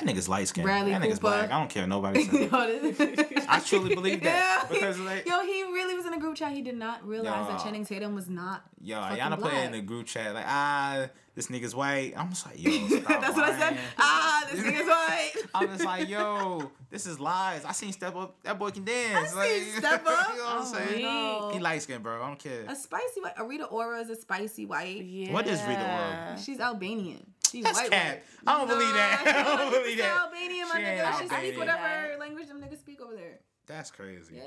[0.00, 0.06] Joint?
[0.06, 0.64] That nigga's light skinned.
[0.64, 1.36] Bradley that nigga's Cooper.
[1.38, 1.50] black.
[1.52, 1.86] I don't care.
[1.86, 2.24] Nobody
[2.94, 3.44] says.
[3.48, 4.68] I truly believe that Yeah.
[4.72, 6.52] because like, Yo, he really was in a group chat.
[6.52, 7.64] He did not realize that Yo.
[7.64, 8.64] Channing Tatum was not.
[8.80, 12.12] yo, fucking Ayana put it in the group chat like, ah, this nigga's white.
[12.16, 12.70] I'm just like, yo,
[13.00, 13.78] stop That's what I said.
[13.98, 15.32] Ah, this nigga's white.
[15.54, 17.64] I'm just like, yo, this is lies.
[17.64, 18.36] I seen Step Up.
[18.44, 19.32] That boy can dance.
[19.32, 20.28] I like, seen Step Up.
[20.32, 21.02] you know what I'm saying?
[21.02, 21.50] no.
[21.52, 22.22] He light skinned, bro.
[22.22, 22.64] I don't care.
[22.68, 23.34] A spicy white.
[23.36, 25.02] Arita Ora is a spicy white.
[25.04, 25.32] Yeah.
[25.32, 26.38] What is Rita Ora?
[26.40, 27.26] She's Albanian.
[27.54, 27.90] She's That's white.
[27.92, 28.24] cap.
[28.48, 29.44] I don't believe that.
[29.46, 30.22] I don't believe that.
[30.22, 31.20] Albanian, my nigga.
[31.20, 33.38] She speak whatever language them niggas speak over there.
[33.68, 34.34] That's crazy.
[34.38, 34.42] Yeah.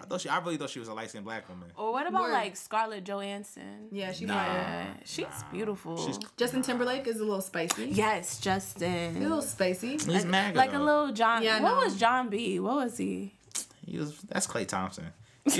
[0.00, 0.28] I thought she.
[0.28, 1.72] I really thought she was a light skinned black woman.
[1.76, 2.32] Or what about Word.
[2.34, 3.88] like Scarlett Johansson?
[3.90, 4.34] Yeah, she's Nah.
[4.36, 5.96] Yeah, she's beautiful.
[5.96, 7.86] She's- Justin Timberlake is a little spicy.
[7.86, 9.14] yes, Justin.
[9.16, 9.98] He's a little spicy.
[9.98, 10.54] He's mad.
[10.54, 11.42] like a little John.
[11.42, 11.80] Yeah, what know.
[11.84, 12.60] was John B?
[12.60, 13.34] What was he?
[13.84, 14.16] He was.
[14.28, 15.06] That's Klay Thompson.
[15.44, 15.56] that's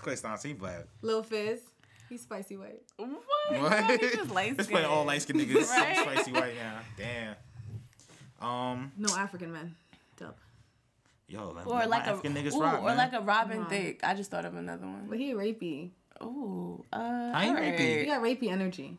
[0.00, 0.48] Klay Thompson.
[0.50, 0.86] He black.
[1.02, 1.60] Lil Fizz.
[2.08, 2.82] He's spicy white.
[2.96, 3.10] What?
[3.10, 3.70] What?
[3.88, 5.68] No, he just light Let's play all light skinned niggas.
[5.70, 5.96] Right?
[5.96, 6.78] Spicy white now.
[6.96, 7.34] Damn.
[8.46, 8.92] Um.
[8.96, 9.74] No African men.
[10.16, 10.36] Dope.
[11.28, 11.52] Yo.
[11.56, 12.96] Let, Or let like my a African niggas ooh, rock, or man.
[12.98, 14.00] like a Robin Thicke.
[14.04, 15.06] I just thought of another one.
[15.08, 15.90] But he rapey.
[16.22, 16.96] Ooh, uh,
[17.34, 17.74] I ain't alright.
[17.76, 18.00] rapey.
[18.00, 18.98] He got rapey energy.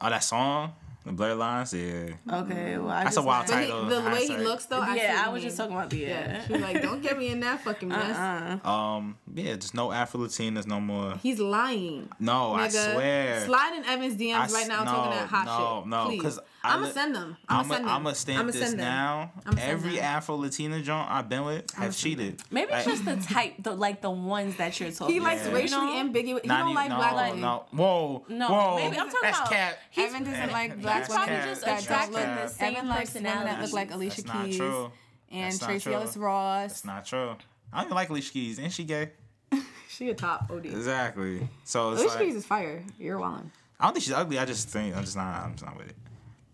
[0.00, 0.72] Oh, that song,
[1.04, 1.72] the blur lines.
[1.74, 2.14] Yeah.
[2.30, 4.66] Okay, well, I That's just a wild wanted- But he, Title, the way he looks
[4.66, 6.46] though, I see Yeah, I was just talking about the Yeah, yeah.
[6.46, 8.16] she's like, don't get me in that fucking mess.
[8.16, 8.68] Uh-uh.
[8.70, 9.16] Um.
[9.34, 9.54] Yeah.
[9.56, 10.66] Just no Afro Latinas.
[10.66, 11.14] No more.
[11.22, 12.08] He's lying.
[12.18, 13.44] No, I swear.
[13.44, 15.88] Slide in Evan's DMs I s- right now no, talking that hot no, shit.
[15.90, 16.22] no, Please.
[16.22, 17.36] 'cause I I'm gonna send them.
[17.48, 18.02] I'm I'm gonna send them.
[18.02, 18.76] gonna stamp I'ma this them.
[18.78, 19.32] now.
[19.46, 20.00] I'ma Every.
[20.00, 22.42] Afro Latina joint I've been with have cheated.
[22.50, 25.18] Maybe Like, it's just the type, the like the ones that you're talking.
[25.18, 25.30] About.
[25.32, 26.00] He likes about, racially you know?
[26.00, 26.42] ambiguous.
[26.42, 27.40] He don't even- like no, black women.
[27.40, 27.64] no.
[27.72, 28.76] Whoa, No, whoa.
[28.76, 29.78] maybe I'm talking That's about- cap.
[29.90, 32.22] He's- Evan doesn't like That's black He's probably women just that don't attracted look.
[32.42, 34.92] the same Evan likes women that look like Alicia That's not Keys true.
[35.30, 35.92] and That's Tracee.
[35.94, 36.70] Ellis Ross.
[36.70, 37.36] It's not true.
[37.72, 38.58] I don't even like Alicia Keys.
[38.58, 39.10] Ain't she gay?
[39.88, 40.66] She a top OD.
[40.66, 41.48] Exactly.
[41.62, 42.82] So it's Alicia like, Keys is fire.
[42.98, 43.50] You're wildin'.
[43.78, 44.40] I don't think she's ugly.
[44.40, 45.44] I just think I'm just not.
[45.44, 45.96] I'm just not with it.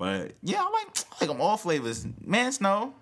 [0.00, 2.06] But yeah, I like I like them all flavors.
[2.24, 2.94] Man's no.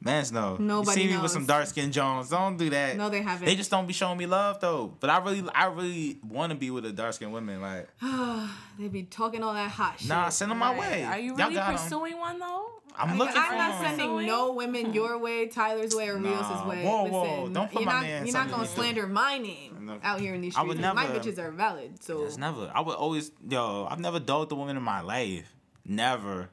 [0.00, 0.56] Man's no.
[0.56, 2.28] Nobody you see me with some dark skin Jones.
[2.30, 2.96] Don't do that.
[2.96, 3.44] No, they haven't.
[3.46, 4.94] They just don't be showing me love though.
[5.00, 7.60] But I really, I really want to be with a dark skinned woman.
[7.60, 7.88] Like,
[8.78, 10.08] They be talking all that hot shit.
[10.08, 11.04] nah, send them my way.
[11.04, 11.76] Are you Y'all really got 'em.
[11.76, 12.68] pursuing one though?
[12.96, 13.84] I'm Nigga, looking I'm for not one.
[13.98, 16.28] sending no women your way, Tyler's way, or Nah.
[16.30, 16.84] Rios' way.
[16.84, 19.38] Whoa, Listen, whoa, don't put you're my not, man You're not gonna to- slander my
[19.38, 19.98] name No.
[20.04, 20.76] out here in these I streets.
[20.76, 22.70] would 'cause My bitches are valid, so It's never.
[22.74, 23.86] I would always, yo.
[23.90, 25.46] I've never dogged a woman in my life.
[25.84, 26.50] Never.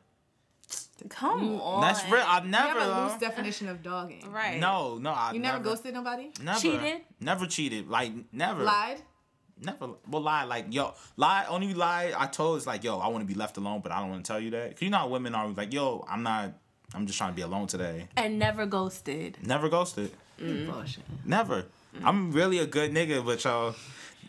[1.07, 1.81] Come on.
[1.81, 2.23] That's real.
[2.25, 2.67] I've never.
[2.67, 2.79] you never.
[2.79, 3.03] have a though.
[3.03, 4.31] loose uh, definition of dogging.
[4.31, 4.59] Right.
[4.59, 5.11] No, no.
[5.11, 6.31] I You never, ghosted nobody?
[6.43, 6.59] Never.
[6.59, 7.01] Cheated?
[7.19, 7.87] Never cheated.
[7.89, 8.63] Like never.
[8.63, 9.01] Lied?
[9.61, 9.89] Never.
[10.09, 10.43] Well, lie.
[10.43, 11.45] Like yo, lie.
[11.47, 13.99] Only lie I told is like yo, I want to be left alone, but I
[13.99, 14.71] don't want to tell you that.
[14.71, 16.53] Cause you know how women are like yo, I'm not.
[16.93, 18.07] I'm just trying to be alone today.
[18.17, 19.37] And never ghosted.
[19.43, 20.11] Never ghosted.
[20.39, 21.03] You Bullshit.
[21.23, 21.65] Never.
[22.03, 23.75] I'm really a good nigga, but y'all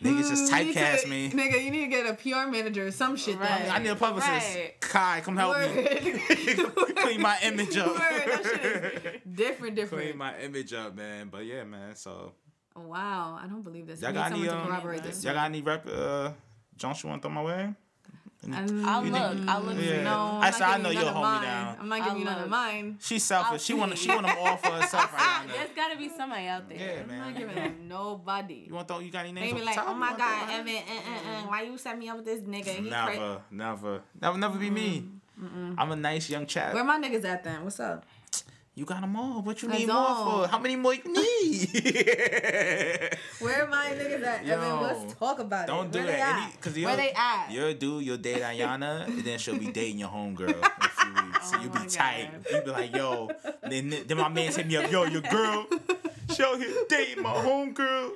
[0.01, 1.29] niggas just typecast to- me.
[1.31, 3.39] Nigga, you need to get a PR manager or some shit.
[3.39, 3.69] Right.
[3.71, 4.55] I need a publicist.
[4.55, 4.79] Right.
[4.79, 5.65] Kai, come help me.
[6.95, 7.87] Clean my image up.
[7.87, 10.03] Word, that shit is different, different.
[10.05, 11.29] Clean my image up, man.
[11.31, 11.95] But yeah, man.
[11.95, 12.33] So
[12.75, 14.01] Wow, I don't believe this.
[14.01, 15.23] y'all I got need any to um, corroborate this.
[15.23, 16.31] y'all got any rep uh
[16.77, 17.73] Jones you want to throw my way?
[18.43, 19.33] I'll look.
[19.37, 19.77] think- I'll look.
[19.77, 20.01] Yeah.
[20.01, 20.07] No, you.
[20.09, 21.77] I'm I said, I know you you'll hold me down.
[21.79, 22.97] I'm not I'll giving you none of mine.
[22.99, 23.51] She's selfish.
[23.51, 24.05] I'll she want see.
[24.05, 25.53] she want them all for herself right now.
[25.55, 26.77] There's gotta be somebody out there.
[26.79, 27.19] Yeah, I'm man.
[27.19, 28.65] not giving them nobody.
[28.67, 28.99] You want throw?
[28.99, 29.53] You got any names?
[29.53, 30.59] They be like, the oh my wanna god, one?
[30.59, 32.65] Evan, uh, uh, uh, why you set me up with this nigga?
[32.83, 35.05] He cra- Never, never, never, never be me.
[35.77, 36.73] I'm a nice young chap.
[36.73, 37.63] Where my niggas at then?
[37.63, 38.05] What's up?
[38.73, 39.41] You got them all.
[39.41, 40.41] What you I need more don't.
[40.43, 40.47] for?
[40.47, 41.69] How many more you need?
[43.39, 44.81] Where are my niggas at, Yo, Evan?
[44.81, 45.67] Let's talk about that.
[45.67, 45.91] Don't it.
[45.91, 46.15] do Where that.
[46.15, 46.61] They at?
[46.61, 47.51] Cause Where you're, they at?
[47.51, 50.89] You're a dude, you'll date Ayana, and then she'll be dating your homegirl in a
[50.89, 51.39] few weeks.
[51.41, 52.29] Oh so Oh you'll my be tight.
[52.51, 53.29] You'll be like, yo.
[53.63, 55.65] Then, then my man hit me up, yo, your girl.
[56.31, 58.11] She out here dating my homegirl.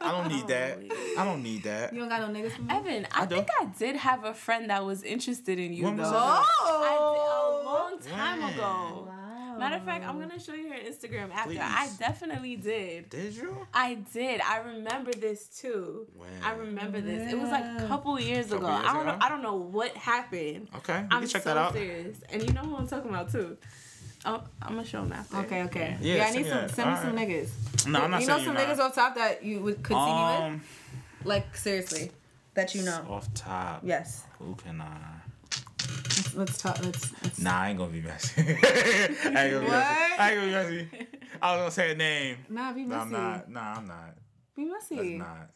[0.00, 0.78] I don't need that.
[1.18, 1.92] I don't need that.
[1.92, 2.68] You don't got no niggas for me?
[2.74, 5.98] Evan, I, I think I did have a friend that was interested in you When
[5.98, 6.04] though.
[6.04, 6.46] was Oh!
[6.82, 8.54] I did, a long time When?
[8.54, 8.62] ago.
[9.06, 9.21] Wow.
[9.58, 11.50] Matter of fact, I'm gonna show you her Instagram after.
[11.50, 11.58] Please.
[11.60, 13.10] I definitely did.
[13.10, 13.66] Did you?
[13.74, 14.40] I did.
[14.40, 16.06] I remember this too.
[16.16, 16.28] When?
[16.44, 17.32] I remember this.
[17.32, 18.76] It was like a couple years Couple ago.
[18.76, 19.18] years I don't know.
[19.20, 20.68] I don't know what happened.
[20.76, 21.72] Okay, you I'm can check so that out.
[21.72, 23.56] serious, and you know who I'm talking about too.
[24.24, 25.36] Oh, I'm gonna show him after.
[25.38, 25.96] Okay, okay.
[26.00, 26.58] Yeah, Yeah, I need some.
[26.58, 26.70] that.
[26.70, 27.28] Send me some Alright.
[27.28, 27.86] niggas.
[27.88, 28.90] No, I'm not you know some you're niggas not.
[28.90, 30.40] off top that you would could see me with?
[30.40, 30.62] Um,
[31.24, 32.12] Like seriously,
[32.54, 33.04] that you know.
[33.10, 33.80] off top.
[33.84, 34.24] Yes.
[34.38, 34.96] Who can I?
[36.16, 36.78] Let's, let's talk.
[36.84, 37.10] Let's.
[37.22, 38.42] let's Nah, I ain't gonna be messy.
[38.42, 39.68] I ain't gonna be messy.
[39.68, 40.20] What?
[40.20, 41.08] I ain't gonna be messy.
[41.40, 42.36] I was gonna say a name.
[42.48, 43.00] Nah, be No, messy.
[43.02, 43.50] I'm not.
[43.50, 44.14] Nah, I'm not.
[44.54, 44.94] Be messy.
[44.96, 45.16] That's messy.
[45.18, 45.50] not.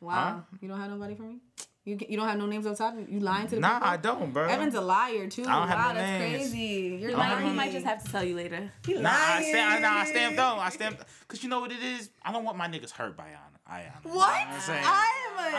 [0.00, 0.44] Wow.
[0.60, 1.38] You don't have nobody for me.
[1.84, 2.94] You you don't have no names off top.
[3.08, 3.88] You lying to the Nah, people.
[3.88, 4.48] I don't, bro.
[4.48, 5.44] Evan's a liar too.
[5.46, 6.50] I don't have no that's names.
[6.50, 6.58] crazy.
[6.58, 8.70] You're He I don't might, have he might just have to tell you later.
[8.86, 9.48] He Nah, I lying.
[9.48, 9.72] stamp.
[9.72, 10.56] I, nah, I stamped though.
[10.56, 11.04] I stamped.
[11.26, 12.10] Cause you know what it is.
[12.22, 13.49] I don't want my niggas hurt by Ayana.
[13.70, 14.04] Ayana.
[14.04, 14.46] You What?
[14.48, 14.84] I'm saying?
[14.84, 15.12] I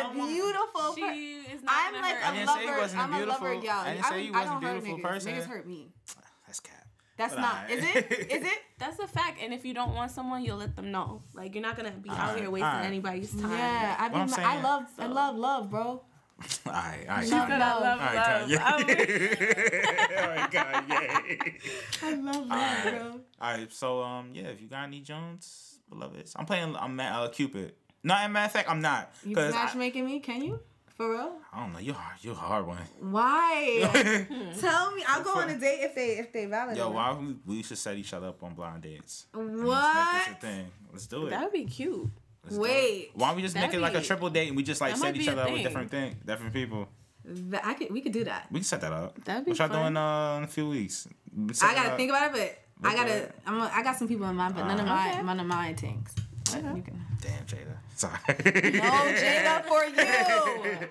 [0.04, 1.68] am a beautiful person.
[1.68, 2.54] I'm like hurt I a didn't you.
[2.56, 2.82] say you lover.
[2.82, 3.70] wasn't a I'm a lover, y'all.
[3.72, 5.14] I didn't say you wasn't don't a hurt beautiful niggas.
[5.14, 5.34] person.
[5.34, 5.88] Niggas hurt me.
[6.48, 6.88] That's cap.
[7.18, 7.56] That's But not.
[7.56, 7.72] alright.
[7.72, 8.12] Is it?
[8.32, 8.60] Is it?
[8.80, 9.40] That's a fact.
[9.42, 11.22] And if you don't want someone, you'll let them know.
[11.34, 12.86] Like you're not gonna be out Alright, here wasting alright.
[12.86, 13.52] anybody's time.
[13.52, 14.34] Yeah, I What I'm be.
[14.34, 14.86] I saying- love.
[15.00, 16.04] I love love, bro.
[16.66, 17.24] All right, all right.
[17.28, 17.48] She Kanye.
[17.50, 18.08] said I love you.
[18.08, 18.62] All right, love.
[18.62, 20.18] I'm- Kanye.
[20.18, 22.04] All right, Kanye.
[22.04, 23.22] I love love, bro.
[23.40, 26.76] All right, so um, yeah, if you got any Jones, beloveds, I'm playing.
[26.76, 27.74] I'm at uh, Cupid.
[28.04, 29.12] No, as a matter of fact, I'm not.
[29.26, 30.20] You Cause I, matchmaking me?
[30.20, 30.60] Can you?
[30.98, 31.34] For real?
[31.54, 31.80] I don't know.
[31.80, 32.18] You're hard.
[32.22, 32.78] You're a hard one.
[33.00, 34.26] Why?
[34.60, 35.04] Tell me.
[35.08, 36.78] I'll go on a date if they if they validate.
[36.78, 36.94] Yo, it.
[36.94, 39.26] why we, we should set each other up on blind dates?
[39.34, 40.66] Let's make this a thing.
[40.92, 41.30] Let's do it.
[41.32, 42.10] That would be cute.
[42.44, 43.12] Let's Wait.
[43.14, 44.96] Why don't we just make That'd it like a triple date and we just like
[44.98, 46.88] set each other up with different thing, different people.
[47.24, 47.92] That- I could.
[47.92, 48.48] We could do that.
[48.52, 49.24] We can set that up.
[49.24, 49.80] That'd be what y'all fun.
[49.94, 51.08] doing uh, in a few weeks?
[51.54, 53.12] Set I gotta think about it, but I gotta.
[53.12, 53.36] at it.
[53.46, 53.60] I'm.
[53.62, 54.96] A, I got some people in mind, but none of Uh-huh.
[54.96, 55.22] my Okay.
[55.24, 56.14] none of my things.
[56.46, 57.02] But you can.
[57.22, 57.78] Damn, Jada.
[57.96, 58.14] Sorry.
[58.28, 59.96] Oh, Jada for you.
[59.96, 60.88] Jada,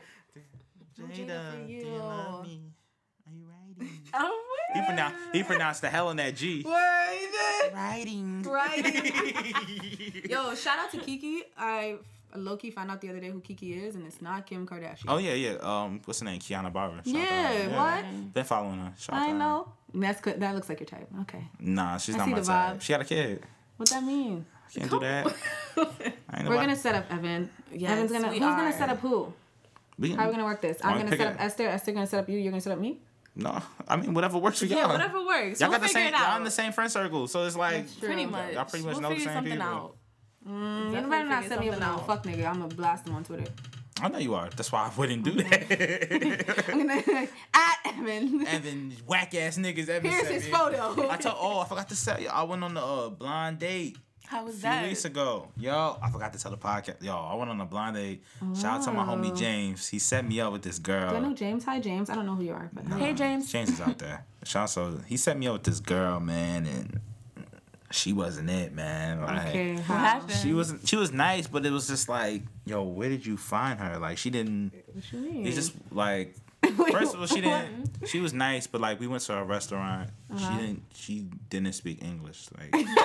[0.94, 1.26] for you.
[1.66, 1.78] do you.
[1.86, 2.60] you love me?
[3.26, 3.98] Are you writing?
[4.14, 4.42] Oh,
[4.74, 6.62] He pronounced he pronounced the hell on that G.
[6.64, 7.74] Word.
[7.74, 8.42] Writing.
[8.42, 8.84] Right.
[10.30, 11.42] Yo, shout out to Kiki.
[11.56, 11.96] I
[12.36, 15.04] low key found out the other day who Kiki is, and it's not Kim Kardashian.
[15.08, 15.56] Oh yeah, yeah.
[15.60, 16.38] Um, what's her name?
[16.40, 17.00] Kiana Barber.
[17.04, 18.34] Shout out to yeah, what?
[18.34, 18.92] Been following her.
[18.98, 19.38] Shout I to her.
[19.38, 19.68] know.
[19.94, 20.38] That's good.
[20.40, 21.08] That looks like your type.
[21.22, 21.44] Okay.
[21.58, 22.76] Nah, she's I not see my the type.
[22.76, 22.80] vibe.
[22.82, 23.42] She got a kid.
[23.76, 24.46] What that mean?
[24.74, 25.26] Can't do that.
[25.76, 27.50] I ain't We're gonna set up Evan.
[27.72, 28.28] Yes, Evan's gonna.
[28.28, 29.32] we Who's gonna set up who?
[29.98, 30.78] We can- How are we gonna work this?
[30.82, 31.34] I'm gonna pick set it?
[31.34, 31.66] up Esther.
[31.68, 32.38] Esther gonna set up you.
[32.38, 33.00] You're gonna set up me.
[33.36, 34.78] No, I mean whatever works for y'all.
[34.78, 35.60] yeah, whatever works.
[35.60, 36.08] Y'all we'll got the same.
[36.08, 36.18] it.
[36.18, 38.54] Y'all in the same friend circle, so it's like Pretty much.
[38.54, 39.66] Y'all pretty much we'll know the same something people.
[39.66, 39.96] out.
[40.46, 42.46] You Definitely better not figure set me up with no fuck nigga.
[42.48, 43.44] I'm gonna blast him on Twitter.
[44.02, 44.48] I know you are.
[44.48, 46.66] That's why I wouldn't do that.
[46.70, 48.46] I'm gonna at Evan.
[48.46, 49.88] and then whack ass niggas.
[49.88, 50.50] Evan Here's his me.
[50.50, 51.08] photo.
[51.10, 51.36] I told.
[51.38, 52.26] Oh, I forgot to say.
[52.26, 53.98] I went on the uh, blind date.
[54.30, 54.84] How was a few that?
[54.86, 55.48] weeks ago.
[55.56, 57.02] Yo, I forgot to tell the podcast.
[57.02, 58.22] Yo, I went on a blind date.
[58.54, 59.34] Shout out to my homie Oh.
[59.34, 59.88] James.
[59.88, 61.10] He set me up with this girl.
[61.10, 61.64] Do I know James?
[61.64, 62.08] Hi James.
[62.08, 63.50] I don't know who you are, but Hey, James.
[63.50, 64.24] James is out there.
[64.44, 67.00] Shout out so he set me up with this girl, man, and
[67.90, 69.20] she wasn't it, man.
[69.20, 69.74] Like, okay.
[69.74, 69.96] What How?
[69.96, 70.30] happened?
[70.32, 73.80] She was she was nice, but it was just like, yo, where did you find
[73.80, 73.98] her?
[73.98, 74.70] Like she didn't.
[74.92, 75.44] What you mean?
[75.44, 76.36] It's just like
[76.92, 78.06] first of all, she didn't.
[78.06, 80.10] She was nice, but like we went to a restaurant.
[80.32, 80.38] Uh-huh.
[80.52, 80.82] She didn't.
[80.94, 82.86] She didn't speak English like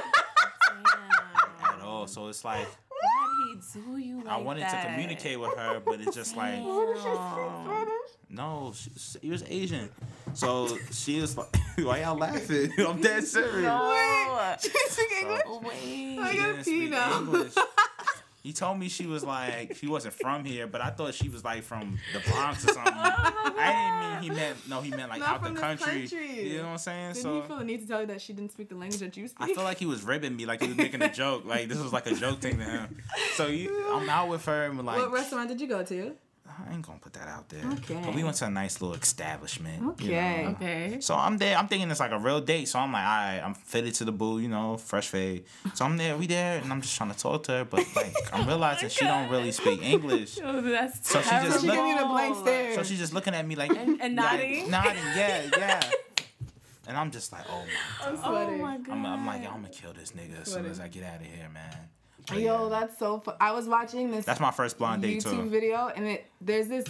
[2.03, 2.09] at.
[2.09, 4.83] So it's like Why'd he do you like I wanted that?
[4.83, 7.87] to communicate with her, but it's just like Damn.
[8.29, 9.89] no, she, was- he was Asian.
[10.33, 12.71] So she was like, why y'all laughing?
[12.79, 13.63] I'm dead serious.
[13.63, 14.47] No.
[14.59, 16.19] So- Wait.
[16.19, 17.19] I gotta didn't pee speak now.
[18.45, 21.43] He told me she was like she wasn't from here, but I thought she was
[21.43, 22.93] like from the Bronx or something.
[23.47, 26.01] Oh I didn't mean he meant no, he meant like Not out the country.
[26.01, 26.49] country.
[26.51, 27.13] You know what I'm saying?
[27.13, 28.99] Didn't so he feel the need to tell you that she didn't speak the language
[28.99, 29.49] that you speak?
[29.49, 31.45] I feel like he was ribbing me, like he was making a joke.
[31.45, 33.01] Like this was like a joke thing to him.
[33.33, 36.13] So you, I'm out with her and we're like, what restaurant did you go to?
[36.57, 37.63] I ain't gonna put that out there.
[37.73, 37.99] Okay.
[38.03, 39.81] But we went to a nice little establishment.
[39.81, 40.43] you Okay.
[40.43, 40.49] know.
[40.51, 40.97] Okay.
[41.01, 41.57] So I'm there.
[41.57, 42.67] I'm thinking it's like a real date.
[42.67, 45.45] So I'm like, all right, I'm fitted to the boo, you know, fresh fade.
[45.73, 48.13] So I'm there, we there, and I'm just trying to talk to her, but like
[48.31, 50.39] I'm realizing she don't really speak English.
[50.43, 51.59] Oh, that's So she just terrible.
[51.59, 52.75] She gave you the blank stare.
[52.75, 54.69] So she's just looking at me like And- and like, nodding?
[54.75, 55.91] nodding, yeah, yeah.
[56.87, 58.07] And I'm just like, oh my.
[58.07, 58.91] I'm Oh my god.
[58.93, 61.25] I'm, I'm like, I'm gonna kill this nigga as soon as I get out of
[61.25, 61.75] here, man.
[62.27, 62.79] But Yo, yeah.
[62.79, 63.19] that's so.
[63.19, 65.49] Fu- I was watching this that's my first blind date YouTube too.
[65.49, 66.85] video, and it there's this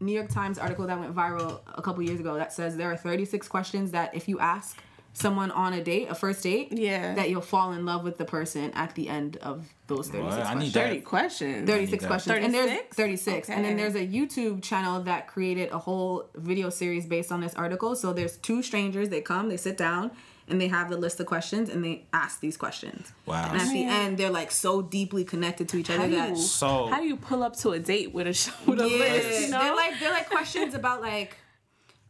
[0.00, 2.96] New York Times article that went viral a couple years ago that says there are
[2.96, 4.78] 36 questions that if you ask
[5.14, 7.14] someone on a date, a first date, Yeah.
[7.14, 10.32] that you'll fall in love with the person at the end of those 36 What?
[10.32, 10.62] I questions.
[10.62, 10.88] need that.
[10.90, 11.66] 30 questions.
[11.68, 12.06] 36 that.
[12.06, 12.44] questions.
[12.44, 12.96] And there's 36?
[12.96, 13.50] 36.
[13.50, 17.54] And then there's a YouTube channel that created a whole video series based on this
[17.54, 17.96] article.
[17.96, 20.12] So there's two strangers, they come, they sit down,
[20.50, 23.12] and they have the list of questions and they ask these questions.
[23.26, 23.50] Wow.
[23.52, 26.28] And at the end, they're like so deeply connected to each other How do that
[26.30, 28.88] you, So- how do you pull up to a date with a sh- with a
[28.88, 29.40] yeah, list?
[29.42, 29.62] You know?
[29.62, 31.36] they're like they're like questions about like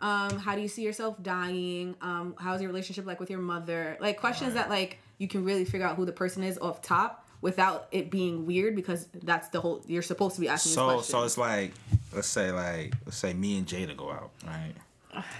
[0.01, 3.97] um how do you see yourself dying um how's your relationship like with your mother
[4.01, 7.27] like questions that like you can really figure out who the person is off top
[7.41, 10.85] without it being weird because that's the whole you're supposed to be asking these So
[10.87, 11.07] questions.
[11.09, 11.73] so it's like
[12.15, 14.75] let's say like let's say me and Jada go out, right?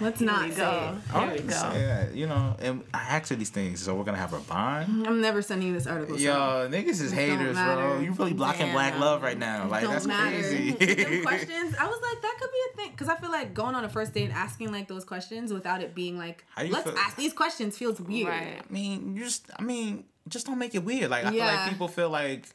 [0.01, 0.47] Let's Here not go.
[0.49, 0.57] it.
[0.57, 1.73] Here oh, we go.
[1.75, 5.07] yeah, you know, and I ask her these things, so we're gonna have a bond.
[5.07, 6.17] I'm never sending you this article.
[6.17, 7.55] so Yo, niggas is It haters, bro.
[7.55, 8.03] matter.
[8.03, 9.69] You really blocking black love right now.
[9.69, 10.31] Like don't that's matter.
[10.37, 10.73] crazy.
[11.23, 13.85] Questions, I was like, that could be a thing because I feel like going on
[13.85, 17.17] a first date and asking like those questions without it being like, let's feel- ask
[17.17, 18.29] these questions feels weird.
[18.29, 18.61] Right.
[18.69, 21.11] I mean, you just I mean, just don't make it weird.
[21.11, 22.47] Like I feel like people feel like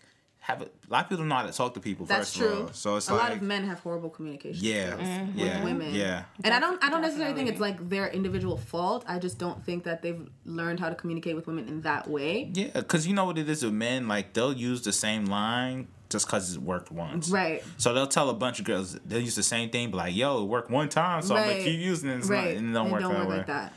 [0.46, 2.06] have a, a lot of people don't know how to talk to people.
[2.06, 2.48] That's first true.
[2.48, 2.74] Of all.
[2.74, 4.60] So it's a like lot of men have horrible communication.
[4.62, 5.40] yeah, Mm-hmm.
[5.40, 5.96] yeah, women.
[5.96, 6.24] yeah.
[6.44, 9.06] And I don't I don't necessarily think it's like their individual fault.
[9.08, 12.52] I just don't think that they've learned how to communicate with women in that way.
[12.54, 14.10] Yeah, because you know what it is with men.
[14.10, 17.30] Like they'll use the same line just because it worked once.
[17.30, 17.64] Right.
[17.78, 20.44] So they'll tell a bunch of girls they'll use the same thing, but like, yo,
[20.44, 22.14] it worked one time, so I'm gonna keep using it.
[22.16, 23.38] and It's not, and it don't work, that way.
[23.38, 23.74] like that.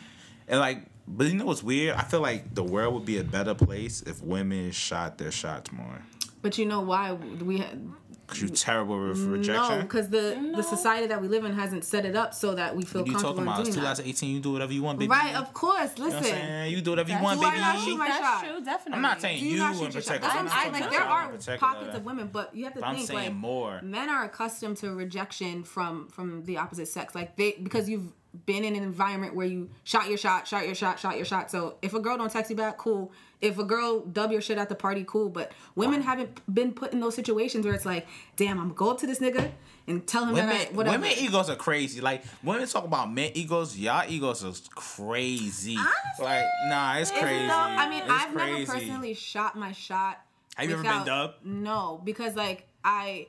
[0.48, 1.94] And like, but you know what's weird?
[1.96, 5.70] I feel like the world would be a better place if women shot their shots
[5.70, 6.02] more.
[6.46, 7.90] But you know why we had
[8.28, 9.78] Cause you terrible with rejection.
[9.78, 12.76] No, because the the society that we live in hasn't set it up so that
[12.76, 13.60] we feel you comfortable talking about?
[13.60, 13.96] in It's doing that.
[13.96, 14.30] 2018.
[14.34, 15.10] You do whatever you want, baby.
[15.10, 15.90] Right, of course.
[15.96, 16.70] You know what I'm Listen.
[16.70, 17.58] You do whatever you That's want, baby.
[17.60, 18.44] not shoot my That's shot.
[18.44, 18.94] true, definitely.
[18.94, 20.20] I'm not saying do you you not in shoot your shot?
[20.20, 20.32] particular.
[20.32, 22.86] I'm, I'm I, talking like there are pockets of women, but you have to But
[22.86, 23.80] I'm think saying like more.
[23.82, 27.14] men are accustomed to rejection from from the opposite sex.
[27.14, 28.12] Like they because you've
[28.44, 31.50] been in an environment where you shot your shot, shot your shot, shot your shot.
[31.50, 33.12] So if a girl don't text you back, cool.
[33.40, 35.28] If a girl dub your shit at the party, cool.
[35.28, 38.06] But women haven't been put in those situations where it's like,
[38.36, 39.50] damn, I'm gonna go up to this nigga
[39.86, 40.98] and tell him Women, that I, whatever.
[40.98, 42.00] women egos are crazy.
[42.00, 45.76] Like women talk about men egos, y'all egos is crazy.
[46.18, 47.48] like nah, it's Is it crazy.
[47.50, 48.52] I mean, It's I've crazy.
[48.60, 50.20] never personally shot my shot.
[50.56, 51.44] Have you ever been dubbed?
[51.44, 53.26] No, because like I,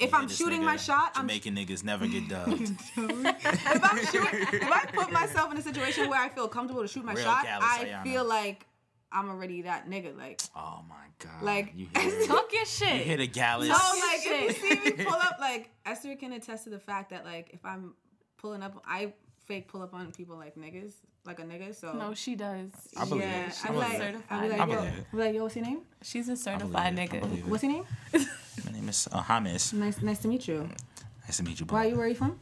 [0.00, 2.52] if I'm shooting nigga, my shot, I'm Jamaican niggas never get dubbed.
[2.60, 6.88] if I'm shooting, if I put myself in a situation where I feel comfortable to
[6.88, 8.02] shoot my Real shot, Gallus, I Ayana.
[8.02, 8.66] feel like
[9.12, 10.16] I'm already that nigga.
[10.16, 11.42] Like, oh my god.
[11.42, 12.94] Like- you hit, Talk your shit.
[12.98, 13.68] you hear the gallus.
[13.68, 17.10] no, like if you see me pull up, like Esther can attest to the fact
[17.10, 17.94] that like if I'm
[18.38, 19.12] pulling up, I
[19.46, 20.92] fake pull up on people like niggas,
[21.26, 21.74] like a nigga.
[21.74, 22.70] So No, she does.
[22.96, 23.58] I believe yeah, it.
[23.64, 24.20] I'm I like, believe it.
[24.30, 25.04] I'm like, I yo, believe it.
[25.12, 25.80] I'm like, yo, what's your name?
[26.02, 27.24] She's a certified believe it.
[27.24, 27.44] I nigga.
[27.46, 27.84] What's your name?
[28.64, 29.72] My name is uh, Hamis.
[29.72, 30.68] Nice, nice to meet you.
[31.24, 31.74] Nice to meet you, boy.
[31.74, 31.84] Why?
[31.86, 32.38] You where are you from?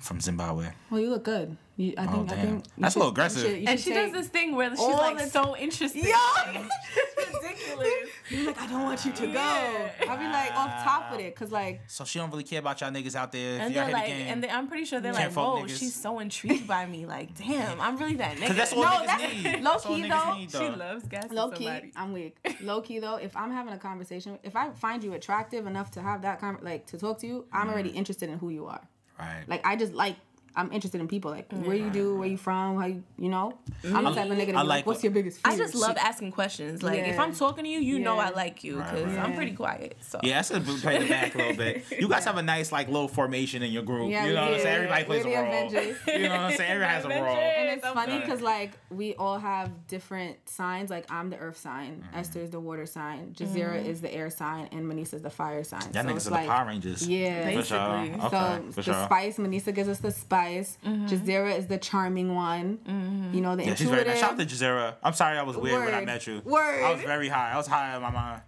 [0.00, 0.68] From Zimbabwe.
[0.90, 1.56] Well, you look good.
[1.76, 2.10] You, I think.
[2.12, 2.36] I Oh, damn.
[2.38, 3.42] think you That's a should- little you aggressive.
[3.42, 6.04] should- you And should she does this thing where she's all like the- so interested.
[6.04, 6.12] Yo!
[6.14, 7.88] it's ridiculous.
[8.30, 9.32] You're like, I don't want you to go.
[9.32, 9.90] Yeah.
[10.08, 12.80] I'll be like off top of it, cause like, So she don't really care about
[12.80, 13.56] y'all niggas out there.
[13.56, 14.26] If And you're they're like, of game.
[14.28, 15.78] and they, I'm pretty sure they're like, fuck whoa, niggas.
[15.78, 17.04] she's so intrigued by me.
[17.06, 18.46] Like, damn, I'm really that nigga.
[18.48, 19.62] Cause that's all No, niggas that's- need.
[19.62, 21.92] low key, though, need, she loves gassing low key, somebody.
[21.96, 22.36] I'm weak.
[22.62, 26.00] Low key though, if I'm having a conversation, if I find you attractive enough to
[26.02, 27.96] have that con- like to talk to you, I'm already Mm.
[27.96, 28.80] interested in who you are.
[29.18, 29.44] Right.
[29.46, 30.16] Like I just like.
[30.56, 33.58] I'm interested in people, like where you do, where you from, how you, you know.
[33.84, 35.52] I'm the type of nigga to be like, like what's your biggest fear?
[35.52, 36.82] I just love asking questions.
[36.82, 38.28] Like, if I'm talking to you, you know Yeah.
[38.28, 39.24] I like you Right, because right.
[39.24, 39.96] I'm pretty quiet.
[40.00, 41.84] So Yeah, that's a play the back a little bit.
[42.00, 44.10] You guys have a nice like little formation in your group.
[44.10, 44.62] Yeah, you we know what I'm do.
[44.62, 44.74] saying?
[44.76, 45.46] Everybody We're plays a role.
[45.46, 45.96] Avengers.
[46.06, 46.70] You know what I'm saying?
[46.70, 47.36] Everybody has a role.
[47.36, 50.90] And it's I'm funny because like we all have different signs.
[50.90, 52.16] Like I'm the earth sign, Mm-hmm.
[52.18, 55.64] Esther is the water sign, Jazira is the air sign, and Manisa is the fire
[55.64, 55.80] sign.
[55.92, 57.08] Y'all so niggas it's are like, the Power Rangers.
[57.08, 57.44] Yeah.
[57.44, 57.78] For sure.
[57.78, 58.26] Basically.
[58.26, 59.04] Okay, so for the sure.
[59.04, 60.10] spice, Manisa gives us the
[60.44, 60.78] spice.
[60.84, 61.06] Mm-hmm.
[61.06, 62.78] Jazira is the charming one.
[62.88, 63.34] Mm-hmm.
[63.34, 64.18] You know, the Yeah, she's very nice.
[64.20, 64.94] Shout out to Jazera.
[65.02, 66.40] I'm sorry I was weird when I met you.
[66.44, 66.82] Word.
[66.84, 67.52] I was very high.
[67.52, 68.42] I was high on my mind.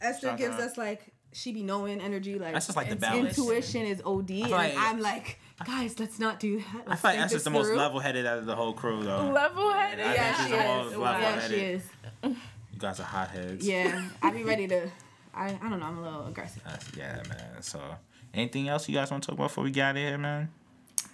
[0.00, 0.60] Esther Shout gives out.
[0.62, 2.38] us like she be knowing energy.
[2.38, 3.18] Like That's just like the Intuition.
[3.20, 3.38] balance.
[3.38, 6.66] intuition is OD, and like- I'm like, guys, let's not do that.
[6.66, 8.72] I Let's feel like think that's just the most level headed out of the whole
[8.72, 9.30] crew, though.
[9.30, 10.04] level headed.
[10.06, 10.98] I Yeah, think she she's the most is.
[10.98, 11.82] level Yeah, she is.
[12.24, 13.66] You guys are hot heads.
[13.66, 14.90] Yeah, I'd be ready to.
[15.34, 15.86] I, I don't know.
[15.86, 16.62] I'm a little aggressive.
[16.64, 17.62] That's- yeah, man.
[17.62, 17.80] So,
[18.34, 20.50] anything else you guys want to talk about before we get out of here, man?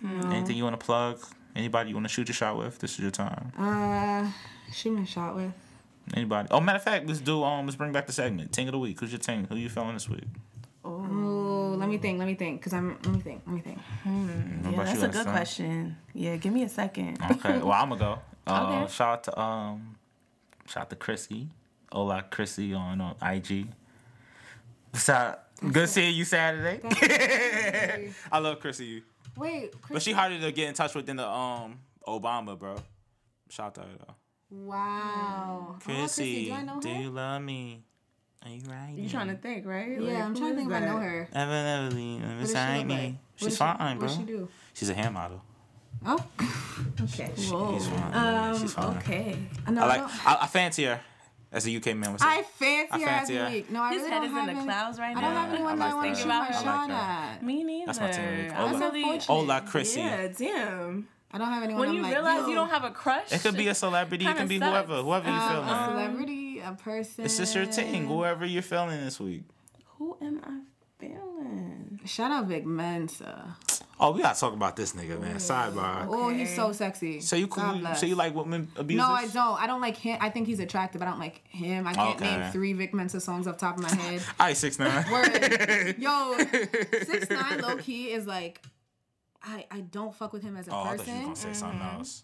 [0.04, 1.20] Anything you want to plug?
[1.56, 2.78] Anybody you want to shoot your shot with?
[2.78, 3.52] This is your time.
[3.58, 4.30] Uh,
[4.72, 5.52] shoot my shot with.
[6.14, 6.48] Anybody?
[6.50, 8.52] Oh, matter of fact, let's do um, let's bring back the segment.
[8.52, 9.00] Ting of the week.
[9.00, 9.44] Who's your ting?
[9.48, 10.24] Who you feeling this week?
[10.84, 12.18] Oh, let me think.
[12.18, 12.62] Let me think.
[12.62, 12.90] Cause I'm.
[13.04, 13.42] Let me think.
[13.46, 13.78] Let me think.
[14.04, 15.30] What Yeah, that's you, a good Esther?
[15.30, 15.96] question.
[16.14, 17.18] Yeah, give me a second.
[17.30, 18.18] Okay, well I'm gonna go.
[18.46, 18.92] Uh, Okay.
[18.92, 19.96] Shout out to um,
[20.66, 21.48] shout out to Chrissy,
[21.92, 23.66] Ola Chrissy on, on IG.
[24.90, 25.50] What's up?
[25.70, 26.80] Good seeing you Saturday.
[28.32, 29.02] I love Chrissy,
[29.38, 32.76] Wait, but Chris- she harder to get in touch with than the um Obama, bro.
[33.50, 34.14] Shout out to her though.
[34.50, 35.66] Wow.
[35.70, 37.84] Oh, Chrissy, do I know do you love me?
[38.44, 38.94] Are you right?
[38.96, 40.00] You trying to think, right?
[40.00, 41.28] Yeah, I'm trying to think if I know her.
[41.34, 42.94] Ever, ever leave What does she beside me.
[42.94, 43.02] like?
[43.02, 44.08] What She's does she- fine, bro.
[44.08, 44.48] What does she do?
[44.74, 45.42] She's a hair model.
[46.06, 46.24] Oh.
[47.02, 47.32] okay.
[47.36, 47.74] Whoa.
[47.78, 48.14] She's fine.
[48.14, 48.96] Um, She's fine.
[48.98, 49.36] Okay.
[49.68, 50.00] No, I like.
[50.00, 51.00] don't- I, I fancy her.
[51.50, 52.26] As a UK man would say.
[52.28, 53.56] I fancy I her fancy every her.
[53.56, 53.70] week.
[53.70, 55.18] No, I His really head don't is in have the any- clouds right now.
[55.18, 56.52] I don't have anyone I that like I want to shoot my about her.
[56.52, 56.96] shot I like her.
[57.36, 57.42] at.
[57.42, 57.86] Me neither.
[57.86, 58.52] That's my team.
[58.54, 59.30] I'm Ola- really, unfortunate.
[59.30, 60.00] Ola Chrissy.
[60.00, 61.08] Yeah, damn.
[61.30, 61.80] I don't have anyone.
[61.80, 63.74] When I'm you like, realize yo, you don't have a crush, It could be a
[63.74, 64.24] celebrity.
[64.24, 64.70] It Kinda can be sucks.
[64.88, 65.02] whoever.
[65.02, 65.90] Whoever you feel, um, a man.
[65.90, 67.24] celebrity, a person.
[67.24, 68.06] It's just your team.
[68.08, 69.42] Whoever you're feeling this week.
[69.98, 70.60] who am I
[70.98, 72.00] feeling?
[72.04, 73.56] Shout out Vic Mensa.
[74.00, 75.32] Oh, we gotta talk about this nigga, man.
[75.34, 76.06] Oh, Sidebar.
[76.08, 77.20] Oh, he's so sexy.
[77.20, 77.82] So you cool?
[77.96, 79.06] So you like women abusers?
[79.06, 79.62] No, I don't.
[79.62, 80.18] I don't like him.
[80.20, 81.02] I think he's attractive.
[81.02, 81.86] I don't like him.
[81.86, 82.38] I can't Okay.
[82.38, 84.22] name three Vic Mensa songs off the top of my head.
[84.40, 85.04] All right, six nine.
[85.12, 85.96] Word.
[85.98, 86.38] Yo,
[87.02, 88.62] six nine low key is like,
[89.42, 91.14] I I don't fuck with him as a Oh, I thought you person.
[91.30, 91.96] was gonna say something mm-hmm.
[91.98, 92.22] else.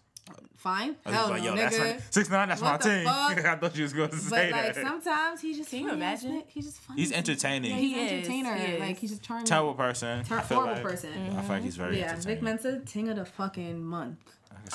[0.57, 1.95] Fine, I was hell like, no, yo, that's nigga.
[1.95, 2.49] my, six nine.
[2.49, 3.05] That's What my team.
[3.35, 3.45] fuck?
[3.45, 4.83] I thought you was gonna say But say like that.
[4.87, 6.31] sometimes he just Can you imagine?
[6.39, 6.45] shit.
[6.47, 7.01] He's just funny.
[7.01, 7.69] He's entertaining.
[7.71, 8.09] Yeah, he's He an
[8.47, 8.55] entertainer.
[8.55, 8.79] is.
[8.79, 9.45] Like he's just charming.
[9.45, 10.23] Terrible person.
[10.23, 10.83] Ter- I feel horrible like.
[10.83, 11.11] person.
[11.13, 11.37] Mm-hmm.
[11.37, 12.43] I feel like he's very Yeah, Vic entertaining.
[12.43, 14.17] Mensa, ting of the fucking month.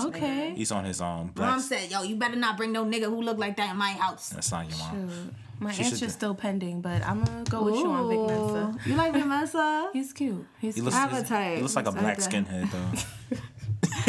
[0.01, 0.55] Okay.
[0.55, 1.18] He's on his own.
[1.27, 1.60] Mom Black.
[1.60, 4.28] said, "Yo, you better not bring no nigga who look like that in my house."
[4.28, 5.09] That's not your mom.
[5.10, 5.35] Shoot.
[5.59, 8.89] My She should answer's still pending, but I'm gonna go with you on Vic Mensa.
[8.89, 9.90] You like Vic Mensa?
[9.93, 10.47] He's cute.
[10.60, 10.85] He's He cute.
[10.85, 11.56] looks, Appetite.
[11.56, 13.36] he looks like a black skinhead though.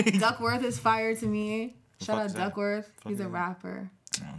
[0.20, 1.78] Duckworth is fire to me.
[2.02, 2.40] Shout out is that?
[2.40, 2.92] Duckworth.
[3.06, 3.90] He's is a rapper.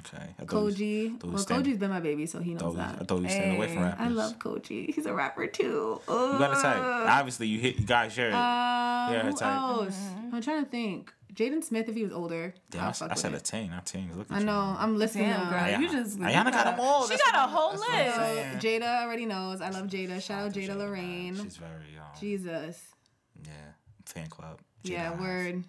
[0.00, 0.22] Okay.
[0.38, 1.20] I thought we- Koji.
[1.20, 2.98] thought Well, stand- Koji's been my baby, so he knows thought we- that.
[3.00, 4.06] I thought we staying away from Hey, rappers.
[4.06, 4.94] I love Koji.
[4.94, 6.00] He's a rapper too.
[6.08, 6.76] You gotta type.
[7.08, 7.78] Obviously, you hit.
[7.78, 8.34] You guys share it.
[8.34, 9.42] Uh, Yeah, who type.
[9.60, 9.98] else?
[10.32, 11.12] I'm trying to think.
[11.32, 12.52] Jaden Smith, if he was older.
[12.70, 13.62] Damn, I'll I, I with said a teen.
[13.62, 14.10] ten, not ten.
[14.14, 14.44] Look at I you.
[14.44, 14.76] know.
[14.78, 15.30] I'm listening.
[15.30, 17.04] Damn, girl, Ayana- you just Ayana you got them all.
[17.04, 18.66] She That's got a whole that's what I'm list.
[18.66, 19.62] Jada already knows.
[19.62, 20.20] I love Jada.
[20.22, 21.36] Shout out Jada Lorraine.
[21.42, 22.82] She's very um, Jesus.
[23.42, 23.50] yeah
[24.04, 24.60] fan club.
[24.82, 25.20] Yeah, Jada.
[25.20, 25.64] word.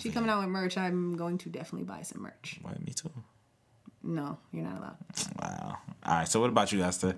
[0.00, 0.14] She Okay.
[0.14, 0.76] coming out with merch.
[0.76, 2.58] I'm going to definitely buy some merch.
[2.62, 3.10] Why, me too.
[4.02, 4.96] No, you're not allowed.
[5.40, 5.78] Wow.
[6.04, 6.28] All right.
[6.28, 7.16] So what about you, Esther?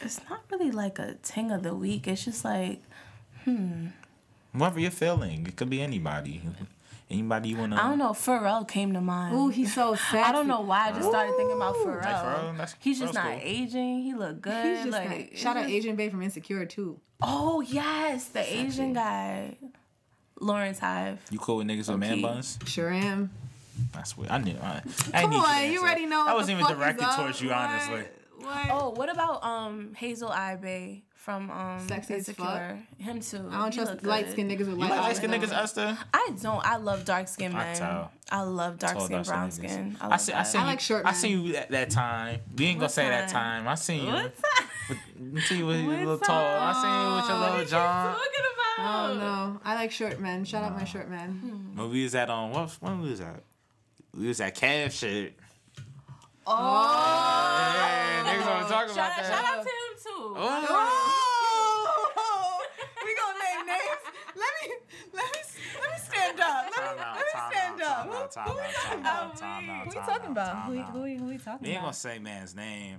[0.00, 2.08] It's not really like a ting of the week.
[2.08, 2.82] It's just like
[3.44, 3.88] hmm.
[4.52, 6.42] Whatever you're feeling, it could be anybody.
[7.08, 7.76] Anybody you wanna?
[7.76, 8.10] I don't know.
[8.10, 9.34] Pharrell came to mind.
[9.36, 10.18] Ooh, he's so sexy.
[10.28, 11.84] I don't know why I just started thinking about Ooh.
[11.84, 12.04] Pharrell.
[12.04, 12.52] Like Pharrell?
[12.52, 13.40] That's- He's just Pharrell's not cool.
[13.42, 14.02] aging.
[14.02, 14.64] He look good.
[14.66, 17.00] He's just like like, it's shout out just- Asian Bay from Insecure too.
[17.22, 19.56] Oh yes, the Asian guy,
[20.40, 21.18] Lawrence Hive.
[21.30, 22.58] You cool with niggas with man buns?
[22.66, 23.30] Sure am.
[23.92, 24.30] That's weird.
[24.30, 24.56] I knew.
[24.62, 24.82] I,
[25.14, 25.80] I Come need you on, you answer.
[25.80, 26.26] already know.
[26.26, 27.16] I wasn't even fuck is directed up.
[27.16, 27.58] towards you, What?
[27.58, 28.02] honestly.
[28.38, 28.66] What?
[28.70, 32.78] Oh, what about um Hazel Ibe from um Sexy as Insecure?
[32.98, 33.48] Him too.
[33.50, 34.32] I don't He trust light good.
[34.32, 35.16] skinned niggas with You light like light eyes.
[35.18, 35.98] skinned niggas, Esther?
[36.14, 36.64] I don't.
[36.66, 37.76] I love dark skin I men.
[37.76, 38.10] tell.
[38.30, 39.54] I love dark Tall, skin, dark-skinned brown niggas.
[39.74, 39.96] skin.
[40.00, 40.32] I, I love see.
[40.32, 40.42] I that.
[40.46, 40.70] seen I you.
[40.70, 42.40] like short I seen you at that time.
[42.56, 43.64] We ain't gonna What say that time?
[43.64, 43.68] time.
[43.68, 44.12] I seen you.
[44.12, 44.66] What's that?
[44.90, 46.36] I see you with your little tall.
[46.60, 48.16] I seen you with your What little are you John.
[48.82, 49.48] Talking about?
[49.48, 50.44] Oh no, I like short men.
[50.44, 51.72] Shout out my short men.
[51.74, 53.42] When we was at um, what when we was at?
[54.16, 55.36] We was at calf shit.
[56.46, 59.26] Oh, Yeah, niggas wanna talk about shout, that.
[59.26, 60.34] shout out to him too.
[60.36, 60.44] Oh,
[63.04, 64.02] we gonna name names.
[64.36, 64.74] Let me
[65.12, 65.40] let me
[65.80, 66.64] let me stand up.
[66.76, 67.86] Let me, let me stand up.
[68.06, 68.48] out, out,
[69.06, 70.64] out, out, Who we talking about?
[70.64, 70.90] Who we, out.
[70.90, 71.96] who we, who we talking We ain't gonna about?
[71.96, 72.98] say man's name,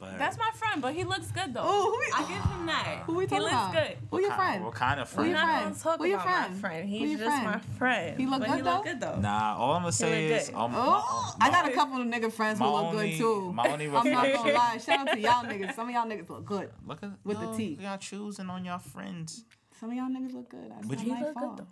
[0.00, 1.64] but That's my friend, but he looks good though.
[1.64, 3.02] Ooh, who we- I give him that.
[3.06, 3.72] Who we he looks about?
[3.72, 3.96] good.
[4.10, 4.64] Who your Ki- friend?
[4.64, 5.28] What kind of friend?
[5.30, 5.64] your We're not friend?
[5.74, 6.54] gonna talk Who your about friend?
[6.54, 6.88] my friend.
[6.88, 7.44] Who He's your just friend?
[7.46, 8.16] my friend.
[8.20, 8.90] He look but good, he look though?
[8.90, 9.16] good though.
[9.20, 10.54] Nah, all I'm gonna say look is, good.
[10.56, 13.52] um, Oh, I got a couple of nigga friends who my look only- good too.
[13.52, 14.78] my only I'm not gonna reflection- lie.
[14.78, 15.74] Shout out to y'all niggas.
[15.74, 16.70] Some of y'all niggas look good.
[16.86, 17.78] look at With the yo, T.
[17.80, 19.44] Y'all choosing on y'all friends.
[19.80, 20.70] Some of y'all niggas look good.
[20.70, 21.56] That's Would not you my look good, fault.
[21.56, 21.66] though.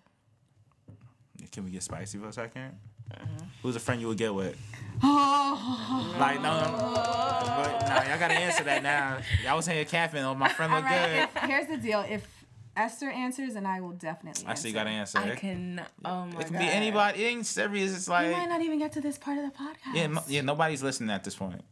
[1.52, 2.70] Can we get spicy for a 2nd
[3.62, 4.56] Who's a friend you would get with?
[5.02, 9.18] Oh, Like no, but nah, y'all gotta answer that now.
[9.44, 10.22] Y'all was saying capping.
[10.24, 11.28] Oh, my friend all look right.
[11.34, 11.42] good.
[11.42, 12.04] If, here's the deal.
[12.08, 12.26] If
[12.76, 14.46] Esther answers, and I will definitely.
[14.46, 14.62] I Answer.
[14.62, 15.18] see you gotta answer.
[15.18, 15.82] I It, can.
[16.04, 16.58] Oh my it can god.
[16.60, 17.24] be anybody.
[17.24, 17.94] It ain't serious.
[17.96, 19.94] It's We like might not even get to this part of the podcast.
[19.94, 20.40] yeah, no, yeah.
[20.42, 21.62] Nobody's listening at this point.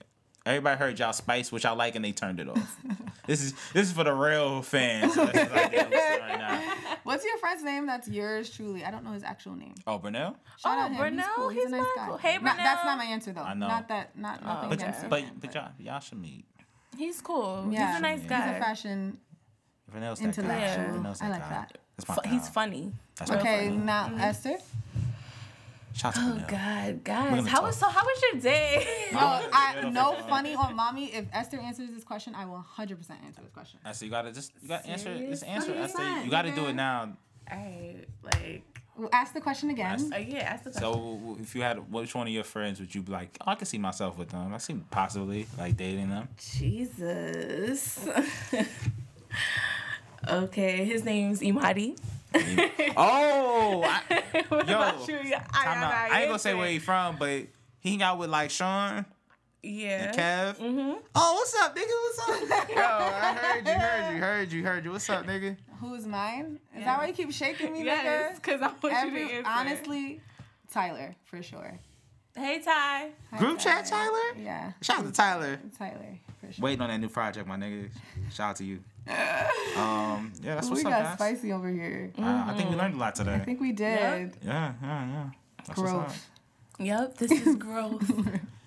[0.47, 2.77] Everybody heard y'all spice, which I like, and they turned it off.
[3.27, 5.15] this is this is for the real fans.
[5.15, 6.77] So like right.
[7.05, 7.87] What's your friend's name?
[7.87, 8.85] That's yours truly.
[8.85, 9.75] I don't know his actual name.
[9.87, 10.37] Oh, Brunel.
[10.59, 10.97] Shout Oh, out him.
[10.99, 11.49] Brunel, he's cool.
[11.51, 12.07] He's, he's a nice guy.
[12.09, 12.17] cool.
[12.19, 13.43] Hey, Not- that's not my answer though.
[13.43, 13.69] I know.
[13.69, 14.17] Not that.
[14.19, 15.11] Not nothing oh, But against him.
[15.11, 16.45] but but y'all y'all should meet.
[16.97, 17.67] He's cool.
[17.71, 17.89] Yeah.
[17.89, 18.49] He's a nice guy.
[18.49, 19.19] He's a fashion
[19.91, 20.29] Brunel's that guy.
[20.43, 20.93] intellectual.
[20.93, 21.49] Brunel's I like guy.
[21.51, 21.79] that.
[21.97, 22.93] That's my Fu- he's funny.
[23.19, 23.87] That's Okay, friend.
[23.87, 24.21] now mm-hmm.
[24.21, 24.57] Esther.
[25.95, 26.49] Shout oh, out Oh Brunel.
[26.49, 27.89] God, guys, how was so?
[27.89, 28.87] How was your day?
[29.17, 31.07] Oh, no, I, no funny on mommy.
[31.07, 33.79] If Esther answers this question, I will 100% answer this question.
[33.85, 35.31] I see you gotta just you gotta answer it.
[35.31, 35.73] Just answer.
[35.73, 35.79] it.
[35.79, 37.17] I say 100%, you gotta do it now.
[37.51, 38.63] Alright, like,
[38.97, 39.93] We'll ask the question again.
[39.93, 40.93] Ask- oh yeah, ask the question.
[40.93, 43.37] So if you had which one of your friends would you be like?
[43.41, 44.55] Oh, I can see myself with them.
[44.55, 46.29] I see possibly like dating them.
[46.39, 48.09] Jesus.
[50.29, 51.99] okay, his name's Imadi.
[52.97, 54.01] oh, I,
[54.67, 55.35] Yo, you?
[55.53, 55.93] I, time out.
[56.13, 57.43] I ain't gonna say where he from, but
[57.81, 59.05] he hang out with like Sean
[59.63, 60.07] Yeah.
[60.09, 60.57] and Kev.
[60.57, 60.99] Mm-hmm.
[61.15, 61.87] Oh, what's up, nigga?
[61.87, 62.69] What's up?
[62.75, 64.91] Yo, I heard you, heard you, heard you, heard you.
[64.93, 65.57] What's up, nigga?
[65.81, 66.59] Who's mine?
[66.75, 66.85] Is Yeah.
[66.87, 68.35] that why you keep shaking me, Yes, nigga?
[68.37, 69.51] because I want you to Every, answer.
[69.51, 70.21] honestly,
[70.73, 71.79] Tyler, for sure.
[72.37, 73.11] Hey Ty.
[73.31, 74.19] Hi, Group chat, Tyler.
[74.37, 75.61] Yeah, Shout out to Tyler.
[75.79, 76.65] Tyler, for sure.
[76.65, 77.91] Waiting on that new project, my nigga.
[78.33, 78.81] Shout out to you.
[79.77, 81.15] Um, yeah, that's we what's up, got guys.
[81.15, 82.13] spicy over here.
[82.17, 83.35] Uh, I think we learned a lot today.
[83.35, 84.37] I think we did.
[84.41, 85.31] Yeah, yeah, yeah.
[85.67, 85.81] That's.
[85.81, 86.29] Growth.
[86.79, 88.09] Yep, this is growth.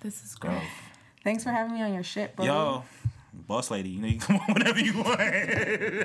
[0.02, 0.62] this is growth.
[1.24, 2.44] Thanks for having me on your shit, bro.
[2.44, 2.84] Yo,
[3.32, 5.18] boss lady, you know you can come on whenever you want.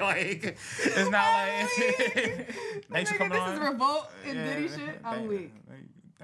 [0.02, 2.54] like it's not like
[2.90, 3.54] thanks for Nigga, coming this on.
[3.54, 5.00] is revolt and Yeah, Diddy shit.
[5.04, 5.52] I'm thank- weak.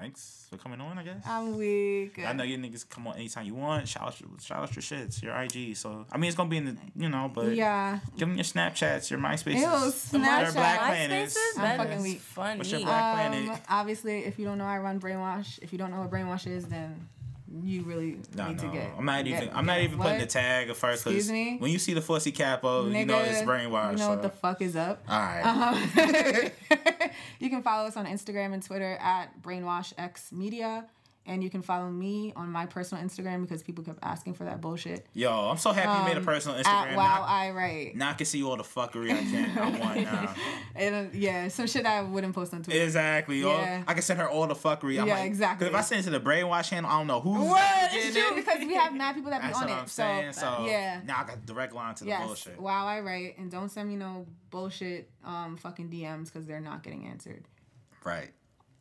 [0.00, 1.22] Thanks for coming on, I guess.
[1.26, 2.18] I'm weak.
[2.24, 3.86] I know you niggas come on anytime you want.
[3.86, 5.76] Shout out, shout out your shits, your IG.
[5.76, 7.98] So I mean, it's gonna be in the, you know, but Yeah.
[8.16, 9.56] give them your Snapchats, your MySpaces.
[9.56, 10.54] Ew, your Snapchat.
[10.54, 10.86] Black MySpaces?
[10.86, 11.38] Planets.
[11.56, 12.20] I'm That fucking weak.
[12.20, 12.58] funny.
[12.58, 13.60] What's your Black Um, Planet?
[13.68, 15.58] obviously, if you don't know, I run Brainwash.
[15.60, 17.08] If you don't know what Brainwash is, then
[17.64, 18.90] you really No, need no, to get.
[18.96, 19.40] I'm not even.
[19.44, 21.04] get- I'm not even putting the tag at first.
[21.06, 21.56] Excuse me?
[21.58, 23.90] When you see the Fussy Capo, you know it's Nigga, brainwashed.
[23.92, 24.10] You know so.
[24.10, 25.02] what the fuck is up.
[25.08, 25.42] All right.
[25.42, 26.50] Um,
[27.40, 30.84] you can follow us on Instagram and Twitter at BrainwashXMedia.
[31.30, 34.60] And you can follow me on my personal Instagram because people kept asking for that
[34.60, 35.06] bullshit.
[35.14, 36.66] Yo, I'm so happy you made a personal Instagram.
[36.82, 37.94] Um, At now, wow, I write.
[37.96, 39.58] now I can see all the fuckery I can.
[39.58, 40.34] I want now.
[40.74, 42.82] And uh, yeah, some shit I wouldn't post on Twitter.
[42.82, 43.44] Exactly.
[43.44, 43.84] All, Yeah.
[43.86, 45.00] I can send her all the fuckery.
[45.00, 45.66] I'm Yeah, like, exactly.
[45.68, 47.38] Because if I send it to the brainwash channel, I don't know who's
[47.92, 49.80] getting it's true because we have mad people that be That's on what it.
[49.80, 50.32] I'm saying.
[50.32, 51.00] So, So yeah.
[51.06, 52.60] now I got direct line to the bullshit.
[52.60, 56.82] wow, I write, and don't send me no bullshit, um, fucking DMs because they're not
[56.82, 57.44] getting answered.
[58.04, 58.30] Right.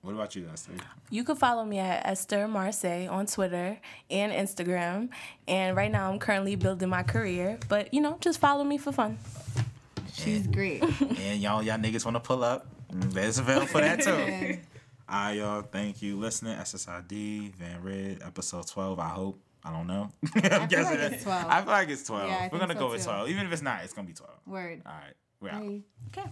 [0.01, 0.71] What about you, Esther?
[1.09, 3.77] You can follow me at Esther Marselle on Twitter
[4.09, 5.09] and Instagram.
[5.47, 7.59] And right now, I'm currently building my career.
[7.67, 9.17] But, you know, just follow me for fun.
[10.13, 10.83] She's great.
[11.01, 12.65] and y'all, y'all niggas want to pull up?
[12.91, 14.09] There's available for that too.
[14.11, 14.55] Yeah.
[15.07, 15.61] All right, y'all.
[15.61, 16.57] Thank you, listening.
[16.57, 18.99] SSID Van Red, episode twelve.
[18.99, 19.39] I hope.
[19.63, 20.09] I don't know.
[20.35, 21.45] I'm feel guessing like it's 12.
[21.47, 22.29] I feel like it's twelve.
[22.29, 23.29] Yeah, I We're gonna so, go with twelve.
[23.29, 24.39] Even if it's not, it's gonna be twelve.
[24.47, 24.81] Word.
[24.85, 25.61] All right, we're out.
[25.61, 25.81] Bye.
[26.07, 26.29] Okay.